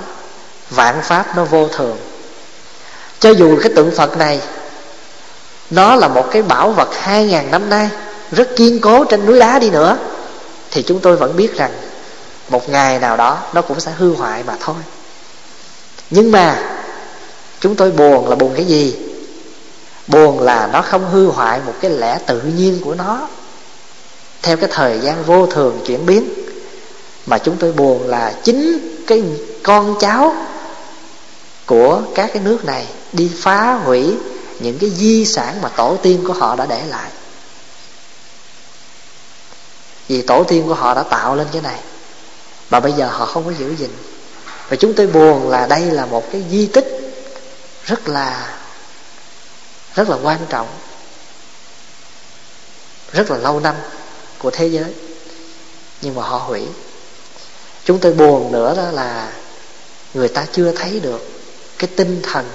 vạn 0.70 1.02
pháp 1.02 1.36
nó 1.36 1.44
vô 1.44 1.68
thường. 1.68 1.96
Cho 3.20 3.30
dù 3.30 3.58
cái 3.62 3.72
tượng 3.76 3.90
phật 3.90 4.18
này, 4.18 4.40
nó 5.70 5.96
là 5.96 6.08
một 6.08 6.28
cái 6.30 6.42
bảo 6.42 6.70
vật 6.70 6.88
hai 7.00 7.26
ngàn 7.26 7.50
năm 7.50 7.70
nay, 7.70 7.90
rất 8.32 8.56
kiên 8.56 8.80
cố 8.80 9.04
trên 9.04 9.26
núi 9.26 9.38
đá 9.38 9.58
đi 9.58 9.70
nữa, 9.70 9.98
thì 10.70 10.82
chúng 10.82 11.00
tôi 11.00 11.16
vẫn 11.16 11.36
biết 11.36 11.56
rằng 11.56 11.70
một 12.48 12.68
ngày 12.68 12.98
nào 12.98 13.16
đó 13.16 13.38
nó 13.52 13.62
cũng 13.62 13.80
sẽ 13.80 13.92
hư 13.98 14.14
hoại 14.14 14.42
mà 14.42 14.56
thôi. 14.60 14.76
Nhưng 16.10 16.32
mà 16.32 16.58
chúng 17.60 17.76
tôi 17.76 17.90
buồn 17.90 18.28
là 18.28 18.36
buồn 18.36 18.52
cái 18.56 18.64
gì? 18.64 18.96
Buồn 20.06 20.40
là 20.40 20.68
nó 20.72 20.82
không 20.82 21.10
hư 21.10 21.26
hoại 21.26 21.60
một 21.66 21.74
cái 21.80 21.90
lẽ 21.90 22.18
tự 22.26 22.40
nhiên 22.40 22.80
của 22.84 22.94
nó 22.94 23.28
theo 24.42 24.56
cái 24.56 24.68
thời 24.72 25.00
gian 25.00 25.24
vô 25.24 25.46
thường 25.46 25.80
chuyển 25.86 26.06
biến, 26.06 26.28
mà 27.26 27.38
chúng 27.38 27.56
tôi 27.56 27.72
buồn 27.72 28.08
là 28.08 28.34
chính 28.44 28.96
cái 29.06 29.22
con 29.62 29.96
cháu 30.00 30.34
của 31.66 32.02
các 32.14 32.30
cái 32.34 32.42
nước 32.42 32.64
này 32.64 32.86
đi 33.12 33.30
phá 33.42 33.74
hủy 33.74 34.14
những 34.60 34.78
cái 34.78 34.90
di 34.90 35.24
sản 35.24 35.62
mà 35.62 35.68
tổ 35.68 35.96
tiên 36.02 36.24
của 36.26 36.32
họ 36.32 36.56
đã 36.56 36.66
để 36.66 36.82
lại. 36.86 37.10
Vì 40.08 40.22
tổ 40.22 40.44
tiên 40.44 40.64
của 40.66 40.74
họ 40.74 40.94
đã 40.94 41.02
tạo 41.02 41.36
lên 41.36 41.46
cái 41.52 41.62
này, 41.62 41.78
mà 42.70 42.80
bây 42.80 42.92
giờ 42.92 43.08
họ 43.08 43.26
không 43.26 43.44
có 43.44 43.52
giữ 43.58 43.74
gìn. 43.76 43.90
Và 44.68 44.76
chúng 44.76 44.94
tôi 44.94 45.06
buồn 45.06 45.50
là 45.50 45.66
đây 45.66 45.80
là 45.80 46.06
một 46.06 46.32
cái 46.32 46.44
di 46.50 46.66
tích 46.66 46.86
rất 47.84 48.08
là 48.08 48.56
rất 49.94 50.08
là 50.08 50.16
quan 50.22 50.38
trọng, 50.48 50.68
rất 53.12 53.30
là 53.30 53.36
lâu 53.36 53.60
năm 53.60 53.74
của 54.38 54.50
thế 54.50 54.66
giới. 54.66 54.94
Nhưng 56.00 56.14
mà 56.14 56.22
họ 56.22 56.38
hủy. 56.38 56.66
Chúng 57.84 57.98
tôi 57.98 58.12
buồn 58.12 58.52
nữa 58.52 58.74
đó 58.76 58.90
là 58.90 59.32
người 60.14 60.28
ta 60.28 60.46
chưa 60.52 60.72
thấy 60.72 61.00
được 61.00 61.28
cái 61.78 61.90
tinh 61.96 62.20
thần 62.22 62.46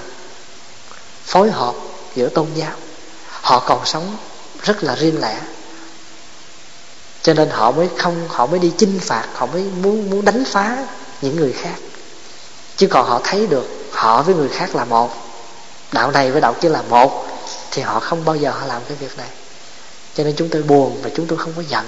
phối 1.26 1.52
hợp 1.52 1.76
giữa 2.16 2.30
tôn 2.30 2.48
giáo. 2.56 2.74
Họ 3.42 3.64
còn 3.68 3.86
sống 3.86 4.18
rất 4.64 4.84
là 4.84 4.96
riêng 4.96 5.22
lẻ. 5.22 5.40
Cho 7.22 7.34
nên 7.34 7.50
họ 7.50 7.72
mới 7.72 7.90
không, 7.98 8.28
họ 8.30 8.46
mới 8.46 8.60
đi 8.60 8.72
chinh 8.78 9.00
phạt, 9.00 9.28
họ 9.34 9.46
mới 9.46 9.64
muốn 9.64 10.10
muốn 10.10 10.26
đánh 10.26 10.44
phá 10.46 10.88
những 11.22 11.36
người 11.36 11.54
khác. 11.54 11.76
Chứ 12.78 12.88
còn 12.88 13.08
họ 13.08 13.22
thấy 13.24 13.48
được 13.48 13.68
họ 13.92 14.22
với 14.22 14.36
người 14.36 14.50
khác 14.50 14.76
là 14.76 14.86
một. 14.86 15.10
Đạo 15.92 16.12
này 16.12 16.32
với 16.32 16.42
đạo 16.42 16.56
kia 16.62 16.70
là 16.70 16.82
một. 16.82 17.28
Thì 17.72 17.82
họ 17.82 18.00
không 18.00 18.26
bao 18.26 18.36
giờ 18.36 18.52
họ 18.52 18.66
làm 18.66 18.82
cái 18.88 18.98
việc 19.00 19.18
này 19.18 19.30
cho 20.22 20.26
nên 20.26 20.36
chúng 20.36 20.50
tôi 20.50 20.64
buồn 20.64 21.00
và 21.02 21.10
chúng 21.16 21.28
tôi 21.28 21.38
không 21.38 21.54
có 21.56 21.64
giận. 21.70 21.86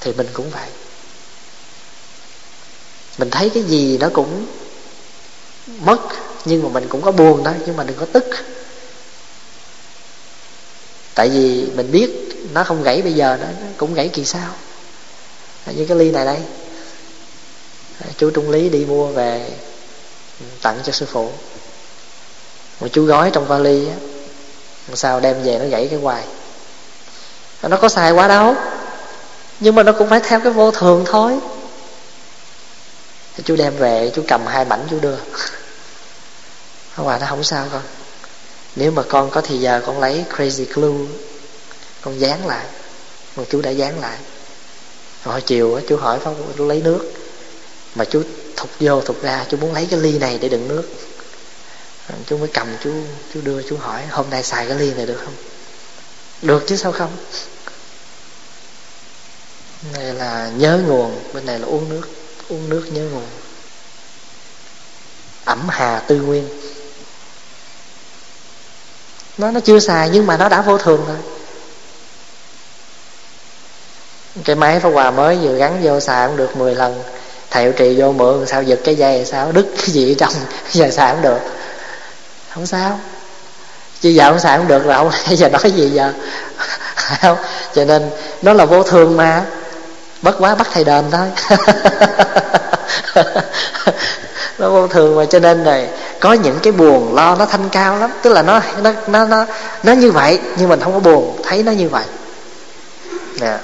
Thì 0.00 0.12
mình 0.12 0.26
cũng 0.32 0.50
vậy. 0.50 0.68
Mình 3.18 3.30
thấy 3.30 3.50
cái 3.50 3.62
gì 3.62 3.98
nó 3.98 4.08
cũng 4.12 4.46
mất, 5.78 5.98
nhưng 6.44 6.62
mà 6.62 6.68
mình 6.68 6.88
cũng 6.88 7.02
có 7.02 7.12
buồn 7.12 7.44
đó 7.44 7.52
nhưng 7.66 7.76
mà 7.76 7.84
đừng 7.84 7.96
có 7.96 8.06
tức. 8.12 8.24
Tại 11.14 11.28
vì 11.28 11.66
mình 11.74 11.92
biết 11.92 12.10
nó 12.52 12.64
không 12.64 12.82
gãy 12.82 13.02
bây 13.02 13.12
giờ, 13.12 13.38
nó 13.40 13.46
cũng 13.76 13.94
gãy 13.94 14.08
kỳ 14.08 14.24
sau. 14.24 14.54
Như 15.66 15.86
cái 15.88 15.98
ly 15.98 16.10
này 16.10 16.24
đây. 16.24 16.38
Ờ, 18.00 18.06
chú 18.16 18.30
trung 18.30 18.50
lý 18.50 18.68
đi 18.68 18.84
mua 18.84 19.06
về 19.06 19.50
ừ, 20.40 20.46
tặng 20.62 20.78
cho 20.84 20.92
sư 20.92 21.06
phụ. 21.12 21.32
Một 22.80 22.88
chú 22.92 23.04
gói 23.04 23.30
trong 23.30 23.46
vali 23.46 23.88
á 23.88 24.09
sao, 24.94 25.20
đem 25.20 25.42
về 25.42 25.58
nó 25.58 25.64
gãy 25.64 25.86
cái 25.90 25.98
hoài. 25.98 26.24
Nó 27.62 27.76
có 27.76 27.88
xài 27.88 28.12
quá 28.12 28.28
đâu. 28.28 28.54
Nhưng 29.60 29.74
mà 29.74 29.82
nó 29.82 29.92
cũng 29.92 30.08
phải 30.08 30.20
theo 30.20 30.40
cái 30.40 30.52
vô 30.52 30.70
thường 30.70 31.04
thôi. 31.06 31.38
Chú 33.44 33.56
đem 33.56 33.76
về, 33.76 34.10
chú 34.14 34.22
cầm 34.28 34.46
hai 34.46 34.64
mảnh 34.64 34.86
chú 34.90 35.00
đưa. 35.00 35.16
Hòa 36.94 37.18
nó 37.18 37.26
không 37.26 37.44
sao 37.44 37.66
con. 37.72 37.82
Nếu 38.76 38.90
mà 38.90 39.02
con 39.02 39.30
có 39.30 39.40
thì 39.40 39.58
giờ 39.58 39.82
con 39.86 40.00
lấy 40.00 40.24
crazy 40.36 40.64
glue, 40.74 41.06
Con 42.00 42.20
dán 42.20 42.46
lại. 42.46 42.64
Mà 43.36 43.44
chú 43.50 43.60
đã 43.60 43.70
dán 43.70 44.00
lại. 44.00 44.18
Rồi 45.24 45.40
chiều 45.40 45.80
chú 45.88 45.96
hỏi 45.96 46.18
Pháp 46.18 46.30
chú 46.58 46.68
lấy 46.68 46.80
nước. 46.80 47.12
Mà 47.94 48.04
chú 48.04 48.22
thục 48.56 48.70
vô 48.80 49.00
thục 49.00 49.22
ra, 49.22 49.44
Chú 49.48 49.56
muốn 49.56 49.74
lấy 49.74 49.86
cái 49.90 50.00
ly 50.00 50.18
này 50.18 50.38
để 50.38 50.48
đựng 50.48 50.68
nước. 50.68 50.82
Chú 52.26 52.38
mới 52.38 52.48
cầm, 52.48 52.76
chú 52.84 52.90
chú 53.34 53.40
đưa, 53.40 53.62
chú 53.62 53.76
hỏi, 53.76 54.06
Hôm 54.10 54.30
nay 54.30 54.42
xài 54.42 54.66
cái 54.66 54.76
ly 54.76 54.94
này 54.94 55.06
được 55.06 55.20
không? 55.24 55.34
Được 56.42 56.64
chứ, 56.66 56.76
sao 56.76 56.92
không? 56.92 57.16
Này 59.92 60.14
là 60.14 60.50
nhớ 60.56 60.80
nguồn, 60.86 61.20
Bên 61.34 61.46
này 61.46 61.58
là 61.58 61.66
uống 61.66 61.88
nước 61.88 62.08
Uống 62.48 62.68
nước 62.68 62.86
nhớ 62.92 63.02
nguồn. 63.12 63.26
Ẩm 65.44 65.68
hà 65.68 65.98
tư 65.98 66.16
nguyên. 66.16 66.48
Nó 69.38 69.50
nó 69.50 69.60
chưa 69.60 69.78
xài 69.78 70.08
nhưng 70.08 70.26
mà 70.26 70.36
nó 70.36 70.48
đã 70.48 70.62
vô 70.62 70.78
thường 70.78 71.04
rồi. 71.06 71.16
Cái 74.44 74.56
máy 74.56 74.80
phá 74.80 74.88
quà 74.88 75.10
mới 75.10 75.36
vừa 75.36 75.56
gắn 75.56 75.80
vô 75.82 76.00
xài 76.00 76.28
cũng 76.28 76.36
được 76.36 76.56
10 76.56 76.74
lần. 76.74 77.02
Thầy 77.50 77.72
trì 77.72 78.00
vô 78.00 78.12
mượn, 78.12 78.46
sao 78.46 78.62
giật 78.62 78.80
cái 78.84 78.94
dây, 78.94 79.24
sao 79.24 79.52
đứt 79.52 79.66
cái 79.76 79.86
gì 79.86 80.12
ở 80.12 80.14
trong, 80.18 80.32
giờ 80.70 80.90
xài 80.90 81.12
cũng 81.12 81.22
được 81.22 81.38
không 82.54 82.66
sao. 82.66 82.98
Chứ 84.00 84.08
giờ 84.08 84.30
không 84.30 84.38
xài 84.38 84.58
không 84.58 84.68
được 84.68 84.84
rồi 84.84 84.94
không 84.94 85.10
giờ 85.36 85.48
nói 85.48 85.70
gì 85.70 85.90
giờ? 85.90 86.12
Không, 87.22 87.36
cho 87.74 87.84
nên 87.84 88.10
nó 88.42 88.52
là 88.52 88.64
vô 88.64 88.82
thường 88.82 89.16
mà. 89.16 89.42
Bất 90.22 90.36
quá 90.38 90.54
bắt 90.54 90.68
thầy 90.72 90.84
đền 90.84 91.04
thôi. 91.10 91.26
Nó 94.58 94.70
vô 94.70 94.86
thường 94.86 95.16
mà, 95.16 95.24
cho 95.24 95.38
nên 95.38 95.64
này, 95.64 95.88
có 96.20 96.32
những 96.32 96.58
cái 96.62 96.72
buồn 96.72 97.14
lo 97.14 97.36
nó 97.36 97.46
thanh 97.46 97.68
cao 97.68 97.98
lắm. 97.98 98.10
Tức 98.22 98.32
là 98.32 98.42
nó 98.42 98.60
nó 98.82 98.92
nó 99.06 99.24
nó 99.24 99.46
nó 99.82 99.92
như 99.92 100.12
vậy, 100.12 100.38
nhưng 100.56 100.68
mình 100.68 100.80
không 100.80 100.92
có 100.92 100.98
buồn, 100.98 101.40
thấy 101.44 101.62
nó 101.62 101.72
như 101.72 101.88
vậy. 101.88 102.04
Nè 103.40 103.58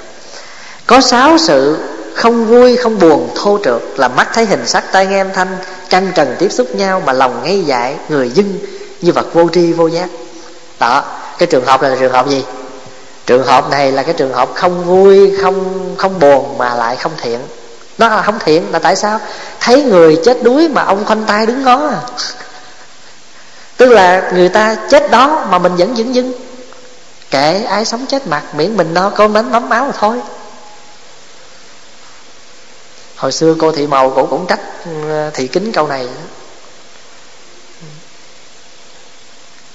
có 0.87 1.01
sáu 1.01 1.37
sự 1.37 1.77
không 2.15 2.45
vui, 2.45 2.77
không 2.77 2.99
buồn 2.99 3.29
thô 3.35 3.59
trượt 3.63 3.81
là 3.95 4.07
mắt 4.07 4.27
thấy 4.33 4.45
hình 4.45 4.67
sắc 4.67 4.91
tai 4.91 5.05
nghe 5.05 5.21
âm 5.21 5.33
thanh 5.33 5.57
chân 5.89 6.11
trần 6.15 6.35
tiếp 6.39 6.51
xúc 6.51 6.75
nhau 6.75 7.01
mà 7.05 7.13
lòng 7.13 7.43
ngây 7.43 7.63
dại, 7.65 7.95
người 8.09 8.29
dưng 8.29 8.59
như 9.01 9.11
vật 9.11 9.33
vô 9.33 9.49
tri 9.53 9.73
vô 9.73 9.87
giác. 9.87 10.09
Đó, 10.79 11.03
cái 11.37 11.47
trường 11.47 11.65
hợp 11.65 11.81
này 11.81 11.91
là 11.91 11.97
trường 11.99 12.13
hợp 12.13 12.29
gì? 12.29 12.43
Trường 13.25 13.43
hợp 13.43 13.69
này 13.69 13.91
là 13.91 14.03
cái 14.03 14.13
trường 14.13 14.33
hợp 14.33 14.49
không 14.55 14.85
vui, 14.85 15.35
không 15.41 15.95
không 15.97 16.19
buồn 16.19 16.57
mà 16.57 16.75
lại 16.75 16.95
không 16.95 17.11
thiện. 17.17 17.39
Nó 17.97 18.09
là 18.09 18.21
không 18.21 18.39
thiện 18.39 18.63
là 18.71 18.79
tại 18.79 18.95
sao? 18.95 19.19
Thấy 19.59 19.83
người 19.83 20.19
chết 20.25 20.43
đuối 20.43 20.67
mà 20.69 20.83
ông 20.83 21.05
khoanh 21.05 21.23
tay 21.27 21.45
đứng 21.45 21.63
ngó. 21.63 21.87
À 21.87 22.01
tức 23.77 23.89
là 23.89 24.31
người 24.33 24.49
ta 24.49 24.75
chết 24.89 25.11
đó 25.11 25.47
mà 25.49 25.59
mình 25.59 25.75
vẫn 25.75 25.95
dững 25.95 26.15
dưng. 26.15 26.33
Kệ 27.31 27.63
ai 27.63 27.85
sống 27.85 28.05
chết 28.05 28.27
mặt 28.27 28.43
miễn 28.55 28.77
mình 28.77 28.93
no, 28.93 29.09
cơm 29.09 29.33
bánh 29.33 29.51
mắm 29.51 29.69
máu 29.69 29.83
rồi 29.83 29.93
thôi. 29.99 30.21
Hồi 33.15 33.31
xưa 33.31 33.55
cô 33.59 33.71
thị 33.71 33.87
màu 33.87 34.09
cũng 34.09 34.29
cũng 34.29 34.45
trách 34.47 34.59
ừ, 34.85 35.29
thị 35.33 35.47
kính 35.47 35.71
câu 35.71 35.87
này. 35.87 36.07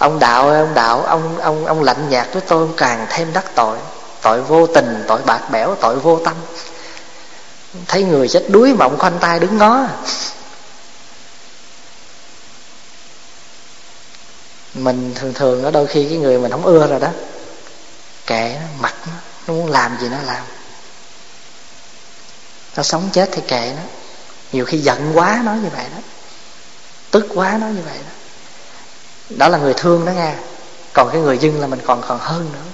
Ông 0.03 0.18
đạo 0.18 0.48
ơi, 0.48 0.61
ông 0.61 0.74
đạo, 0.74 1.03
ông 1.03 1.38
ông 1.40 1.66
ông 1.66 1.82
lạnh 1.82 2.09
nhạt 2.09 2.26
với 2.32 2.42
tôi 2.48 2.68
càng 2.76 3.07
thêm 3.11 3.32
đắc 3.32 3.44
tội. 3.55 3.78
Tội 4.22 4.42
vô 4.42 4.66
tình, 4.66 5.05
tội 5.09 5.22
bạc 5.26 5.50
bẽo, 5.50 5.74
tội 5.80 5.98
vô 5.98 6.20
tâm. 6.24 6.34
Thấy 7.88 8.03
người 8.03 8.28
chết 8.28 8.44
đuối 8.48 8.74
mà 8.74 8.86
ông 8.86 8.98
khoanh 8.98 9.18
tay 9.18 9.40
đứng 9.40 9.59
ngó. 9.59 9.86
Mình 14.74 15.14
thường 15.14 15.34
thường 15.34 15.64
ở 15.64 15.70
đôi 15.70 15.86
khi 15.86 16.07
cái 16.09 16.18
người 16.18 16.38
mình 16.38 16.50
không 16.50 16.64
ưa 16.66 16.86
rồi 16.86 17.00
đó, 17.00 17.09
kệ 18.26 18.57
nó 18.61 18.66
mặt 18.80 18.94
nó 19.07 19.12
nó 19.46 19.55
muốn 19.55 19.70
làm 19.70 19.96
gì 20.00 20.09
nó 20.09 20.18
làm. 20.26 20.42
Nó 22.76 22.82
sống 22.82 23.09
chết 23.12 23.28
thì 23.32 23.42
kệ 23.48 23.72
nó. 23.76 23.82
Nhiều 24.53 24.64
khi 24.64 24.78
giận 24.78 25.12
quá 25.14 25.40
nói 25.44 25.59
như 25.59 25.68
vậy 25.76 25.84
đó, 25.94 26.03
tức 27.11 27.26
quá 27.34 27.59
nói 27.61 27.70
như 27.70 27.82
vậy 27.84 27.98
đó 27.98 28.21
đó 29.37 29.49
là 29.49 29.59
người 29.59 29.74
thương 29.74 30.07
đó 30.07 30.11
nha 30.11 30.35
còn 30.93 31.09
cái 31.12 31.20
người 31.20 31.39
dưng 31.39 31.61
là 31.61 31.66
mình 31.66 31.80
còn 31.87 32.03
còn 32.09 32.18
hơn 32.18 32.47
nữa. 32.53 32.70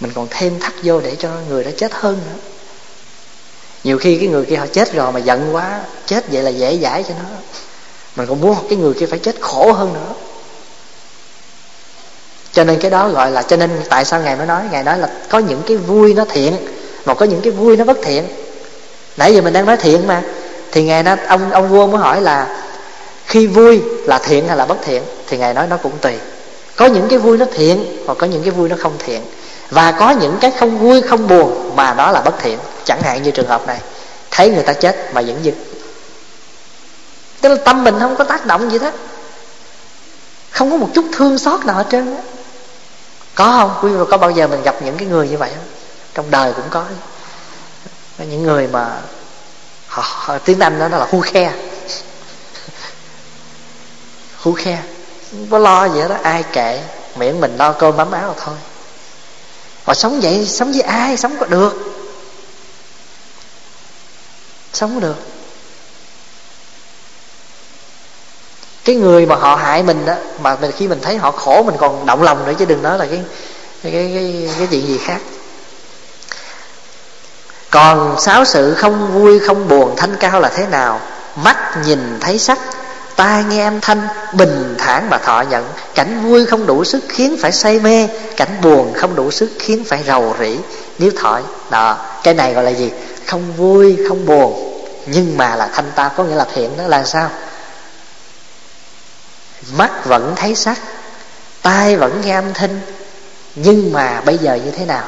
Mình 0.00 0.12
còn 0.14 0.26
thêm 0.30 0.60
thắt 0.60 0.72
vô 0.82 1.00
để 1.00 1.16
cho 1.16 1.30
người 1.48 1.64
đó 1.64 1.70
chết 1.76 1.92
hơn 1.94 2.20
nữa. 2.26 2.38
Nhiều 3.84 3.98
khi 3.98 4.18
cái 4.18 4.28
người 4.28 4.44
kia 4.44 4.56
họ 4.56 4.66
chết 4.72 4.92
rồi 4.92 5.12
mà 5.12 5.20
giận 5.20 5.54
quá, 5.54 5.80
chết 6.06 6.24
vậy 6.32 6.42
là 6.42 6.50
dễ 6.50 6.78
dãi 6.82 7.04
cho 7.08 7.14
nó. 7.14 7.36
Mình 8.16 8.26
còn 8.26 8.40
muốn 8.40 8.56
cái 8.68 8.78
người 8.78 8.94
kia 8.94 9.06
phải 9.06 9.18
chết 9.18 9.36
khổ 9.40 9.72
hơn 9.72 9.92
nữa. 9.94 10.14
Cho 12.52 12.64
nên 12.64 12.78
cái 12.80 12.90
đó 12.90 13.08
gọi 13.08 13.30
là, 13.30 13.42
cho 13.42 13.56
nên 13.56 13.70
tại 13.88 14.04
sao 14.04 14.20
ngài 14.20 14.36
mới 14.36 14.46
nói? 14.46 14.62
Ngài 14.72 14.84
nói 14.84 14.98
là 14.98 15.08
có 15.28 15.38
những 15.38 15.62
cái 15.66 15.76
vui 15.76 16.14
nó 16.14 16.24
thiện, 16.24 16.56
mà 17.04 17.14
có 17.14 17.26
những 17.26 17.40
cái 17.40 17.52
vui 17.52 17.76
nó 17.76 17.84
bất 17.84 17.98
thiện. 18.02 18.24
Nãy 19.16 19.34
giờ 19.34 19.40
mình 19.40 19.52
đang 19.52 19.66
nói 19.66 19.76
thiện 19.76 20.06
mà, 20.06 20.22
thì 20.72 20.82
ngài 20.84 21.02
nói, 21.02 21.16
ông 21.28 21.50
ông 21.50 21.68
vua 21.68 21.86
mới 21.86 22.00
hỏi 22.00 22.20
là 22.20 22.65
khi 23.36 23.46
vui 23.46 23.82
là 24.04 24.18
thiện 24.18 24.48
hay 24.48 24.56
là 24.56 24.66
bất 24.66 24.76
thiện 24.84 25.02
thì 25.26 25.38
ngài 25.38 25.54
nói 25.54 25.66
nó 25.66 25.76
cũng 25.76 25.98
tùy. 26.00 26.14
Có 26.76 26.86
những 26.86 27.08
cái 27.08 27.18
vui 27.18 27.38
nó 27.38 27.46
thiện 27.52 28.02
hoặc 28.06 28.18
có 28.18 28.26
những 28.26 28.42
cái 28.42 28.50
vui 28.50 28.68
nó 28.68 28.76
không 28.78 28.92
thiện. 28.98 29.22
Và 29.70 29.92
có 29.92 30.10
những 30.10 30.38
cái 30.40 30.50
không 30.50 30.78
vui 30.78 31.02
không 31.02 31.28
buồn 31.28 31.76
mà 31.76 31.94
nó 31.94 32.10
là 32.10 32.20
bất 32.20 32.34
thiện. 32.38 32.58
Chẳng 32.84 33.02
hạn 33.02 33.22
như 33.22 33.30
trường 33.30 33.48
hợp 33.48 33.66
này 33.66 33.80
thấy 34.30 34.50
người 34.50 34.62
ta 34.62 34.72
chết 34.72 35.14
mà 35.14 35.20
vẫn 35.20 35.38
dừng 35.42 35.54
tức 37.40 37.48
là 37.48 37.56
tâm 37.64 37.84
mình 37.84 37.94
không 38.00 38.16
có 38.16 38.24
tác 38.24 38.46
động 38.46 38.72
gì 38.72 38.78
hết. 38.78 38.94
Không 40.50 40.70
có 40.70 40.76
một 40.76 40.88
chút 40.94 41.04
thương 41.12 41.38
xót 41.38 41.64
nào 41.64 41.76
hết 41.76 41.86
trơn 41.90 42.16
á. 42.16 42.22
Có 43.34 43.44
không? 43.44 43.70
Quý 43.82 43.96
vị 43.96 44.04
có 44.10 44.18
bao 44.18 44.30
giờ 44.30 44.46
mình 44.46 44.62
gặp 44.62 44.76
những 44.84 44.96
cái 44.96 45.08
người 45.08 45.28
như 45.28 45.36
vậy 45.36 45.50
không? 45.54 45.64
Trong 46.14 46.30
đời 46.30 46.52
cũng 46.52 46.64
có. 46.70 46.84
Những 48.18 48.42
người 48.42 48.66
mà 48.66 48.90
họ, 49.86 50.02
họ 50.06 50.38
tiếng 50.38 50.60
anh 50.60 50.78
đó 50.78 50.88
là 50.88 51.06
hu 51.10 51.20
khe 51.20 51.52
hu 54.46 54.52
khe. 54.52 54.82
Không 55.30 55.46
có 55.50 55.58
lo 55.58 55.88
gì 55.88 56.00
đó 56.08 56.16
ai 56.22 56.44
kệ 56.52 56.80
miệng 57.16 57.40
mình 57.40 57.56
lo 57.56 57.72
cơm 57.72 57.96
bấm 57.96 58.12
áo 58.12 58.34
thôi. 58.44 58.54
Họ 59.84 59.94
sống 59.94 60.20
vậy 60.20 60.46
sống 60.46 60.72
với 60.72 60.80
ai 60.80 61.16
sống 61.16 61.36
có 61.40 61.46
được. 61.46 61.72
Sống 64.72 64.94
có 64.94 65.00
được. 65.00 65.16
Cái 68.84 68.96
người 68.96 69.26
mà 69.26 69.36
họ 69.36 69.56
hại 69.56 69.82
mình 69.82 70.06
đó 70.06 70.14
mà 70.42 70.56
mình 70.60 70.72
khi 70.76 70.88
mình 70.88 71.00
thấy 71.02 71.16
họ 71.16 71.30
khổ 71.30 71.62
mình 71.62 71.76
còn 71.78 72.06
động 72.06 72.22
lòng 72.22 72.46
nữa 72.46 72.52
chứ 72.58 72.64
đừng 72.64 72.82
nói 72.82 72.98
là 72.98 73.06
cái 73.06 73.22
cái 73.82 73.92
cái 73.92 74.10
cái, 74.14 74.50
cái 74.58 74.66
chuyện 74.70 74.86
gì 74.86 74.98
khác. 74.98 75.20
Còn 77.70 78.20
sáu 78.20 78.44
sự 78.44 78.74
không 78.74 79.12
vui 79.12 79.38
không 79.38 79.68
buồn 79.68 79.94
thanh 79.96 80.16
cao 80.20 80.40
là 80.40 80.48
thế 80.48 80.66
nào? 80.66 81.00
Mắt 81.36 81.74
nhìn 81.84 82.20
thấy 82.20 82.38
sắc 82.38 82.58
tai 83.16 83.44
nghe 83.44 83.64
âm 83.64 83.80
thanh, 83.80 84.08
bình 84.32 84.74
thản 84.78 85.10
mà 85.10 85.18
thọ 85.18 85.40
nhận. 85.40 85.68
Cảnh 85.94 86.22
vui 86.22 86.46
không 86.46 86.66
đủ 86.66 86.84
sức 86.84 87.04
khiến 87.08 87.36
phải 87.40 87.52
say 87.52 87.80
mê, 87.80 88.08
cảnh 88.36 88.60
buồn 88.62 88.92
không 88.94 89.14
đủ 89.14 89.30
sức 89.30 89.50
khiến 89.58 89.84
phải 89.84 90.04
rầu 90.06 90.34
rĩ. 90.40 90.58
Nếu 90.98 91.10
thọ, 91.16 91.40
đó, 91.70 91.98
cái 92.22 92.34
này 92.34 92.54
gọi 92.54 92.64
là 92.64 92.70
gì? 92.70 92.90
Không 93.26 93.52
vui, 93.52 93.96
không 94.08 94.26
buồn. 94.26 94.72
Nhưng 95.06 95.36
mà 95.36 95.56
là 95.56 95.68
thanh 95.72 95.90
tao, 95.94 96.10
có 96.16 96.24
nghĩa 96.24 96.34
là 96.34 96.46
thiện 96.54 96.76
đó, 96.76 96.84
là 96.86 97.04
sao? 97.04 97.30
Mắt 99.76 100.04
vẫn 100.04 100.32
thấy 100.36 100.54
sắc, 100.54 100.78
tai 101.62 101.96
vẫn 101.96 102.20
nghe 102.24 102.34
âm 102.34 102.54
thanh. 102.54 102.80
Nhưng 103.54 103.92
mà 103.92 104.20
bây 104.20 104.38
giờ 104.38 104.54
như 104.64 104.70
thế 104.70 104.84
nào? 104.84 105.04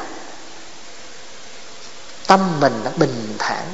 Tâm 2.26 2.60
mình 2.60 2.80
nó 2.84 2.90
bình 2.96 3.34
thản. 3.38 3.64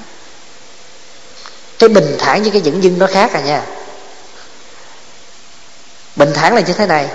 Cái 1.78 1.88
bình 1.88 2.16
thản 2.18 2.42
với 2.42 2.50
cái 2.50 2.60
dẫn 2.60 2.82
dưng 2.82 2.98
nó 2.98 3.06
khác 3.06 3.32
à 3.32 3.40
nha 3.40 3.62
bình 6.16 6.32
thản 6.34 6.54
là 6.54 6.60
như 6.60 6.72
thế 6.72 6.86
này. 6.86 7.08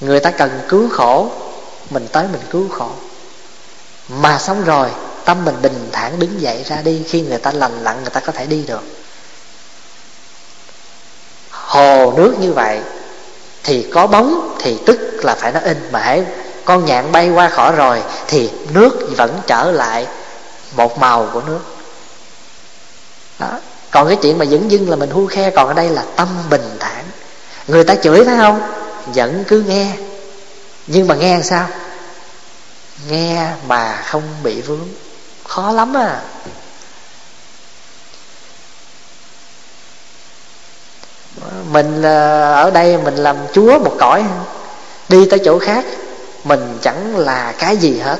Người 0.00 0.20
ta 0.20 0.30
cần 0.30 0.60
cứu 0.68 0.88
khổ, 0.88 1.28
mình 1.90 2.06
tới 2.12 2.26
mình 2.32 2.40
cứu 2.50 2.68
khổ. 2.68 2.88
Mà 4.08 4.38
xong 4.38 4.64
rồi, 4.64 4.88
tâm 5.24 5.44
mình 5.44 5.62
bình 5.62 5.88
thản 5.92 6.18
đứng 6.18 6.40
dậy 6.40 6.64
ra 6.66 6.76
đi, 6.82 7.02
khi 7.08 7.20
người 7.20 7.38
ta 7.38 7.52
lành 7.52 7.84
lặn, 7.84 8.02
người 8.02 8.10
ta 8.10 8.20
có 8.20 8.32
thể 8.32 8.46
đi 8.46 8.64
được. 8.66 8.82
Hồ 11.50 12.12
nước 12.16 12.34
như 12.40 12.52
vậy, 12.52 12.80
thì 13.62 13.86
có 13.92 14.06
bóng, 14.06 14.56
thì 14.58 14.78
tức 14.86 15.24
là 15.24 15.34
phải 15.34 15.52
nó 15.52 15.60
in 15.60 15.88
mà 15.92 16.00
hãy, 16.00 16.24
con 16.64 16.84
nhạn 16.84 17.12
bay 17.12 17.30
qua 17.30 17.48
khỏi 17.48 17.72
rồi, 17.72 18.02
thì 18.26 18.50
nước 18.72 19.08
vẫn 19.16 19.40
trở 19.46 19.70
lại 19.70 20.06
một 20.76 20.98
màu 20.98 21.28
của 21.32 21.42
nước. 21.46 21.60
Đó. 23.38 23.60
Còn 23.90 24.08
cái 24.08 24.16
chuyện 24.22 24.38
mà 24.38 24.44
dững 24.44 24.70
dưng 24.70 24.90
là 24.90 24.96
mình 24.96 25.10
hu 25.10 25.26
khe 25.26 25.50
còn 25.50 25.68
ở 25.68 25.74
đây 25.74 25.88
là 25.88 26.04
tâm 26.16 26.28
bình 26.50 26.73
người 27.68 27.84
ta 27.84 27.94
chửi 27.94 28.24
phải 28.24 28.36
không? 28.38 28.60
Vẫn 29.06 29.44
cứ 29.48 29.60
nghe. 29.60 29.92
Nhưng 30.86 31.08
mà 31.08 31.14
nghe 31.14 31.40
sao? 31.42 31.68
Nghe 33.08 33.48
mà 33.66 34.02
không 34.06 34.22
bị 34.42 34.60
vướng. 34.60 34.88
Khó 35.48 35.72
lắm 35.72 35.96
à. 35.96 36.20
Mình 41.70 42.02
ở 42.52 42.70
đây 42.70 42.98
mình 42.98 43.16
làm 43.16 43.36
chúa 43.52 43.78
một 43.78 43.96
cõi. 43.98 44.24
Đi 45.08 45.26
tới 45.30 45.40
chỗ 45.44 45.58
khác, 45.58 45.84
mình 46.44 46.78
chẳng 46.82 47.16
là 47.16 47.52
cái 47.58 47.76
gì 47.76 47.98
hết. 47.98 48.18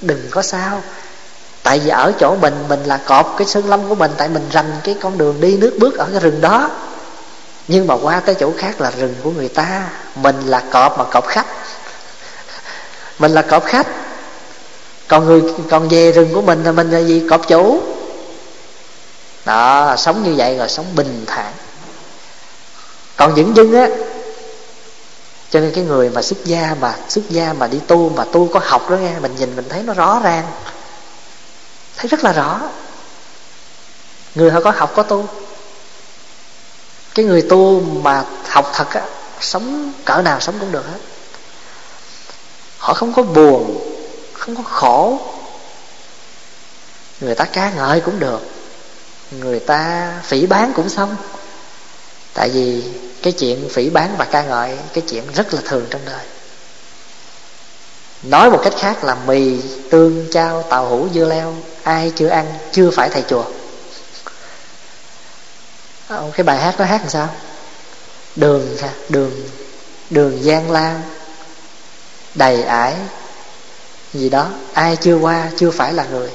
Đừng 0.00 0.28
có 0.30 0.42
sao. 0.42 0.82
Tại 1.62 1.78
vì 1.78 1.90
ở 1.90 2.12
chỗ 2.20 2.36
mình 2.40 2.64
mình 2.68 2.84
là 2.84 2.96
cọp 2.96 3.34
cái 3.38 3.46
sơn 3.46 3.68
lâm 3.68 3.88
của 3.88 3.94
mình, 3.94 4.10
tại 4.16 4.28
mình 4.28 4.48
rành 4.52 4.72
cái 4.84 4.96
con 5.00 5.18
đường 5.18 5.40
đi 5.40 5.56
nước 5.56 5.76
bước 5.78 5.98
ở 5.98 6.08
cái 6.12 6.20
rừng 6.20 6.40
đó 6.40 6.70
nhưng 7.68 7.86
mà 7.86 7.94
qua 8.02 8.20
tới 8.20 8.34
chỗ 8.40 8.52
khác 8.58 8.80
là 8.80 8.90
rừng 8.90 9.14
của 9.22 9.30
người 9.30 9.48
ta. 9.48 9.88
Mình 10.14 10.40
là 10.46 10.62
cọp 10.70 10.98
mà 10.98 11.04
cọp 11.04 11.26
khách. 11.26 11.46
Mình 13.18 13.32
là 13.32 13.42
cọp 13.42 13.64
khách. 13.64 13.86
Còn 15.08 15.26
người, 15.26 15.42
còn 15.70 15.88
về 15.88 16.12
rừng 16.12 16.34
của 16.34 16.42
mình 16.42 16.64
là 16.64 16.72
mình 16.72 16.90
là 16.90 16.98
gì? 16.98 17.26
Cọp 17.30 17.48
chủ. 17.48 17.82
Đó, 19.44 19.94
sống 19.96 20.22
như 20.22 20.34
vậy 20.36 20.58
rồi 20.58 20.68
sống 20.68 20.86
bình 20.94 21.24
thản. 21.26 21.52
Còn 23.16 23.34
những 23.34 23.56
dưng 23.56 23.74
á, 23.74 23.88
cho 25.50 25.60
nên 25.60 25.72
cái 25.74 25.84
người 25.84 26.10
mà 26.10 26.22
xuất 26.22 26.44
gia 26.44 26.76
mà, 26.80 26.94
xuất 27.08 27.30
gia 27.30 27.52
mà 27.52 27.66
đi 27.66 27.80
tu, 27.86 28.08
mà 28.08 28.24
tu 28.32 28.48
có 28.48 28.60
học 28.64 28.90
đó 28.90 28.96
nghe, 28.96 29.18
mình 29.18 29.36
nhìn 29.38 29.56
mình 29.56 29.68
thấy 29.68 29.82
nó 29.82 29.94
rõ 29.94 30.20
ràng. 30.24 30.46
Thấy 31.96 32.08
rất 32.08 32.24
là 32.24 32.32
rõ. 32.32 32.60
Người 34.34 34.50
họ 34.50 34.60
có 34.60 34.72
học 34.76 34.92
có 34.96 35.02
tu 35.02 35.26
cái 37.20 37.28
người 37.28 37.42
tu 37.42 37.80
mà 37.80 38.24
học 38.48 38.70
thật 38.74 38.90
á, 38.90 39.02
sống 39.40 39.92
cỡ 40.04 40.22
nào 40.22 40.40
sống 40.40 40.54
cũng 40.60 40.72
được 40.72 40.86
hết. 40.86 40.98
Họ 42.78 42.94
không 42.94 43.12
có 43.12 43.22
buồn, 43.22 43.80
không 44.32 44.56
có 44.56 44.62
khổ. 44.62 45.18
Người 47.20 47.34
ta 47.34 47.44
ca 47.44 47.70
ngợi 47.70 48.00
cũng 48.00 48.18
được, 48.18 48.40
người 49.30 49.60
ta 49.60 50.12
phỉ 50.24 50.46
bán 50.46 50.72
cũng 50.76 50.88
xong. 50.88 51.16
Tại 52.34 52.48
vì 52.48 52.82
cái 53.22 53.32
chuyện 53.32 53.68
phỉ 53.68 53.90
bán 53.90 54.14
và 54.18 54.24
ca 54.24 54.42
ngợi, 54.42 54.78
cái 54.92 55.04
chuyện 55.08 55.24
rất 55.34 55.54
là 55.54 55.60
thường 55.64 55.86
trong 55.90 56.00
đời. 56.06 56.24
Nói 58.22 58.50
một 58.50 58.60
cách 58.64 58.74
khác 58.78 59.04
là 59.04 59.16
mì, 59.26 59.60
tương, 59.90 60.26
chao, 60.32 60.62
tàu 60.62 60.88
hũ, 60.88 61.08
dưa 61.14 61.24
leo, 61.24 61.54
ai 61.82 62.12
chưa 62.16 62.28
ăn, 62.28 62.46
chưa 62.72 62.90
phải 62.90 63.08
thầy 63.08 63.24
chùa 63.28 63.44
cái 66.10 66.44
bài 66.44 66.58
hát 66.58 66.74
nó 66.78 66.84
hát 66.84 67.00
làm 67.00 67.10
sao? 67.10 67.28
Đường 68.36 68.76
đường 69.08 69.48
đường 70.10 70.44
gian 70.44 70.70
lao 70.70 70.94
đầy 72.34 72.62
ải 72.62 72.94
gì 74.12 74.28
đó. 74.28 74.46
Ai 74.72 74.96
chưa 74.96 75.16
qua 75.16 75.46
chưa 75.56 75.70
phải 75.70 75.92
là 75.92 76.04
người. 76.04 76.30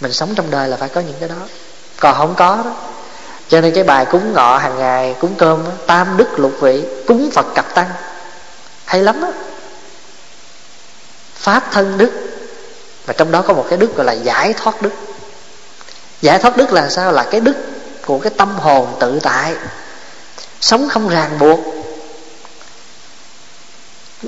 Mình 0.00 0.12
sống 0.12 0.34
trong 0.34 0.50
đời 0.50 0.68
là 0.68 0.76
phải 0.76 0.88
có 0.88 1.00
những 1.00 1.16
cái 1.20 1.28
đó. 1.28 1.34
Còn 2.00 2.16
không 2.16 2.34
có 2.34 2.62
đó. 2.64 2.76
Cho 3.48 3.60
nên 3.60 3.74
cái 3.74 3.84
bài 3.84 4.06
cúng 4.10 4.32
ngọ 4.32 4.58
hàng 4.58 4.78
ngày 4.78 5.16
cúng 5.20 5.34
cơm 5.38 5.64
đó, 5.64 5.70
tam 5.86 6.16
đức 6.16 6.38
lục 6.38 6.52
vị 6.60 6.84
cúng 7.06 7.30
phật 7.32 7.46
cặp 7.54 7.74
tăng. 7.74 7.90
Hay 8.84 9.02
lắm 9.02 9.22
á. 9.22 9.28
Pháp 11.34 11.72
thân 11.72 11.98
đức. 11.98 12.10
Mà 13.06 13.12
trong 13.12 13.30
đó 13.30 13.42
có 13.42 13.54
một 13.54 13.66
cái 13.68 13.78
đức 13.78 13.96
gọi 13.96 14.06
là 14.06 14.12
giải 14.12 14.52
thoát 14.52 14.82
đức 14.82 14.92
giải 16.24 16.38
thoát 16.38 16.56
đức 16.56 16.72
là 16.72 16.88
sao? 16.88 17.12
Là 17.12 17.24
cái 17.30 17.40
đức 17.40 17.56
của 18.06 18.18
cái 18.18 18.32
tâm 18.36 18.58
hồn 18.58 18.96
tự 19.00 19.20
tại. 19.22 19.54
Sống 20.60 20.88
không 20.88 21.08
ràng 21.08 21.38
buộc. 21.38 21.60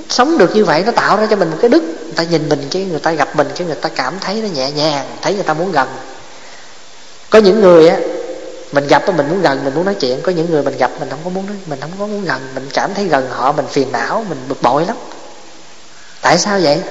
Sống 0.09 0.37
được 0.37 0.55
như 0.55 0.65
vậy 0.65 0.83
nó 0.85 0.91
tạo 0.91 1.17
ra 1.17 1.27
cho 1.29 1.35
mình 1.35 1.49
một 1.51 1.57
cái 1.61 1.69
đức. 1.69 1.83
Người 2.03 2.13
ta 2.15 2.23
nhìn 2.23 2.49
mình 2.49 2.67
cái, 2.71 2.85
người 2.85 2.99
ta 2.99 3.11
gặp 3.11 3.35
mình 3.35 3.47
cái, 3.55 3.67
người 3.67 3.75
ta 3.75 3.89
cảm 3.89 4.19
thấy 4.19 4.41
nó 4.41 4.47
nhẹ 4.47 4.71
nhàng, 4.71 5.05
thấy 5.21 5.33
người 5.33 5.43
ta 5.43 5.53
muốn 5.53 5.71
gần. 5.71 5.87
Có 7.29 7.39
những 7.39 7.61
người 7.61 7.87
á, 7.89 7.97
mình 8.71 8.87
gặp 8.87 9.03
mình 9.15 9.29
muốn 9.29 9.41
gần, 9.41 9.65
mình 9.65 9.75
muốn 9.75 9.85
nói 9.85 9.95
chuyện. 9.95 10.21
Có 10.21 10.31
những 10.31 10.51
người 10.51 10.63
mình 10.63 10.77
gặp 10.77 10.91
mình 10.99 11.09
không 11.09 11.19
có 11.23 11.29
muốn 11.29 11.45
nói, 11.45 11.55
mình 11.65 11.79
không 11.81 11.91
có 11.99 12.07
muốn 12.07 12.25
gần. 12.25 12.41
Mình 12.55 12.69
cảm 12.73 12.93
thấy 12.93 13.05
gần 13.05 13.29
họ, 13.29 13.51
mình 13.51 13.67
phiền 13.67 13.91
não, 13.91 14.25
mình 14.29 14.39
bực 14.47 14.61
bội 14.61 14.85
lắm. 14.85 14.97
Tại 16.21 16.37
sao 16.37 16.59
vậy? 16.63 16.81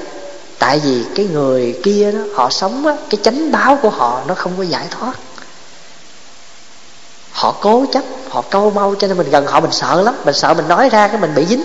Tại 0.59 0.81
vì 0.85 1.05
cái 1.15 1.27
người 1.27 1.79
kia 1.83 2.13
đó, 2.13 2.19
họ 2.35 2.51
sống 2.51 2.87
á, 2.87 2.97
cái 3.11 3.21
chánh 3.23 3.53
báo 3.53 3.79
của 3.83 3.91
họ 3.91 4.23
nó 4.27 4.35
không 4.35 4.53
có 4.57 4.63
giải 4.63 4.87
thoát. 4.91 5.13
Họ 7.33 7.55
cố 7.61 7.85
chấp, 7.93 8.03
họ 8.29 8.43
câu 8.51 8.71
mau, 8.71 8.95
cho 8.99 9.07
nên 9.07 9.17
mình 9.17 9.31
gần 9.31 9.47
họ, 9.47 9.61
mình 9.61 9.73
sợ 9.73 10.03
lắm. 10.03 10.15
Mình 10.25 10.35
sợ 10.35 10.55
mình 10.55 10.69
nói 10.69 10.89
ra 10.89 11.09
cái 11.09 11.21
mình 11.21 11.35
bị 11.35 11.47
dính. 11.47 11.63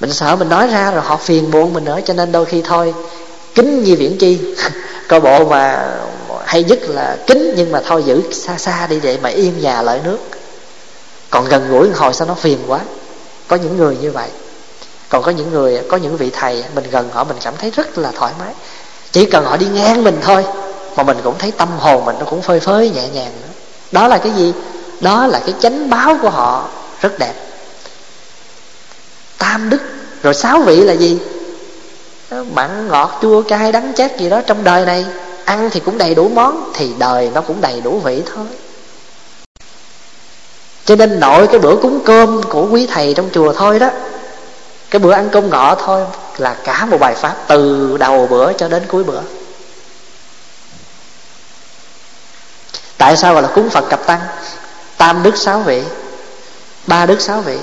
Mình 0.00 0.12
sợ 0.12 0.36
mình 0.36 0.48
nói 0.48 0.66
ra 0.66 0.90
rồi 0.90 1.02
họ 1.02 1.16
phiền 1.16 1.50
muộn 1.50 1.72
mình 1.72 1.84
nữa, 1.84 2.00
cho 2.04 2.14
nên 2.14 2.32
đôi 2.32 2.44
khi 2.44 2.62
thôi, 2.62 2.94
kính 3.54 3.84
như 3.84 3.96
viễn 3.96 4.18
chi. 4.18 4.40
Coi 5.08 5.20
bộ 5.20 5.44
mà 5.44 5.88
hay 6.44 6.64
nhất 6.64 6.78
là 6.82 7.16
kính, 7.26 7.54
nhưng 7.56 7.72
mà 7.72 7.82
thôi 7.86 8.02
giữ 8.06 8.22
xa 8.32 8.58
xa 8.58 8.86
đi 8.86 8.98
vậy 8.98 9.18
mà 9.22 9.28
yên 9.28 9.60
nhà 9.60 9.82
lợi 9.82 10.00
nước. 10.04 10.18
Còn 11.30 11.48
gần 11.48 11.68
gũi 11.70 11.90
hồi 11.90 12.14
sao 12.14 12.28
nó 12.28 12.34
phiền 12.34 12.58
quá. 12.66 12.80
Có 13.48 13.56
những 13.56 13.76
người 13.76 13.96
như 13.96 14.10
vậy 14.10 14.28
còn 15.08 15.22
có 15.22 15.32
những 15.32 15.52
người, 15.52 15.80
có 15.88 15.96
những 15.96 16.16
vị 16.16 16.30
thầy, 16.30 16.64
mình 16.74 16.84
gần 16.90 17.08
họ, 17.12 17.24
mình 17.24 17.36
cảm 17.42 17.54
thấy 17.58 17.70
rất 17.70 17.98
là 17.98 18.12
thoải 18.14 18.32
mái. 18.38 18.54
Chỉ 19.12 19.26
cần 19.26 19.44
họ 19.44 19.56
đi 19.56 19.66
ngang 19.66 20.04
mình 20.04 20.18
thôi, 20.22 20.44
mà 20.96 21.02
mình 21.02 21.16
cũng 21.24 21.34
thấy 21.38 21.50
tâm 21.50 21.68
hồn 21.78 22.04
mình 22.04 22.16
nó 22.18 22.24
cũng 22.30 22.42
phơi 22.42 22.60
phới, 22.60 22.90
nhẹ 22.90 23.08
nhàng 23.08 23.32
nữa. 23.42 23.48
Đó 23.92 24.08
là 24.08 24.18
cái 24.18 24.32
gì? 24.32 24.52
Đó 25.00 25.26
là 25.26 25.40
cái 25.46 25.54
chánh 25.60 25.90
báo 25.90 26.18
của 26.22 26.30
họ. 26.30 26.68
Rất 27.00 27.18
đẹp. 27.18 27.34
Tam 29.38 29.70
đức. 29.70 29.78
Rồi 30.22 30.34
sáu 30.34 30.60
vị 30.60 30.76
là 30.76 30.92
gì? 30.92 31.18
Ờ, 32.30 32.44
mặn, 32.54 32.88
ngọt, 32.88 33.18
chua, 33.22 33.42
cay, 33.42 33.72
đắng, 33.72 33.92
chát 33.96 34.18
gì 34.18 34.28
đó 34.28 34.40
trong 34.46 34.64
đời 34.64 34.86
này. 34.86 35.06
Ăn 35.44 35.70
thì 35.72 35.80
cũng 35.80 35.98
đầy 35.98 36.14
đủ 36.14 36.28
món, 36.28 36.70
thì 36.74 36.90
đời 36.98 37.30
nó 37.34 37.40
cũng 37.40 37.60
đầy 37.60 37.80
đủ 37.80 38.00
vị 38.04 38.22
thôi. 38.34 38.46
Cho 40.84 40.96
nên 40.96 41.20
nội 41.20 41.46
cái 41.46 41.58
bữa 41.58 41.76
cúng 41.76 42.00
cơm 42.04 42.42
của 42.42 42.68
quý 42.70 42.86
thầy 42.86 43.14
trong 43.14 43.28
chùa 43.32 43.52
thôi 43.52 43.78
đó 43.78 43.90
cái 44.90 45.00
bữa 45.00 45.12
ăn 45.12 45.28
cơm 45.32 45.50
ngọ 45.50 45.74
thôi 45.74 46.04
là 46.38 46.56
cả 46.64 46.84
một 46.84 46.98
bài 47.00 47.14
pháp 47.14 47.36
từ 47.48 47.96
đầu 47.96 48.26
bữa 48.26 48.52
cho 48.52 48.68
đến 48.68 48.82
cuối 48.88 49.04
bữa. 49.04 49.20
Tại 52.98 53.16
sao 53.16 53.34
gọi 53.34 53.42
là 53.42 53.48
cúng 53.54 53.70
phật 53.70 53.84
cặp 53.90 54.06
tăng? 54.06 54.20
Tam 54.96 55.22
đức 55.22 55.36
sáu 55.36 55.60
vị, 55.60 55.82
ba 56.86 57.06
đức 57.06 57.20
sáu 57.20 57.40
vị. 57.40 57.58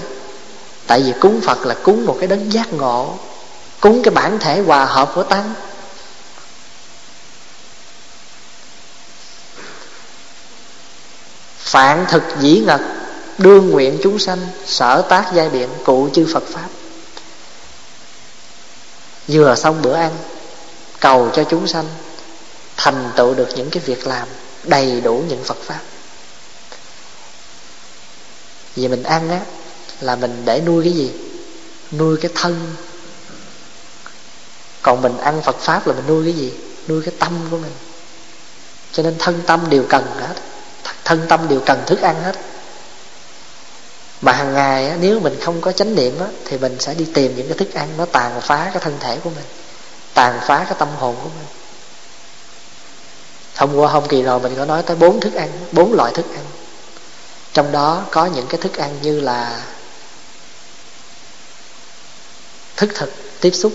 Tại 0.87 1.01
vì 1.01 1.13
cúng 1.19 1.41
phật 1.41 1.65
là 1.65 1.75
cúng 1.83 2.05
một 2.05 2.17
cái 2.19 2.27
đấng 2.27 2.53
giác 2.53 2.73
ngộ, 2.73 3.17
cúng 3.79 4.01
cái 4.03 4.13
bản 4.13 4.39
thể 4.39 4.61
hòa 4.61 4.85
hợp 4.85 5.11
của 5.15 5.23
tăng. 5.23 5.53
Phạn 11.57 12.05
thực 12.09 12.23
dĩ 12.39 12.59
ngật, 12.65 12.81
đương 13.37 13.69
nguyện 13.69 13.99
chúng 14.03 14.19
sanh, 14.19 14.47
sở 14.65 15.01
tác 15.01 15.31
giai 15.33 15.49
biện, 15.49 15.69
cụ 15.85 16.09
chư 16.13 16.27
phật 16.33 16.43
pháp 16.53 16.67
vừa 19.27 19.55
xong 19.55 19.81
bữa 19.81 19.93
ăn, 19.93 20.11
cầu 20.99 21.29
cho 21.33 21.43
chúng 21.43 21.67
sanh 21.67 21.85
thành 22.77 23.11
tựu 23.15 23.33
được 23.33 23.49
những 23.55 23.69
cái 23.69 23.83
việc 23.85 24.07
làm 24.07 24.27
đầy 24.63 25.01
đủ 25.01 25.23
những 25.29 25.43
phật 25.43 25.57
pháp. 25.63 25.79
Vì 28.75 28.87
mình 28.87 29.03
ăn 29.03 29.29
á, 29.29 29.39
là 30.01 30.15
mình 30.15 30.41
để 30.45 30.61
nuôi 30.65 30.83
cái 30.83 30.93
gì? 30.93 31.11
Nuôi 31.91 32.17
cái 32.21 32.31
thân. 32.35 32.75
Còn 34.81 35.01
mình 35.01 35.17
ăn 35.17 35.41
phật 35.41 35.59
pháp 35.59 35.87
là 35.87 35.93
mình 35.93 36.07
nuôi 36.07 36.23
cái 36.25 36.33
gì? 36.33 36.53
Nuôi 36.87 37.01
cái 37.05 37.13
tâm 37.19 37.47
của 37.51 37.57
mình. 37.57 37.71
Cho 38.91 39.03
nên 39.03 39.15
thân 39.19 39.41
tâm 39.45 39.69
đều 39.69 39.85
cần 39.89 40.05
hết. 40.19 40.35
Thân 41.03 41.25
tâm 41.29 41.47
đều 41.47 41.59
cần 41.65 41.83
thức 41.85 42.01
ăn 42.01 42.23
hết 42.23 42.35
mà 44.23 44.31
hàng 44.31 44.53
ngày 44.53 44.89
á, 44.89 44.97
nếu 44.99 45.19
mình 45.19 45.39
không 45.41 45.61
có 45.61 45.71
chánh 45.71 45.95
niệm 45.95 46.19
á, 46.19 46.27
thì 46.45 46.57
mình 46.57 46.75
sẽ 46.79 46.93
đi 46.93 47.05
tìm 47.13 47.35
những 47.35 47.47
cái 47.47 47.57
thức 47.57 47.73
ăn 47.73 47.89
nó 47.97 48.05
tàn 48.05 48.41
phá 48.41 48.69
cái 48.73 48.83
thân 48.83 48.97
thể 48.99 49.17
của 49.23 49.29
mình 49.29 49.45
tàn 50.13 50.39
phá 50.47 50.65
cái 50.69 50.75
tâm 50.79 50.87
hồn 50.97 51.15
của 51.23 51.29
mình. 51.29 51.47
Hôm 53.55 53.75
qua 53.75 53.91
hôm 53.91 54.07
kỳ 54.07 54.21
rồi 54.21 54.39
mình 54.39 54.55
có 54.55 54.65
nói 54.65 54.83
tới 54.83 54.95
bốn 54.95 55.19
thức 55.19 55.33
ăn 55.33 55.49
bốn 55.71 55.93
loại 55.93 56.11
thức 56.13 56.25
ăn. 56.35 56.43
Trong 57.53 57.71
đó 57.71 58.05
có 58.11 58.25
những 58.25 58.47
cái 58.47 58.61
thức 58.61 58.77
ăn 58.77 58.97
như 59.01 59.21
là 59.21 59.61
thức 62.75 62.89
thực 62.95 63.13
tiếp 63.41 63.51
xúc 63.51 63.73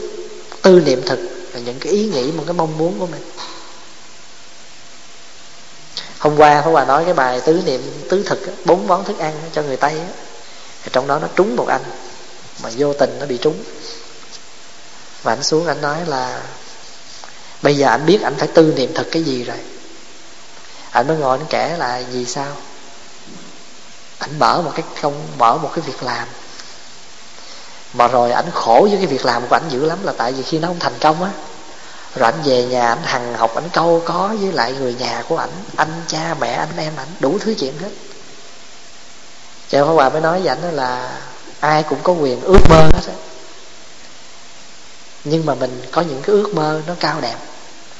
tư 0.62 0.80
niệm 0.80 1.02
thực 1.06 1.18
và 1.52 1.60
những 1.60 1.78
cái 1.80 1.92
ý 1.92 2.04
nghĩ 2.06 2.32
một 2.32 2.42
cái 2.46 2.54
mong 2.54 2.78
muốn 2.78 2.98
của 2.98 3.06
mình. 3.06 3.22
Hôm 6.18 6.36
qua 6.36 6.62
phó 6.62 6.70
Hòa 6.70 6.84
nói 6.84 7.04
cái 7.04 7.14
bài 7.14 7.40
tứ 7.40 7.62
niệm 7.66 7.82
tứ 8.10 8.22
thực 8.26 8.54
bốn 8.64 8.86
món 8.86 9.04
thức 9.04 9.18
ăn 9.18 9.34
cho 9.52 9.62
người 9.62 9.76
Tây 9.76 9.98
á 9.98 10.27
trong 10.88 11.06
đó 11.06 11.18
nó 11.18 11.28
trúng 11.36 11.56
một 11.56 11.68
anh, 11.68 11.82
mà 12.62 12.70
vô 12.76 12.92
tình 12.92 13.16
nó 13.20 13.26
bị 13.26 13.38
trúng. 13.38 13.64
Và 15.22 15.32
anh 15.32 15.42
xuống 15.42 15.66
anh 15.66 15.80
nói 15.80 16.06
là, 16.06 16.42
bây 17.62 17.76
giờ 17.76 17.88
anh 17.88 18.06
biết 18.06 18.22
anh 18.22 18.34
phải 18.38 18.48
tư 18.48 18.72
niệm 18.76 18.92
thật 18.94 19.06
cái 19.12 19.22
gì 19.22 19.44
rồi. 19.44 19.56
Anh 20.90 21.08
mới 21.08 21.16
ngồi 21.16 21.38
anh 21.38 21.46
kể 21.50 21.76
là, 21.78 22.02
vì 22.12 22.24
sao? 22.24 22.56
Anh 24.18 24.38
mở 24.38 24.62
một 24.62 24.72
cái 24.74 24.84
công 25.02 25.26
mở 25.38 25.58
một 25.58 25.70
cái 25.74 25.84
việc 25.86 26.02
làm. 26.02 26.28
Mà 27.92 28.08
rồi 28.08 28.32
ảnh 28.32 28.50
khổ 28.54 28.86
với 28.90 28.96
cái 28.96 29.06
việc 29.06 29.24
làm 29.24 29.46
của 29.46 29.56
ảnh 29.56 29.68
dữ 29.68 29.84
lắm 29.84 29.98
là 30.02 30.12
tại 30.16 30.32
vì 30.32 30.42
khi 30.42 30.58
nó 30.58 30.68
không 30.68 30.78
thành 30.78 30.98
công 31.00 31.22
á, 31.22 31.30
rồi 32.14 32.32
ảnh 32.32 32.42
về 32.44 32.64
nhà 32.64 32.88
ảnh 32.88 33.02
hằng 33.02 33.34
học, 33.34 33.54
ảnh 33.54 33.68
câu 33.72 34.02
có 34.06 34.34
với 34.40 34.52
lại 34.52 34.72
người 34.72 34.94
nhà 34.94 35.24
của 35.28 35.36
ảnh, 35.36 35.50
anh, 35.76 36.02
cha, 36.06 36.34
mẹ, 36.40 36.52
anh, 36.52 36.76
em 36.76 36.92
ảnh, 36.96 37.08
đủ 37.20 37.38
thứ 37.40 37.54
chuyện 37.58 37.78
hết 37.78 37.90
cho 39.70 39.84
Pháp 39.84 39.92
Hòa 39.92 40.08
mới 40.08 40.20
nói 40.20 40.38
với 40.40 40.48
ảnh 40.48 40.76
là 40.76 41.20
ai 41.60 41.82
cũng 41.82 41.98
có 42.02 42.12
quyền 42.12 42.40
ước 42.40 42.60
mơ 42.68 42.76
hết 42.76 43.06
á. 43.06 43.14
Nhưng 45.24 45.46
mà 45.46 45.54
mình 45.54 45.82
có 45.90 46.02
những 46.02 46.22
cái 46.22 46.36
ước 46.36 46.54
mơ 46.54 46.80
nó 46.86 46.94
cao 47.00 47.20
đẹp, 47.20 47.36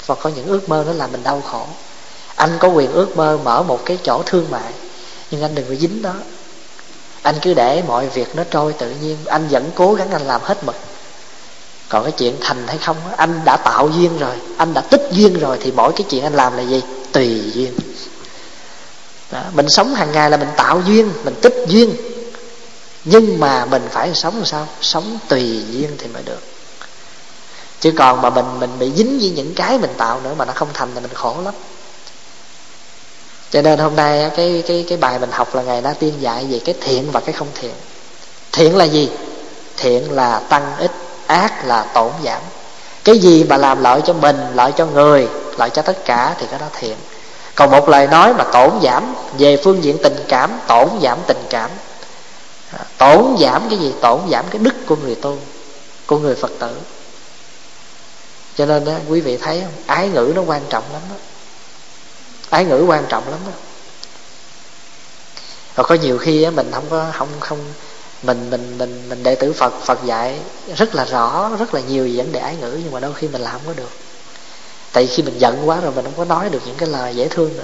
và 0.05 0.15
có 0.15 0.29
những 0.29 0.47
ước 0.47 0.69
mơ 0.69 0.83
nó 0.87 0.93
làm 0.93 1.11
mình 1.11 1.23
đau 1.23 1.41
khổ. 1.51 1.65
Anh 2.35 2.57
có 2.59 2.67
quyền 2.67 2.91
ước 2.91 3.17
mơ 3.17 3.39
mở 3.43 3.63
một 3.63 3.79
cái 3.85 3.97
chỗ 4.03 4.23
thương 4.25 4.51
mại, 4.51 4.73
nhưng 5.31 5.41
anh 5.41 5.55
đừng 5.55 5.65
có 5.69 5.75
dính 5.75 6.01
đó. 6.01 6.13
Anh 7.21 7.35
cứ 7.41 7.53
để 7.53 7.83
mọi 7.87 8.07
việc 8.07 8.35
nó 8.35 8.43
trôi 8.51 8.73
tự 8.73 8.89
nhiên, 8.89 9.17
anh 9.25 9.47
vẫn 9.47 9.71
cố 9.75 9.93
gắng 9.93 10.11
anh 10.11 10.27
làm 10.27 10.41
hết 10.43 10.63
mực. 10.63 10.75
Còn 11.89 12.03
cái 12.03 12.11
chuyện 12.11 12.37
thành 12.41 12.67
hay 12.67 12.77
không 12.77 12.97
anh 13.17 13.41
đã 13.45 13.57
tạo 13.57 13.89
duyên 13.89 14.17
rồi, 14.17 14.35
anh 14.57 14.73
đã 14.73 14.81
tích 14.81 15.09
duyên 15.11 15.39
rồi, 15.39 15.57
thì 15.61 15.71
mỗi 15.71 15.91
cái 15.95 16.05
chuyện 16.09 16.23
anh 16.23 16.33
làm 16.33 16.57
là 16.57 16.63
gì? 16.63 16.81
Tùy 17.11 17.51
duyên 17.53 17.73
đó. 19.31 19.43
mình 19.53 19.69
sống 19.69 19.95
hàng 19.95 20.11
ngày 20.11 20.29
là 20.29 20.37
mình 20.37 20.49
tạo 20.57 20.81
duyên, 20.85 21.11
mình 21.23 21.35
tích 21.41 21.55
duyên. 21.67 21.95
Nhưng 23.05 23.39
mà 23.39 23.65
mình 23.65 23.87
phải 23.91 24.13
sống 24.13 24.35
làm 24.35 24.45
sao? 24.45 24.67
Sống 24.81 25.19
tùy 25.27 25.63
duyên 25.71 25.89
thì 25.97 26.07
mới 26.07 26.23
được. 26.23 26.39
Chứ 27.79 27.91
còn 27.97 28.21
mà 28.21 28.29
mình 28.29 28.59
mình 28.59 28.79
bị 28.79 28.91
dính 28.95 29.19
với 29.19 29.29
những 29.29 29.53
cái 29.55 29.77
mình 29.77 29.93
tạo 29.97 30.21
nữa 30.21 30.33
mà 30.37 30.45
nó 30.45 30.53
không 30.53 30.67
thành 30.73 30.89
thì 30.95 31.01
mình 31.01 31.13
khổ 31.13 31.35
lắm. 31.43 31.53
Cho 33.51 33.61
nên 33.61 33.79
hôm 33.79 33.95
nay 33.95 34.31
cái 34.35 34.63
cái 34.67 34.85
cái 34.89 34.97
bài 34.97 35.19
mình 35.19 35.31
học 35.31 35.55
là 35.55 35.61
ngày 35.61 35.81
đã 35.81 35.93
tiên 35.93 36.13
dạy 36.19 36.45
về 36.49 36.59
cái 36.65 36.75
thiện 36.81 37.11
và 37.11 37.19
cái 37.19 37.33
không 37.33 37.47
thiện. 37.55 37.73
Thiện 38.51 38.75
là 38.75 38.85
gì? 38.85 39.09
Thiện 39.77 40.11
là 40.11 40.39
tăng 40.39 40.75
ích, 40.77 40.91
ác 41.27 41.65
là 41.65 41.83
tổn 41.83 42.11
giảm. 42.23 42.41
Cái 43.03 43.17
gì 43.17 43.43
mà 43.43 43.57
làm 43.57 43.83
lợi 43.83 44.01
cho 44.05 44.13
mình, 44.13 44.37
lợi 44.55 44.71
cho 44.77 44.85
người, 44.85 45.27
lợi 45.57 45.69
cho 45.69 45.81
tất 45.81 46.05
cả 46.05 46.35
thì 46.39 46.47
cái 46.51 46.59
đó 46.59 46.65
thiện 46.79 46.97
còn 47.59 47.71
một 47.71 47.89
lời 47.89 48.07
nói 48.07 48.33
mà 48.33 48.43
tổn 48.43 48.71
giảm 48.83 49.15
về 49.37 49.57
phương 49.63 49.83
diện 49.83 49.97
tình 50.03 50.25
cảm 50.27 50.51
tổn 50.67 50.89
giảm 51.01 51.19
tình 51.27 51.43
cảm. 51.49 51.69
À, 52.71 52.85
tổn 52.97 53.35
giảm 53.39 53.69
cái 53.69 53.79
gì? 53.79 53.93
Tổn 54.01 54.21
giảm 54.31 54.45
cái 54.49 54.59
đức 54.59 54.73
của 54.87 54.95
người 54.95 55.15
tu 55.15 55.37
của 56.05 56.17
người 56.17 56.35
phật 56.35 56.51
tử. 56.59 56.75
Cho 58.57 58.65
nên 58.65 58.85
đó, 58.85 58.91
quý 59.09 59.21
vị 59.21 59.37
thấy 59.37 59.61
không? 59.61 59.83
Ái 59.87 60.09
ngữ 60.09 60.33
nó 60.35 60.41
quan 60.41 60.61
trọng 60.69 60.83
lắm 60.93 61.01
đó. 61.09 61.15
Ái 62.49 62.65
ngữ 62.65 62.85
quan 62.87 63.05
trọng 63.09 63.29
lắm 63.29 63.39
đó. 63.45 63.51
Rồi 65.75 65.85
có 65.89 65.95
nhiều 65.95 66.17
khi 66.17 66.43
á, 66.43 66.51
mình 66.51 66.71
không 66.73 66.85
có 66.89 67.05
không 67.13 67.29
không 67.39 67.59
mình 68.23 68.49
mình 68.49 68.77
mình 68.77 69.09
mình 69.09 69.23
đệ 69.23 69.35
tử 69.35 69.53
Phật 69.53 69.73
Phật 69.85 69.99
dạy 70.05 70.39
rất 70.75 70.95
là 70.95 71.05
rõ 71.05 71.49
rất 71.59 71.73
là 71.73 71.81
nhiều 71.81 72.09
vấn 72.15 72.31
đề 72.31 72.39
ái 72.39 72.55
ngữ 72.55 72.79
nhưng 72.83 72.91
mà 72.91 72.99
đôi 72.99 73.13
khi 73.13 73.27
mình 73.27 73.41
làm 73.41 73.53
không 73.53 73.61
có 73.67 73.73
được 73.73 73.89
tại 74.91 75.07
khi 75.07 75.23
mình 75.23 75.39
giận 75.39 75.69
quá 75.69 75.77
rồi 75.81 75.91
mình 75.95 76.05
không 76.05 76.13
có 76.17 76.25
nói 76.25 76.49
được 76.49 76.61
những 76.65 76.75
cái 76.75 76.89
lời 76.89 77.15
dễ 77.15 77.27
thương 77.27 77.57
nữa. 77.57 77.63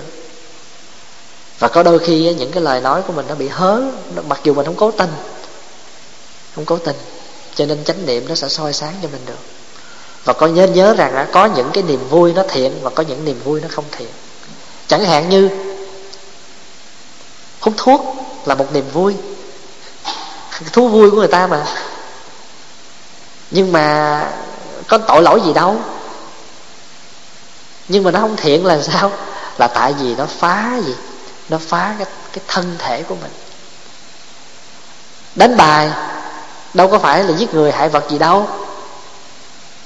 Và 1.59 1.67
có 1.67 1.83
đôi 1.83 1.99
khi 1.99 2.33
những 2.33 2.51
cái 2.51 2.63
lời 2.63 2.81
nói 2.81 3.01
của 3.07 3.13
mình 3.13 3.25
nó 3.29 3.35
bị 3.35 3.47
hớ 3.47 3.81
mặc 4.27 4.39
dù 4.43 4.53
mình 4.53 4.65
không 4.65 4.75
cố 4.75 4.91
tình, 4.91 5.13
không 6.55 6.65
cố 6.65 6.77
tình, 6.77 6.95
cho 7.55 7.65
nên 7.65 7.83
chánh 7.83 8.05
niệm 8.05 8.25
nó 8.29 8.35
sẽ 8.35 8.47
soi 8.49 8.73
sáng 8.73 8.93
cho 9.01 9.07
mình 9.11 9.21
được. 9.25 9.39
Và 10.23 10.33
có 10.33 10.47
nhớ 10.47 10.67
nhớ 10.67 10.93
rằng 10.93 11.27
có 11.31 11.45
những 11.45 11.69
cái 11.73 11.83
niềm 11.83 12.09
vui 12.09 12.33
nó 12.33 12.43
thiện 12.49 12.79
và 12.81 12.89
có 12.89 13.03
những 13.03 13.25
niềm 13.25 13.41
vui 13.43 13.61
nó 13.61 13.67
không 13.71 13.85
thiện. 13.91 14.07
Chẳng 14.87 15.05
hạn 15.05 15.29
như, 15.29 15.49
hút 17.59 17.73
thuốc 17.77 18.15
là 18.45 18.55
một 18.55 18.73
niềm 18.73 18.85
vui. 18.93 19.15
Thú 20.73 20.87
vui 20.87 21.11
của 21.11 21.17
người 21.17 21.27
ta 21.27 21.47
mà. 21.47 21.65
Nhưng 23.51 23.71
mà 23.71 24.31
có 24.87 24.97
tội 24.97 25.21
lỗi 25.21 25.41
gì 25.45 25.53
đâu 25.53 25.77
nhưng 27.87 28.03
mà 28.03 28.11
nó 28.11 28.19
không 28.19 28.35
thiện 28.35 28.65
là 28.65 28.81
sao? 28.81 29.11
Là 29.57 29.67
tại 29.67 29.93
vì 29.93 30.15
nó 30.15 30.25
phá 30.25 30.79
gì? 30.85 30.95
Nó 31.49 31.57
phá 31.57 31.95
cái, 31.97 32.07
cái 32.33 32.43
thân 32.47 32.75
thể 32.79 33.03
của 33.03 33.15
mình. 33.15 33.31
Đánh 35.35 35.57
bài 35.57 35.91
đâu 36.73 36.87
có 36.87 36.99
phải 36.99 37.23
là 37.23 37.37
giết 37.37 37.53
người 37.53 37.71
hại 37.71 37.89
vật 37.89 38.03
gì 38.09 38.17
đâu. 38.17 38.47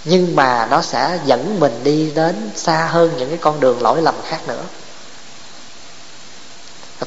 Nhưng 0.03 0.35
mà 0.35 0.67
nó 0.71 0.81
sẽ 0.81 1.19
dẫn 1.25 1.59
mình 1.59 1.83
đi 1.83 2.11
đến 2.15 2.51
xa 2.55 2.87
hơn 2.91 3.11
những 3.17 3.29
cái 3.29 3.37
con 3.41 3.59
đường 3.59 3.81
lỗi 3.81 4.01
lầm 4.01 4.15
khác 4.27 4.39
nữa. 4.47 4.63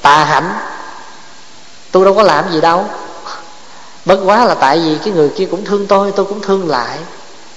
Tà 0.02 0.24
hạnh 0.24 0.58
tôi 1.90 2.04
đâu 2.04 2.14
có 2.14 2.22
làm 2.22 2.52
gì 2.52 2.60
đâu. 2.60 2.86
Bất 4.04 4.20
quá 4.24 4.44
là 4.44 4.54
tại 4.54 4.78
vì 4.78 4.98
cái 5.04 5.12
người 5.12 5.30
kia 5.36 5.46
cũng 5.50 5.64
thương 5.64 5.86
tôi 5.86 6.12
tôi 6.16 6.26
cũng 6.26 6.40
thương 6.40 6.68
lại. 6.68 6.98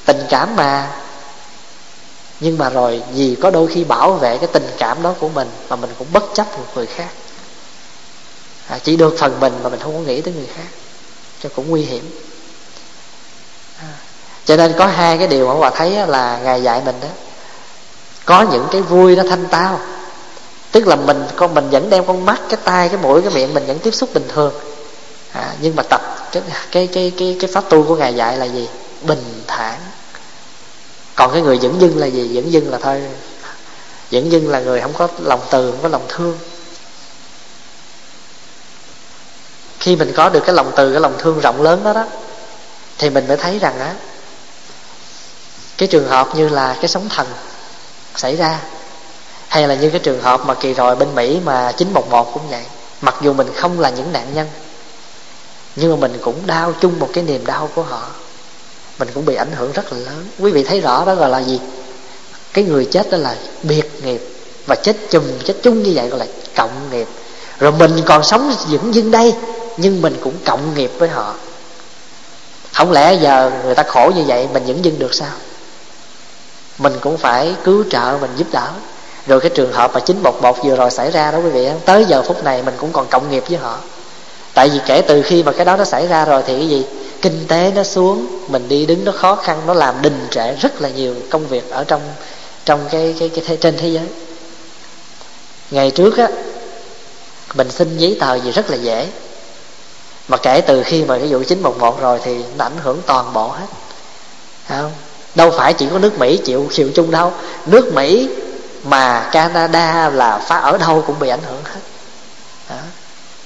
Tình 0.06 0.26
cảm 0.30 0.56
mà 0.56 0.88
nhưng 2.40 2.58
mà 2.58 2.70
rồi 2.70 3.04
vì 3.14 3.36
có 3.42 3.50
đôi 3.50 3.68
khi 3.68 3.84
bảo 3.84 4.14
vệ 4.14 4.38
cái 4.38 4.50
tình 4.54 4.70
cảm 4.78 5.04
đó 5.04 5.14
của 5.20 5.30
mình 5.30 5.50
mà 5.70 5.76
mình 5.76 5.90
cũng 5.98 6.08
bất 6.14 6.24
chấp 6.34 6.58
một 6.58 6.66
người 6.76 6.86
khác. 6.86 7.10
À, 8.68 8.80
chỉ 8.84 8.96
được 8.96 9.16
phần 9.20 9.40
mình 9.40 9.54
mà 9.64 9.70
mình 9.70 9.80
không 9.80 9.94
có 9.94 10.00
nghĩ 10.00 10.22
tới 10.22 10.34
người 10.34 10.48
khác 10.56 10.68
cho 11.44 11.50
cũng 11.56 11.70
nguy 11.70 11.82
hiểm. 11.82 12.10
À, 13.80 13.94
cho 14.46 14.58
nên 14.58 14.74
có 14.78 14.86
hai 14.86 15.18
cái 15.18 15.28
điều 15.28 15.48
mà 15.48 15.54
hòa 15.54 15.70
thấy 15.70 16.08
là 16.08 16.40
ngài 16.44 16.64
dạy 16.64 16.82
mình 16.86 16.96
đó. 17.02 17.08
Có 18.26 18.42
những 18.42 18.68
cái 18.72 18.82
vui 18.82 19.16
nó 19.16 19.24
thanh 19.30 19.46
tao 19.48 19.80
tức 20.72 20.88
là 20.88 20.96
mình 20.96 21.28
con 21.36 21.54
mình 21.54 21.70
vẫn 21.70 21.90
đem 21.90 22.06
con 22.06 22.26
mắt 22.26 22.42
cái 22.50 22.60
tai 22.64 22.90
cái 22.90 22.98
mũi 22.98 23.22
cái 23.22 23.32
miệng 23.34 23.54
mình 23.54 23.66
vẫn 23.66 23.80
tiếp 23.80 23.92
xúc 23.92 24.10
bình 24.14 24.28
thường. 24.28 24.54
À, 25.32 25.54
nhưng 25.62 25.76
mà 25.76 25.84
tập 25.84 26.02
cái 26.32 26.44
cái 26.72 26.88
cái 26.94 27.14
cái 27.18 27.38
cái 27.40 27.50
pháp 27.54 27.70
tu 27.70 27.84
của 27.84 27.96
ngài 27.96 28.16
dạy 28.16 28.38
là 28.38 28.46
gì? 28.46 28.70
Bình 29.02 29.44
thản 29.48 29.80
còn 31.16 31.32
cái 31.34 31.41
người 31.41 31.57
dẫn 31.57 31.82
dưng 31.82 31.97
là 31.97 32.07
gì? 32.07 32.28
Dẫn 32.28 32.51
dưng 32.51 32.72
là 32.72 32.78
thôi. 32.78 33.01
Dẫn 34.09 34.32
dưng 34.32 34.49
là 34.49 34.59
người 34.59 34.82
không 34.82 34.93
có 34.93 35.07
lòng 35.20 35.41
từ, 35.51 35.72
không 35.72 35.80
có 35.82 35.89
lòng 35.89 36.05
thương. 36.09 36.38
Khi 39.80 39.95
mình 39.95 40.13
có 40.16 40.30
được 40.30 40.43
cái 40.45 40.55
lòng 40.55 40.72
từ, 40.76 40.91
cái 40.91 41.01
lòng 41.01 41.16
thương 41.20 41.39
rộng 41.39 41.61
lớn 41.61 41.84
đó 41.84 41.93
đó, 41.93 42.05
thì 42.97 43.09
mình 43.09 43.28
mới 43.28 43.38
thấy 43.38 43.59
rằng 43.59 43.80
á, 43.80 43.93
cái 45.78 45.88
trường 45.88 46.07
hợp 46.07 46.36
như 46.36 46.49
là 46.49 46.74
cái 46.74 46.88
sóng 46.88 47.09
thần 47.09 47.28
xảy 48.16 48.36
ra, 48.36 48.59
hay 49.47 49.68
là 49.68 49.76
như 49.76 49.89
cái 49.89 49.99
trường 49.99 50.22
hợp 50.22 50.45
mà 50.45 50.53
kỳ 50.53 50.74
rồi 50.74 50.95
bên 50.95 51.16
Mỹ 51.16 51.39
mà 51.43 51.72
911 51.78 52.34
cũng 52.34 52.47
vậy, 52.49 52.63
mặc 53.01 53.16
dù 53.22 53.34
mình 53.34 53.47
không 53.55 53.80
là 53.80 53.89
những 53.89 54.11
nạn 54.11 54.28
nhân, 54.34 54.47
nhưng 55.76 55.91
mà 55.91 55.97
mình 56.07 56.20
cũng 56.24 56.47
đau 56.47 56.74
chung 56.82 56.99
một 56.99 57.09
cái 57.13 57.24
niềm 57.24 57.45
đau 57.45 57.70
của 57.76 57.84
họ 57.84 58.09
mình 59.00 59.08
cũng 59.14 59.26
bị 59.26 59.36
ảnh 59.36 59.52
hưởng 59.56 59.72
rất 59.72 59.93
là 59.93 60.00
lớn. 60.00 60.28
Quý 60.39 60.52
vị 60.52 60.64
thấy 60.64 60.82
rõ 60.82 61.06
đó 61.06 61.16
gọi 61.16 61.30
là 61.30 61.39
gì? 61.39 61.60
Cái 62.54 62.64
người 62.64 62.86
chết 62.86 63.12
đó 63.12 63.18
là 63.18 63.36
biệt 63.64 63.91
nghiệp. 64.04 64.22
Và 64.66 64.76
chết 64.76 64.96
chùm, 65.10 65.24
chết 65.46 65.54
chung 65.64 65.84
như 65.84 65.91
vậy 65.96 66.10
gọi 66.10 66.20
là 66.20 66.26
cộng 66.56 66.89
nghiệp. 66.91 67.08
Rồi 67.60 67.72
mình 67.72 68.02
còn 68.06 68.24
sống 68.24 68.56
vững 68.70 68.96
dưng 68.96 69.12
đây, 69.12 69.34
nhưng 69.78 70.02
mình 70.02 70.18
cũng 70.24 70.34
cộng 70.46 70.76
nghiệp 70.76 70.91
với 70.98 71.10
họ. 71.10 71.36
Không 72.74 72.91
lẽ 72.91 73.14
giờ 73.14 73.52
người 73.66 73.76
ta 73.76 73.84
khổ 73.84 74.12
như 74.16 74.24
vậy, 74.28 74.48
mình 74.54 74.64
dưỡng 74.68 74.86
dưng 74.86 75.00
được 75.00 75.14
sao? 75.14 75.32
Mình 76.78 76.93
cũng 77.02 77.18
phải 77.18 77.56
cứu 77.64 77.84
trợ, 77.89 78.18
mình 78.22 78.32
giúp 78.38 78.48
đỡ. 78.52 78.68
Rồi 79.28 79.39
cái 79.39 79.50
trường 79.50 79.74
hợp 79.74 79.93
mà 79.93 80.00
911 80.00 80.64
vừa 80.64 80.76
rồi 80.76 80.91
xảy 80.91 81.12
ra 81.12 81.32
đó, 81.32 81.38
quý 81.38 81.50
vị 81.50 81.70
tới 81.86 82.06
giờ 82.06 82.22
phút 82.22 82.43
này 82.43 82.62
mình 82.62 82.74
cũng 82.78 82.91
còn 82.91 83.08
cộng 83.08 83.32
nghiệp 83.32 83.43
với 83.50 83.58
họ. 83.58 83.78
Tại 84.54 84.70
vì 84.70 84.80
kể 84.86 85.02
từ 85.02 85.22
khi 85.22 85.43
mà 85.43 85.52
cái 85.52 85.66
đó 85.66 85.78
nó 85.78 85.86
xảy 85.86 86.08
ra 86.08 86.26
rồi 86.26 86.43
thì 86.48 86.58
cái 86.58 86.70
gì? 86.70 86.86
Kinh 87.26 87.48
tế 87.48 87.72
nó 87.76 87.84
xuống 87.84 88.28
mình 88.48 88.68
đi 88.70 88.86
đứng 88.86 89.06
nó 89.06 89.12
khó 89.12 89.36
khăn 89.36 89.62
nó 89.68 89.74
làm 89.74 90.02
đình 90.02 90.28
trệ 90.32 90.56
rất 90.56 90.82
là 90.82 90.90
nhiều 90.90 91.16
công 91.30 91.48
việc 91.48 91.72
ở 91.72 91.84
trong 91.84 92.02
trong 92.66 92.80
cái 92.92 93.16
cái, 93.20 93.30
cái 93.30 93.44
thế, 93.48 93.56
trên 93.56 93.78
thế 93.78 93.88
giới. 93.88 94.08
Ngày 95.72 95.92
trước 95.92 96.18
á 96.18 96.28
mình 97.54 97.72
xin 97.72 97.98
giấy 97.98 98.18
tờ 98.20 98.36
gì 98.36 98.52
rất 98.52 98.70
là 98.70 98.78
dễ. 98.78 99.08
Mà 100.28 100.38
kể 100.38 100.62
từ 100.62 100.84
khi 100.84 101.04
mà 101.04 101.18
cái 101.18 101.28
vụ 101.28 101.44
911 101.44 102.02
rồi 102.02 102.20
thì 102.24 102.44
nó 102.58 102.66
ảnh 102.66 102.78
hưởng 102.84 103.02
toàn 103.06 103.34
bộ 103.34 103.48
hết. 103.48 103.68
Không? 104.70 104.92
Đâu 105.36 105.52
phải 105.52 105.74
chỉ 105.74 105.88
có 105.92 106.00
nước 106.00 106.20
Mỹ 106.20 106.38
chịu 106.38 106.68
chịu 106.72 106.90
chung 106.96 107.12
đâu. 107.12 107.34
Nước 107.66 107.94
Mỹ 107.94 108.30
mà 108.84 109.30
Canada 109.32 110.10
là 110.10 110.38
phá 110.38 110.58
ở 110.58 110.78
đâu 110.78 111.04
cũng 111.08 111.20
bị 111.20 111.30
ảnh 111.30 111.44
hưởng 111.46 111.62
hết 111.64 111.75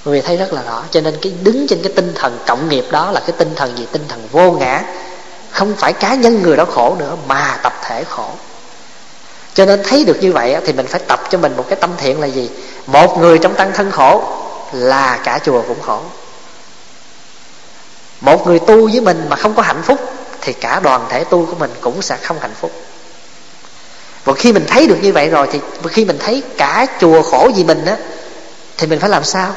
quý 0.04 0.12
vị 0.12 0.20
thấy 0.20 0.36
rất 0.36 0.52
là 0.52 0.62
rõ. 0.62 0.82
Cho 0.90 1.00
nên 1.00 1.16
cái 1.22 1.32
đứng 1.42 1.66
trên 1.68 1.82
cái 1.82 1.92
tinh 1.96 2.12
thần 2.14 2.38
cộng 2.46 2.68
nghiệp 2.68 2.84
đó 2.90 3.10
là 3.10 3.20
cái 3.20 3.32
tinh 3.38 3.54
thần 3.56 3.78
gì? 3.78 3.86
Tinh 3.92 4.04
thần 4.08 4.28
vô 4.32 4.52
ngã. 4.52 4.82
Không 5.50 5.74
phải 5.76 5.92
cá 5.92 6.14
nhân 6.14 6.42
người 6.42 6.56
đó 6.56 6.64
khổ 6.64 6.96
nữa, 6.98 7.16
mà 7.26 7.58
tập 7.62 7.72
thể 7.82 8.04
khổ. 8.04 8.28
Cho 9.54 9.64
nên 9.64 9.82
thấy 9.84 10.04
được 10.04 10.16
như 10.20 10.32
vậy 10.32 10.56
thì 10.66 10.72
mình 10.72 10.86
phải 10.86 11.00
tập 11.08 11.20
cho 11.30 11.38
mình 11.38 11.56
một 11.56 11.64
cái 11.68 11.78
tâm 11.80 11.90
thiện 11.98 12.20
là 12.20 12.26
gì? 12.26 12.50
Một 12.86 13.18
người 13.18 13.38
trong 13.38 13.54
tăng 13.54 13.72
thân 13.72 13.90
khổ 13.90 14.24
là 14.72 15.20
cả 15.24 15.38
chùa 15.44 15.62
cũng 15.68 15.80
khổ. 15.82 16.00
Một 18.20 18.46
người 18.46 18.58
tu 18.58 18.88
với 18.88 19.00
mình 19.00 19.26
mà 19.28 19.36
không 19.36 19.54
có 19.54 19.62
hạnh 19.62 19.82
phúc 19.82 20.00
thì 20.40 20.52
cả 20.52 20.80
đoàn 20.80 21.06
thể 21.08 21.24
tu 21.24 21.46
của 21.46 21.54
mình 21.58 21.70
cũng 21.80 22.02
sẽ 22.02 22.16
không 22.16 22.40
hạnh 22.40 22.54
phúc. 22.60 22.72
Và 24.24 24.32
khi 24.34 24.52
mình 24.52 24.64
thấy 24.68 24.86
được 24.86 24.98
như 25.02 25.12
vậy 25.12 25.28
rồi 25.28 25.48
thì 25.52 25.60
khi 25.88 26.04
mình 26.04 26.18
thấy 26.18 26.42
cả 26.56 26.86
chùa 27.00 27.22
khổ 27.22 27.50
vì 27.56 27.64
mình 27.64 27.84
á, 27.84 27.96
thì 28.76 28.86
mình 28.86 29.00
phải 29.00 29.10
làm 29.10 29.24
sao? 29.24 29.54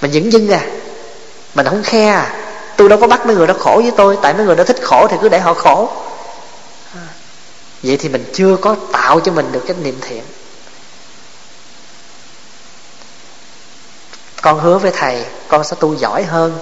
Mình 0.00 0.10
những 0.10 0.32
dưng 0.32 0.50
à. 0.50 0.66
Mình 1.54 1.66
không 1.66 1.82
khe 1.82 2.06
à. 2.06 2.34
Tôi 2.76 2.88
đâu 2.88 3.00
có 3.00 3.06
bắt 3.06 3.26
mấy 3.26 3.36
người 3.36 3.46
đó 3.46 3.54
khổ 3.58 3.80
với 3.82 3.92
tôi, 3.96 4.18
tại 4.22 4.34
mấy 4.34 4.46
người 4.46 4.56
đó 4.56 4.64
thích 4.64 4.82
khổ 4.82 5.08
thì 5.10 5.16
cứ 5.22 5.28
để 5.28 5.38
họ 5.38 5.54
khổ. 5.54 5.90
À. 6.94 7.06
Vậy 7.82 7.96
thì 7.96 8.08
mình 8.08 8.24
chưa 8.34 8.56
có 8.56 8.76
tạo 8.92 9.20
cho 9.20 9.32
mình 9.32 9.52
được 9.52 9.64
cái 9.66 9.76
niệm 9.82 9.98
thiện. 10.00 10.22
Con 14.42 14.60
hứa 14.60 14.78
với 14.78 14.90
thầy, 14.90 15.24
con 15.48 15.64
sẽ 15.64 15.76
tu 15.80 15.94
giỏi 15.94 16.22
hơn, 16.22 16.58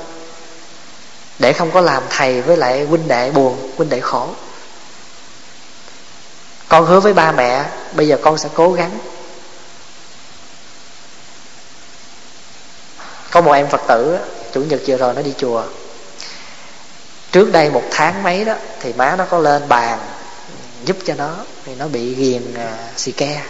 để 1.38 1.52
không 1.52 1.70
có 1.70 1.80
làm 1.80 2.02
thầy 2.10 2.42
với 2.42 2.56
lại 2.56 2.84
huynh 2.84 3.08
đệ 3.08 3.30
buồn, 3.30 3.72
huynh 3.76 3.88
đệ 3.88 4.00
khổ. 4.00 4.28
Con 6.68 6.86
hứa 6.86 7.00
với 7.00 7.12
ba 7.12 7.32
mẹ, 7.32 7.64
bây 7.92 8.08
giờ 8.08 8.18
con 8.22 8.38
sẽ 8.38 8.48
cố 8.54 8.72
gắng. 8.72 8.98
Có 13.34 13.40
một 13.40 13.52
em 13.52 13.68
phật 13.68 13.80
tử 13.88 14.18
chủ 14.52 14.60
nhật 14.60 14.80
vừa 14.86 14.96
rồi 14.96 15.14
nó 15.14 15.22
đi 15.22 15.34
chùa. 15.38 15.64
Trước 17.32 17.52
đây 17.52 17.70
một 17.70 17.82
tháng 17.90 18.22
mấy 18.22 18.44
đó 18.44 18.54
thì 18.80 18.92
má 18.92 19.16
nó 19.16 19.24
có 19.24 19.38
lên 19.38 19.68
bàn 19.68 19.98
giúp 20.84 20.96
cho 21.04 21.14
nó 21.14 21.36
thì 21.64 21.74
nó 21.74 21.88
bị 21.88 22.14
ghiền 22.14 22.54
à, 22.54 22.76
xì 22.96 23.12
ke. 23.12 23.42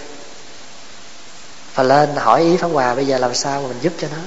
Và 1.74 1.82
lên 1.82 2.16
hỏi 2.16 2.42
ý 2.42 2.56
pháp 2.56 2.68
hòa 2.68 2.94
bây 2.94 3.06
giờ 3.06 3.18
làm 3.18 3.34
sao 3.34 3.60
mà 3.60 3.68
mình 3.68 3.78
giúp 3.80 3.92
cho 3.98 4.08
nó? 4.12 4.18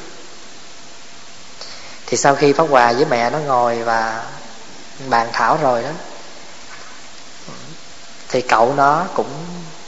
Thì 2.05 2.18
sau 2.18 2.36
khi 2.36 2.53
pháp 2.53 2.68
hòa 2.70 2.93
với 2.93 3.05
mẹ 3.05 3.30
nó 3.30 3.39
ngồi 3.39 3.84
và 3.84 4.26
bàn 5.10 5.30
thảo 5.34 5.60
rồi 5.62 5.84
đó 5.84 5.89
thì 8.30 8.41
cậu 8.41 8.74
nó 8.78 9.05
cũng 9.16 9.30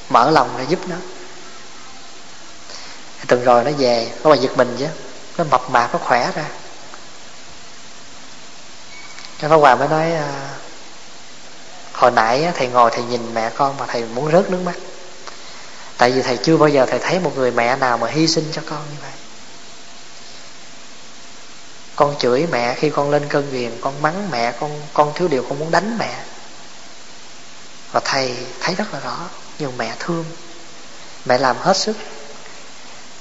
mở 0.09 0.31
lòng 0.31 0.57
ra 0.57 0.63
giúp 0.63 0.79
nó. 0.87 0.95
Tuần 3.27 3.43
rồi 3.43 3.63
nó 3.63 3.71
về 3.71 4.11
nó 4.23 4.29
mà 4.29 4.35
giật 4.35 4.57
mình 4.57 4.75
chứ 4.79 4.85
nó 5.39 5.45
mập 5.45 5.69
mạp 5.69 5.93
nó 5.93 5.99
khỏe 5.99 6.31
ra. 6.35 6.45
Cái 9.39 9.49
pháp 9.49 9.55
hòa 9.55 9.75
mới 9.75 9.87
nói 9.87 10.13
à, 10.13 10.49
hồi 11.93 12.11
nãy 12.11 12.51
thầy 12.55 12.67
ngồi 12.67 12.91
thầy 12.91 13.03
nhìn 13.03 13.33
mẹ 13.33 13.49
con 13.55 13.77
mà 13.77 13.85
thầy 13.85 14.03
muốn 14.03 14.31
rớt 14.31 14.49
nước 14.49 14.59
mắt. 14.65 14.75
Tại 15.97 16.11
vì 16.11 16.21
thầy 16.21 16.37
chưa 16.37 16.57
bao 16.57 16.69
giờ 16.69 16.85
thầy 16.89 16.99
thấy 16.99 17.19
một 17.19 17.37
người 17.37 17.51
mẹ 17.51 17.75
nào 17.75 17.97
mà 17.97 18.07
hy 18.07 18.27
sinh 18.27 18.51
cho 18.51 18.61
con 18.69 18.79
như 18.89 18.95
vậy. 19.01 19.11
Con 21.95 22.15
chửi 22.19 22.47
mẹ 22.51 22.75
khi 22.75 22.89
con 22.89 23.09
lên 23.09 23.27
cơn 23.29 23.51
ghiền 23.51 23.71
con 23.81 24.01
mắng 24.01 24.31
mẹ 24.31 24.51
con 24.59 24.81
con 24.93 25.13
thiếu 25.15 25.27
điều 25.27 25.43
con 25.49 25.59
muốn 25.59 25.71
đánh 25.71 25.97
mẹ. 25.97 26.23
Và 27.91 27.99
thầy 28.03 28.35
thấy 28.59 28.75
rất 28.75 28.93
là 28.93 28.99
rõ 28.99 29.17
nhưng 29.59 29.77
mẹ 29.77 29.95
thương. 29.99 30.25
Mẹ 31.25 31.37
làm 31.37 31.57
hết 31.57 31.77
sức. 31.77 31.97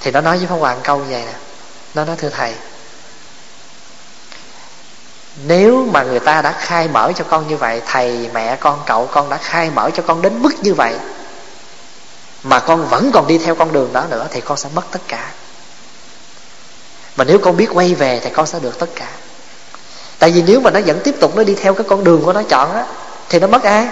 Thì 0.01 0.11
nó 0.11 0.21
nói 0.21 0.39
với 0.39 0.47
pháp 0.47 0.57
hoàng 0.57 0.81
câu 0.83 0.99
như 0.99 1.11
vậy 1.11 1.23
nè 1.27 1.35
nó 1.95 2.05
nói, 2.05 2.17
thưa 2.19 2.29
thầy, 2.29 2.55
nếu 5.47 5.87
mà 5.93 6.03
người 6.03 6.21
ta 6.21 6.43
đã 6.43 6.53
khai 6.53 6.89
mở 6.89 7.13
cho 7.17 7.25
con 7.25 7.49
như 7.49 7.57
vậy, 7.57 7.83
thầy, 7.87 8.31
mẹ 8.35 8.57
con, 8.57 8.81
cậu 8.87 9.07
con 9.07 9.31
đã 9.31 9.37
khai 9.37 9.71
mở 9.71 9.91
cho 9.95 10.03
con 10.07 10.23
đến 10.23 10.43
mức 10.43 10.53
như 10.63 10.75
vậy, 10.75 10.95
mà 12.43 12.61
con 12.61 12.89
vẫn 12.89 13.11
còn 13.13 13.27
đi 13.27 13.39
theo 13.39 13.55
con 13.55 13.73
đường 13.73 13.93
đó 13.93 14.05
nữa, 14.11 14.27
thì 14.31 14.41
con 14.41 14.59
sẽ 14.59 14.69
mất 14.75 14.85
tất 14.91 15.01
cả. 15.09 15.31
Mà 17.17 17.25
nếu 17.25 17.39
con 17.39 17.57
biết 17.57 17.69
quay 17.73 17.95
về, 17.95 18.21
thì 18.25 18.31
con 18.31 18.47
sẽ 18.47 18.59
được 18.61 18.79
tất 18.79 18.91
cả. 18.95 19.09
Tại 20.19 20.31
vì 20.31 20.43
nếu 20.43 20.61
mà 20.61 20.71
nó 20.71 20.81
vẫn 20.87 21.01
tiếp 21.05 21.15
tục 21.21 21.37
nó 21.37 21.43
đi 21.43 21.55
theo 21.55 21.75
cái 21.75 21.87
con 21.89 22.05
đường 22.05 22.23
của 22.25 22.33
nó 22.33 22.43
chọn 22.43 22.75
á, 22.75 22.87
thì 23.29 23.39
nó 23.39 23.47
mất 23.47 23.63
ai? 23.63 23.89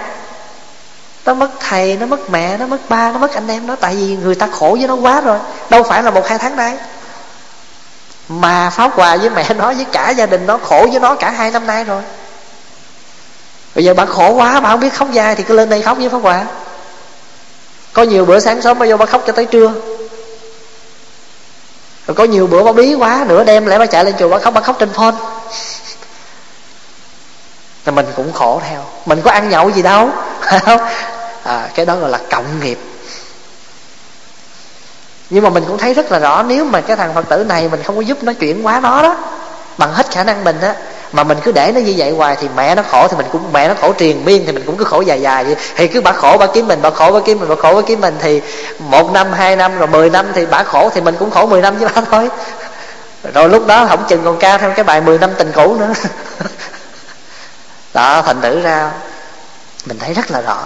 Nó 1.25 1.35
mất 1.35 1.51
thầy, 1.61 1.97
nó 1.97 2.07
mất 2.07 2.31
mẹ, 2.31 2.57
nó 2.57 2.67
mất 2.67 2.79
ba, 2.89 3.13
nó 3.13 3.19
mất 3.19 3.35
anh 3.35 3.49
em 3.49 3.67
nó. 3.67 3.77
Tại 3.77 3.95
vì 3.95 4.17
người 4.17 4.35
ta 4.35 4.49
khổ 4.53 4.77
với 4.79 4.89
nó 4.89 4.95
quá 4.95 5.21
rồi, 5.21 5.39
đâu 5.71 5.83
phải 5.83 6.03
là 6.03 6.11
một 6.11 6.29
hai 6.29 6.39
tháng 6.39 6.57
nay 6.57 6.77
mà 8.29 8.71
pháp 8.71 8.93
hòa 8.95 9.17
với 9.17 9.31
mẹ 9.31 9.55
nó 9.55 9.73
với 9.73 9.87
cả 9.93 10.11
gia 10.11 10.27
đình 10.27 10.47
nó 10.47 10.59
khổ 10.59 10.87
với 10.91 11.01
nó 11.01 11.15
cả 11.15 11.31
hai 11.31 11.51
năm 11.51 11.67
nay 11.67 11.85
rồi. 11.85 12.03
Bây 13.75 13.85
giờ 13.85 13.95
bà 13.95 14.05
khổ 14.05 14.31
quá 14.31 14.61
bà 14.61 14.71
không 14.71 14.81
biết 14.81 14.95
khóc 14.95 15.13
dài 15.13 15.35
thì 15.35 15.43
cứ 15.43 15.55
lên 15.55 15.71
đây 15.71 15.83
khóc 15.83 15.99
với 15.99 16.09
pháp 16.09 16.19
hòa. 16.19 16.45
Có 17.93 18.03
nhiều 18.03 18.25
bữa 18.25 18.41
sáng 18.41 18.63
sớm 18.63 18.79
bà 18.79 18.87
vô 18.87 18.97
bà 18.97 19.07
khóc 19.07 19.23
cho 19.27 19.33
tới 19.33 19.47
trưa. 19.47 19.73
Rồi 22.07 22.15
có 22.15 22.25
nhiều 22.25 22.47
bữa 22.47 22.63
bà 22.63 22.73
bí 22.73 22.95
quá 22.95 23.25
nửa 23.29 23.45
đêm 23.45 23.67
lại 23.67 23.79
bà 23.79 23.87
chạy 23.87 24.05
lên 24.05 24.15
chùa 24.19 24.29
bà 24.29 24.39
khóc 24.39 24.55
bà 24.55 24.61
khóc 24.61 24.77
trên 24.79 24.93
phone. 24.93 25.15
Thì 27.85 27.93
mình 27.93 28.07
cũng 28.17 28.33
khổ 28.33 28.61
theo. 28.69 28.85
Mình 29.07 29.23
có 29.23 29.31
ăn 29.31 29.49
nhậu 29.49 29.71
gì 29.71 29.83
đâu. 29.83 30.11
À, 31.43 31.69
cái 31.75 31.87
đó 31.87 31.97
gọi 31.97 32.11
là 32.11 32.19
cộng 32.31 32.61
nghiệp 32.61 32.79
nhưng 35.31 35.45
mà 35.45 35.51
mình 35.51 35.65
cũng 35.69 35.79
thấy 35.79 35.95
rất 35.95 36.13
là 36.13 36.19
rõ, 36.19 36.43
nếu 36.43 36.65
mà 36.65 36.81
cái 36.81 36.97
thằng 36.97 37.15
phật 37.15 37.29
tử 37.29 37.45
này 37.45 37.69
mình 37.69 37.83
không 37.83 37.97
có 37.97 38.03
giúp 38.03 38.23
nó 38.23 38.33
chuyển 38.33 38.63
hóa 38.63 38.81
nó 38.81 39.03
đó, 39.03 39.17
bằng 39.79 39.93
hết 39.93 40.07
khả 40.11 40.25
năng 40.25 40.45
mình 40.45 40.61
á, 40.61 40.75
mà 41.13 41.25
mình 41.25 41.39
cứ 41.45 41.53
để 41.53 41.73
nó 41.75 41.81
như 41.81 41.95
vậy 41.97 42.11
hoài 42.11 42.37
thì 42.41 42.49
mẹ 42.57 42.75
nó 42.75 42.83
khổ 42.91 43.09
thì 43.09 43.17
mình 43.17 43.27
cũng, 43.33 43.53
mẹ 43.53 43.69
nó 43.69 43.75
khổ 43.81 43.93
triền 43.93 44.25
miên 44.25 44.47
thì 44.47 44.53
mình 44.53 44.63
cũng 44.67 44.77
cứ 44.77 44.85
khổ 44.85 45.01
dài 45.01 45.21
dài 45.21 45.45
vậy. 45.45 45.57
Thì 45.77 45.89
cứ 45.89 46.01
bà 46.01 46.13
khổ 46.13 46.37
bà 46.41 46.47
kiếm 46.47 46.69
mình 46.69 46.79
bà 46.83 46.91
khổ 46.91 47.13
bà 47.13 47.21
kiếm 47.25 47.39
mình 47.41 47.49
bà 47.49 47.55
khổ 47.63 47.75
bà 47.75 47.81
kiếm 47.87 48.01
mình 48.01 48.17
thì 48.21 48.43
một 48.79 49.13
năm, 49.13 49.33
hai 49.33 49.57
năm, 49.57 49.79
rồi 49.79 49.87
mười 49.89 50.11
năm 50.11 50.27
thì 50.35 50.47
bà 50.47 50.63
khổ 50.63 50.91
thì 50.95 51.01
mình 51.01 51.17
cũng 51.19 51.31
khổ 51.31 51.47
mười 51.47 51.63
năm 51.63 51.79
với 51.79 51.89
bà 51.95 52.03
thôi. 52.11 52.29
Rồi 53.35 53.49
lúc 53.49 53.67
đó 53.67 53.87
không 53.89 54.05
chừng 54.09 54.25
còn 54.25 54.39
cao 54.39 54.59
thêm 54.59 54.73
cái 54.75 54.85
bài 54.85 55.01
mười 55.01 55.19
năm 55.19 55.31
tình 55.39 55.53
cũ 55.53 55.77
nữa. 55.81 55.93
Đó, 57.95 58.23
thành 58.23 58.41
thử 58.41 58.61
ra 58.61 58.91
mình 59.87 59.99
thấy 59.99 60.15
rất 60.15 60.31
là 60.31 60.41
rõ. 60.41 60.59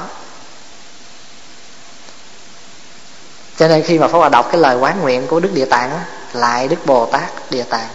Cho 3.61 3.69
nên 3.69 3.83
khi 3.83 3.99
mà 3.99 4.09
Pháp 4.09 4.19
Hòa 4.19 4.29
đọc 4.29 4.49
cái 4.53 4.61
lời 4.61 4.77
quán 4.77 5.01
nguyện 5.01 5.27
của 5.27 5.41
Đức 5.41 5.51
Địa 5.55 5.65
Tạng 5.65 6.01
lại 6.33 6.69
Đức 6.69 6.87
Bồ 6.87 7.07
Tát 7.07 7.51
Địa 7.51 7.63
Tạng, 7.63 7.89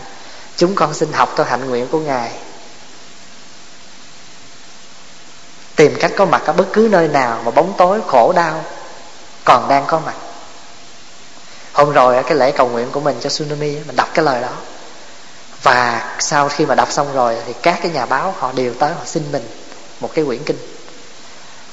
chúng 0.57 0.75
con 0.75 0.93
xin 0.93 1.13
học 1.13 1.33
theo 1.35 1.45
hạnh 1.45 1.69
nguyện 1.69 1.87
của 1.91 1.99
ngài. 1.99 2.31
Tìm 5.75 5.95
cách 5.99 6.11
có 6.17 6.25
mặt 6.25 6.41
ở 6.45 6.53
bất 6.53 6.65
cứ 6.73 6.87
nơi 6.91 7.07
nào 7.07 7.41
mà 7.45 7.51
bóng 7.51 7.73
tối, 7.77 7.99
khổ 8.07 8.33
đau 8.35 8.63
còn 9.43 9.69
đang 9.69 9.83
có 9.87 9.99
mặt. 10.05 10.15
Hôm 11.73 11.91
rồi 11.91 12.15
ở 12.15 12.23
cái 12.23 12.35
lễ 12.35 12.51
cầu 12.51 12.67
nguyện 12.67 12.87
của 12.91 12.99
mình 12.99 13.17
cho 13.21 13.29
tsunami 13.29 13.75
mình 13.87 13.95
đọc 13.95 14.09
cái 14.13 14.25
lời 14.25 14.41
đó. 14.41 14.53
Và 15.63 16.09
sau 16.19 16.49
khi 16.49 16.65
mà 16.65 16.75
đọc 16.75 16.91
xong 16.91 17.13
rồi 17.13 17.37
thì 17.45 17.53
các 17.61 17.79
cái 17.81 17.91
nhà 17.91 18.05
báo 18.05 18.35
họ 18.37 18.51
đều 18.51 18.73
tới 18.73 18.93
họ 18.93 19.05
xin 19.05 19.23
mình 19.31 19.47
một 19.99 20.11
cái 20.13 20.25
quyển 20.25 20.43
kinh. 20.43 20.57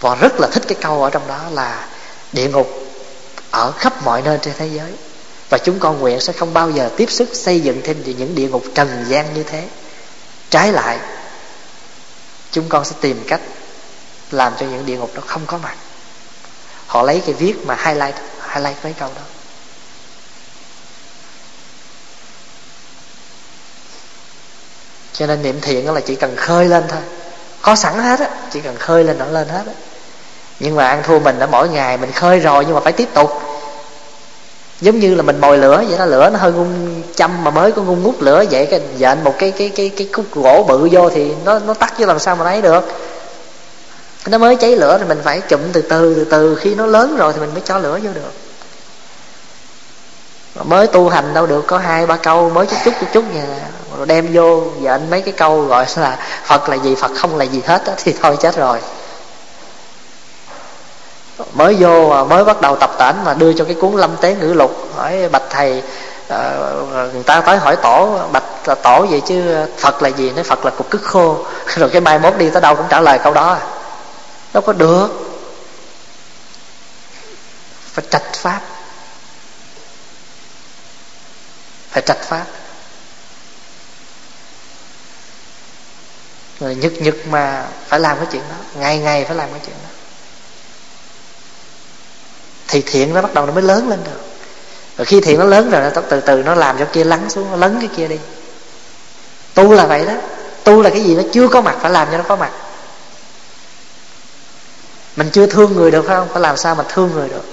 Và 0.01 0.15
rất 0.15 0.41
là 0.41 0.49
thích 0.53 0.63
cái 0.69 0.79
câu 0.81 1.05
ở 1.05 1.11
trong 1.11 1.29
đó 1.29 1.39
là 1.51 1.87
địa 2.33 2.49
ngục 2.49 2.83
ở 3.53 3.73
khắp 3.73 4.03
mọi 4.03 4.23
nơi 4.23 4.39
trên 4.43 4.55
thế 4.59 4.67
giới. 4.67 4.93
Và 5.51 5.59
chúng 5.59 5.79
con 5.79 6.01
nguyện 6.01 6.21
sẽ 6.21 6.33
không 6.33 6.55
bao 6.55 6.71
giờ 6.71 6.91
tiếp 6.97 7.11
sức 7.11 7.29
xây 7.33 7.61
dựng 7.61 7.81
thêm 7.85 8.03
những 8.05 8.35
địa 8.35 8.49
ngục 8.49 8.65
trần 8.75 9.05
gian 9.09 9.35
như 9.35 9.43
thế. 9.43 9.69
Trái 10.51 10.73
lại, 10.73 10.99
chúng 12.51 12.69
con 12.69 12.85
sẽ 12.85 12.97
tìm 13.01 13.25
cách 13.27 13.41
làm 14.31 14.53
cho 14.61 14.67
những 14.67 14.87
địa 14.87 14.97
ngục 14.97 15.15
đó 15.15 15.23
không 15.27 15.43
có 15.47 15.59
mặt. 15.59 15.77
Họ 16.87 17.03
lấy 17.03 17.23
cái 17.27 17.35
viết 17.35 17.55
mà 17.67 17.77
highlight 17.85 18.15
highlight 18.55 18.77
mấy 18.85 18.93
câu 18.93 19.11
đó. 19.17 19.23
Cho 25.13 25.27
nên 25.27 25.43
niệm 25.43 25.61
thiện 25.61 25.95
là 25.95 26.01
chỉ 26.01 26.15
cần 26.15 26.37
khơi 26.37 26.69
lên 26.69 26.85
thôi. 26.89 27.01
Có 27.63 27.77
sẵn 27.77 27.99
hết 27.99 28.21
á, 28.21 28.29
chỉ 28.51 28.61
cần 28.61 28.77
khơi 28.77 29.05
lên 29.05 29.19
nó 29.19 29.27
lên 29.27 29.49
hết 29.49 29.63
á 29.67 29.73
nhưng 30.61 30.77
mà 30.77 30.89
ăn 30.89 31.03
thua 31.03 31.19
mình 31.19 31.39
ở 31.39 31.47
mỗi 31.47 31.69
ngày 31.69 31.97
mình 31.97 32.13
khơi 32.13 32.39
rồi 32.39 32.65
nhưng 32.65 32.75
mà 32.75 32.81
phải 32.81 32.93
tiếp 32.93 33.09
tục. 33.15 33.31
Giống 34.81 35.01
như 35.01 35.15
là 35.15 35.23
mình 35.23 35.41
mồi 35.41 35.59
lửa 35.59 35.85
vậy 35.89 35.99
đó, 35.99 36.05
lửa 36.05 36.31
nó 36.33 36.39
hơi 36.39 36.53
ngung 36.53 37.03
châm 37.15 37.45
mà 37.45 37.51
mới 37.51 37.73
có 37.73 37.83
ngung 37.83 38.03
ngút 38.03 38.15
lửa 38.21 38.45
vậy, 38.51 38.67
cái 38.67 38.81
dện 38.99 39.25
một 39.25 39.35
cái 39.39 39.51
cái 39.51 39.69
cái 39.69 39.91
cái 39.97 40.09
khúc 40.13 40.25
gỗ 40.35 40.65
bự 40.69 40.89
vô 40.93 41.11
thì 41.11 41.35
nó 41.45 41.59
nó 41.59 41.75
tắt 41.75 41.95
chứ 41.99 42.07
làm 42.07 42.19
sao 42.19 42.37
mà 42.37 42.45
lấy 42.45 42.63
được. 42.63 42.85
Nó 44.27 44.39
mới 44.39 44.57
cháy 44.57 44.77
lửa 44.77 44.99
thì 44.99 45.05
mình 45.05 45.21
phải 45.25 45.41
chụm 45.41 45.61
từ 45.73 45.83
từ 45.83 46.15
từ 46.15 46.25
từ. 46.25 46.55
Khi 46.55 46.75
nó 46.75 46.87
lớn 46.87 47.17
rồi 47.17 47.33
thì 47.33 47.41
mình 47.41 47.51
mới 47.53 47.63
cho 47.65 47.79
lửa 47.79 47.99
vô 48.03 48.11
được. 48.15 48.33
Mới 50.65 50.87
tu 50.87 51.09
hành 51.09 51.35
đâu 51.35 51.47
được, 51.47 51.67
có 51.67 51.79
hai, 51.79 52.07
ba 52.07 52.17
câu, 52.17 52.51
mới 52.51 52.67
chút 52.67 52.77
chút 52.85 52.95
chút 53.01 53.07
chút 53.13 53.25
nhà 53.35 53.45
rồi 53.97 54.07
đem 54.07 54.29
vô 54.33 54.63
dện 54.83 55.11
mấy 55.11 55.23
cái 55.23 55.35
câu 55.37 55.61
gọi 55.61 55.87
là 55.97 56.19
phật 56.45 56.69
là 56.69 56.77
gì, 56.77 56.95
phật 56.95 57.11
không 57.17 57.37
là 57.39 57.45
gì 57.45 57.63
hết 57.67 57.83
đó 57.87 57.93
thì 58.05 58.15
thôi 58.23 58.37
chết 58.41 58.57
rồi 58.57 58.79
mới 61.53 61.75
vô 61.75 62.25
mới 62.25 62.45
bắt 62.45 62.61
đầu 62.61 62.77
tập 62.77 62.91
tảnh 62.99 63.25
mà 63.25 63.35
đưa 63.35 63.53
cho 63.53 63.65
cái 63.65 63.75
cuốn 63.75 63.97
lâm 63.97 64.17
tế 64.17 64.35
ngữ 64.35 64.53
lục. 64.53 64.89
Hỏi 64.97 65.29
bạch 65.29 65.43
thầy 65.51 65.83
ờ, 66.29 67.11
người 67.15 67.23
ta 67.23 67.41
tới 67.41 67.57
hỏi 67.57 67.77
tổ, 67.77 68.21
bạch 68.33 68.69
là 68.69 68.75
tổ 68.75 69.07
vậy 69.11 69.23
chứ, 69.27 69.67
phật 69.79 70.03
là 70.03 70.09
gì? 70.09 70.31
Nói 70.31 70.45
phật 70.45 70.65
là 70.65 70.71
cục 70.71 70.91
cứt 70.91 71.03
khô. 71.03 71.47
Rồi 71.77 71.91
cái 71.91 72.01
mai 72.01 72.19
mốt 72.19 72.37
đi 72.37 72.51
tới 72.51 72.63
đâu 72.63 72.77
cũng 72.77 72.87
trả 72.89 73.01
lời 73.01 73.19
câu 73.25 73.35
đó. 73.35 73.59
Đâu 74.53 74.63
có 74.63 74.73
được. 74.73 75.09
Phải 77.93 78.05
trạch 78.11 78.33
pháp. 78.35 78.61
Phải 81.91 82.03
trạch 82.07 82.21
pháp. 82.23 82.45
Rồi 86.61 86.75
nhật 86.75 86.93
nhật 86.93 87.15
mà 87.31 87.67
phải 87.87 88.01
làm 88.01 88.17
cái 88.17 88.27
chuyện 88.33 88.43
đó. 88.49 88.57
Ngày 88.75 88.99
ngày 88.99 89.25
phải 89.25 89.37
làm 89.37 89.51
cái 89.51 89.61
chuyện 89.67 89.77
đó 89.83 90.02
thì 92.73 92.83
thiện 92.87 93.15
nó 93.15 93.23
bắt 93.23 93.35
đầu 93.35 93.47
nó 93.47 93.53
mới 93.53 93.63
lớn 93.63 93.89
lên 93.89 93.99
được. 94.05 94.21
Rồi 94.97 95.05
khi 95.05 95.21
thiện 95.21 95.39
nó 95.39 95.45
lớn 95.45 95.71
rồi, 95.71 95.83
nó 95.95 96.01
từ 96.09 96.21
từ 96.21 96.43
nó 96.43 96.55
làm 96.55 96.79
cho 96.79 96.85
kia 96.93 97.05
lắng 97.05 97.31
xuống, 97.31 97.51
nó 97.51 97.57
lấn 97.57 97.81
cái 97.81 97.89
kia 97.97 98.09
đi. 98.09 98.19
Tu 99.55 99.73
là 99.73 99.87
vậy 99.87 100.07
đó. 100.07 100.13
Tu 100.65 100.83
là 100.83 100.91
cái 100.91 101.01
gì 101.01 101.15
nó 101.15 101.23
chưa 101.33 101.49
có 101.49 101.61
mặt, 101.61 101.77
phải 101.81 101.91
làm 101.91 102.09
cho 102.11 102.19
nó 102.19 102.25
có 102.29 102.37
mặt. 102.37 102.51
Mình 105.17 105.31
chưa 105.33 105.47
thương 105.47 105.77
người 105.77 105.91
được, 105.91 106.05
phải 106.07 106.17
không? 106.17 106.29
Phải 106.33 106.43
làm 106.43 106.57
sao 106.57 106.75
mà 106.75 106.85
thương 106.89 107.11
người 107.15 107.29
được? 107.29 107.45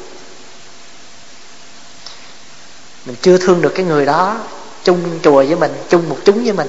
Mình 3.06 3.16
chưa 3.22 3.38
thương 3.38 3.62
được 3.62 3.72
cái 3.76 3.86
người 3.86 4.06
đó, 4.06 4.38
chung 4.84 5.20
chùa 5.24 5.44
với 5.44 5.56
mình, 5.56 5.72
chung 5.90 6.10
một 6.10 6.18
chúng 6.26 6.44
với 6.44 6.54
mình, 6.54 6.68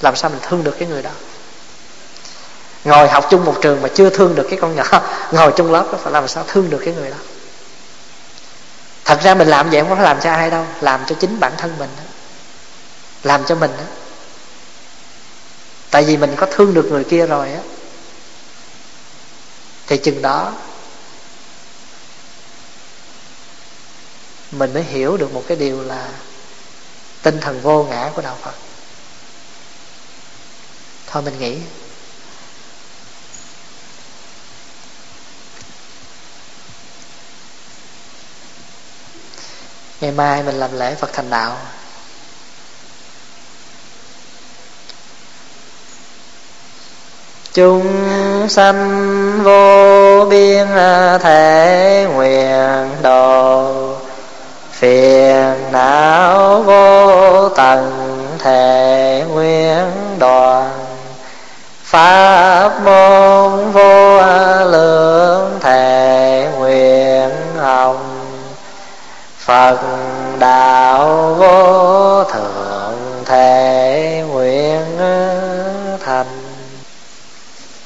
làm 0.00 0.16
sao 0.16 0.30
mình 0.30 0.40
thương 0.48 0.64
được 0.64 0.76
cái 0.78 0.88
người 0.88 1.02
đó? 1.02 1.10
Ngồi 2.84 3.08
học 3.08 3.26
chung 3.30 3.44
một 3.44 3.56
trường 3.62 3.82
mà 3.82 3.88
chưa 3.94 4.10
thương 4.10 4.34
được 4.34 4.46
cái 4.50 4.58
con 4.62 4.76
nhỏ, 4.76 4.84
ngồi 5.32 5.52
chung 5.56 5.72
lớp 5.72 5.86
đó, 5.92 5.98
phải 6.02 6.12
làm 6.12 6.28
sao 6.28 6.44
thương 6.48 6.70
được 6.70 6.82
cái 6.84 6.94
người 6.94 7.10
đó? 7.10 7.16
Thật 9.10 9.20
ra 9.22 9.34
mình 9.34 9.48
làm 9.48 9.70
vậy 9.70 9.80
không 9.80 9.96
có 9.98 10.02
làm 10.02 10.20
cho 10.20 10.30
ai 10.30 10.50
đâu, 10.50 10.66
làm 10.80 11.04
cho 11.06 11.14
chính 11.20 11.40
bản 11.40 11.52
thân 11.58 11.78
mình 11.78 11.90
đó. 11.96 12.02
làm 13.22 13.44
cho 13.44 13.54
mình 13.54 13.70
đó. 13.78 13.84
Tại 15.90 16.04
vì 16.04 16.16
mình 16.16 16.34
có 16.36 16.46
thương 16.50 16.74
được 16.74 16.86
người 16.90 17.04
kia 17.04 17.26
rồi 17.26 17.52
á. 17.52 17.60
Thì 19.86 19.96
chừng 19.96 20.22
đó, 20.22 20.52
mình 24.50 24.74
mới 24.74 24.82
hiểu 24.82 25.16
được 25.16 25.32
một 25.32 25.44
cái 25.48 25.56
điều 25.56 25.82
là 25.82 26.08
tinh 27.22 27.40
thần 27.40 27.60
vô 27.60 27.84
ngã 27.84 28.10
của 28.14 28.22
đạo 28.22 28.36
phật. 28.42 28.54
Thôi 31.06 31.22
mình 31.22 31.38
nghĩ. 31.38 31.58
Ngày 40.00 40.10
mai 40.10 40.42
mình 40.42 40.54
làm 40.54 40.78
lễ 40.78 40.94
phật 40.94 41.12
thành 41.12 41.30
đạo. 41.30 41.52
Chúng 47.52 47.86
sanh 48.48 49.42
vô 49.42 50.24
biên 50.30 50.66
thể 51.22 52.06
nguyện 52.14 52.90
độ, 53.02 53.94
phiền 54.70 55.72
não 55.72 56.62
vô 56.62 57.48
tận 57.48 57.90
thể 58.38 59.24
nguyện 59.28 59.90
đoàn 60.18 60.70
pháp 61.82 62.70
môn 62.84 63.72
vô 63.72 63.79
phật 69.76 70.38
đạo 70.38 71.34
vô 71.38 72.09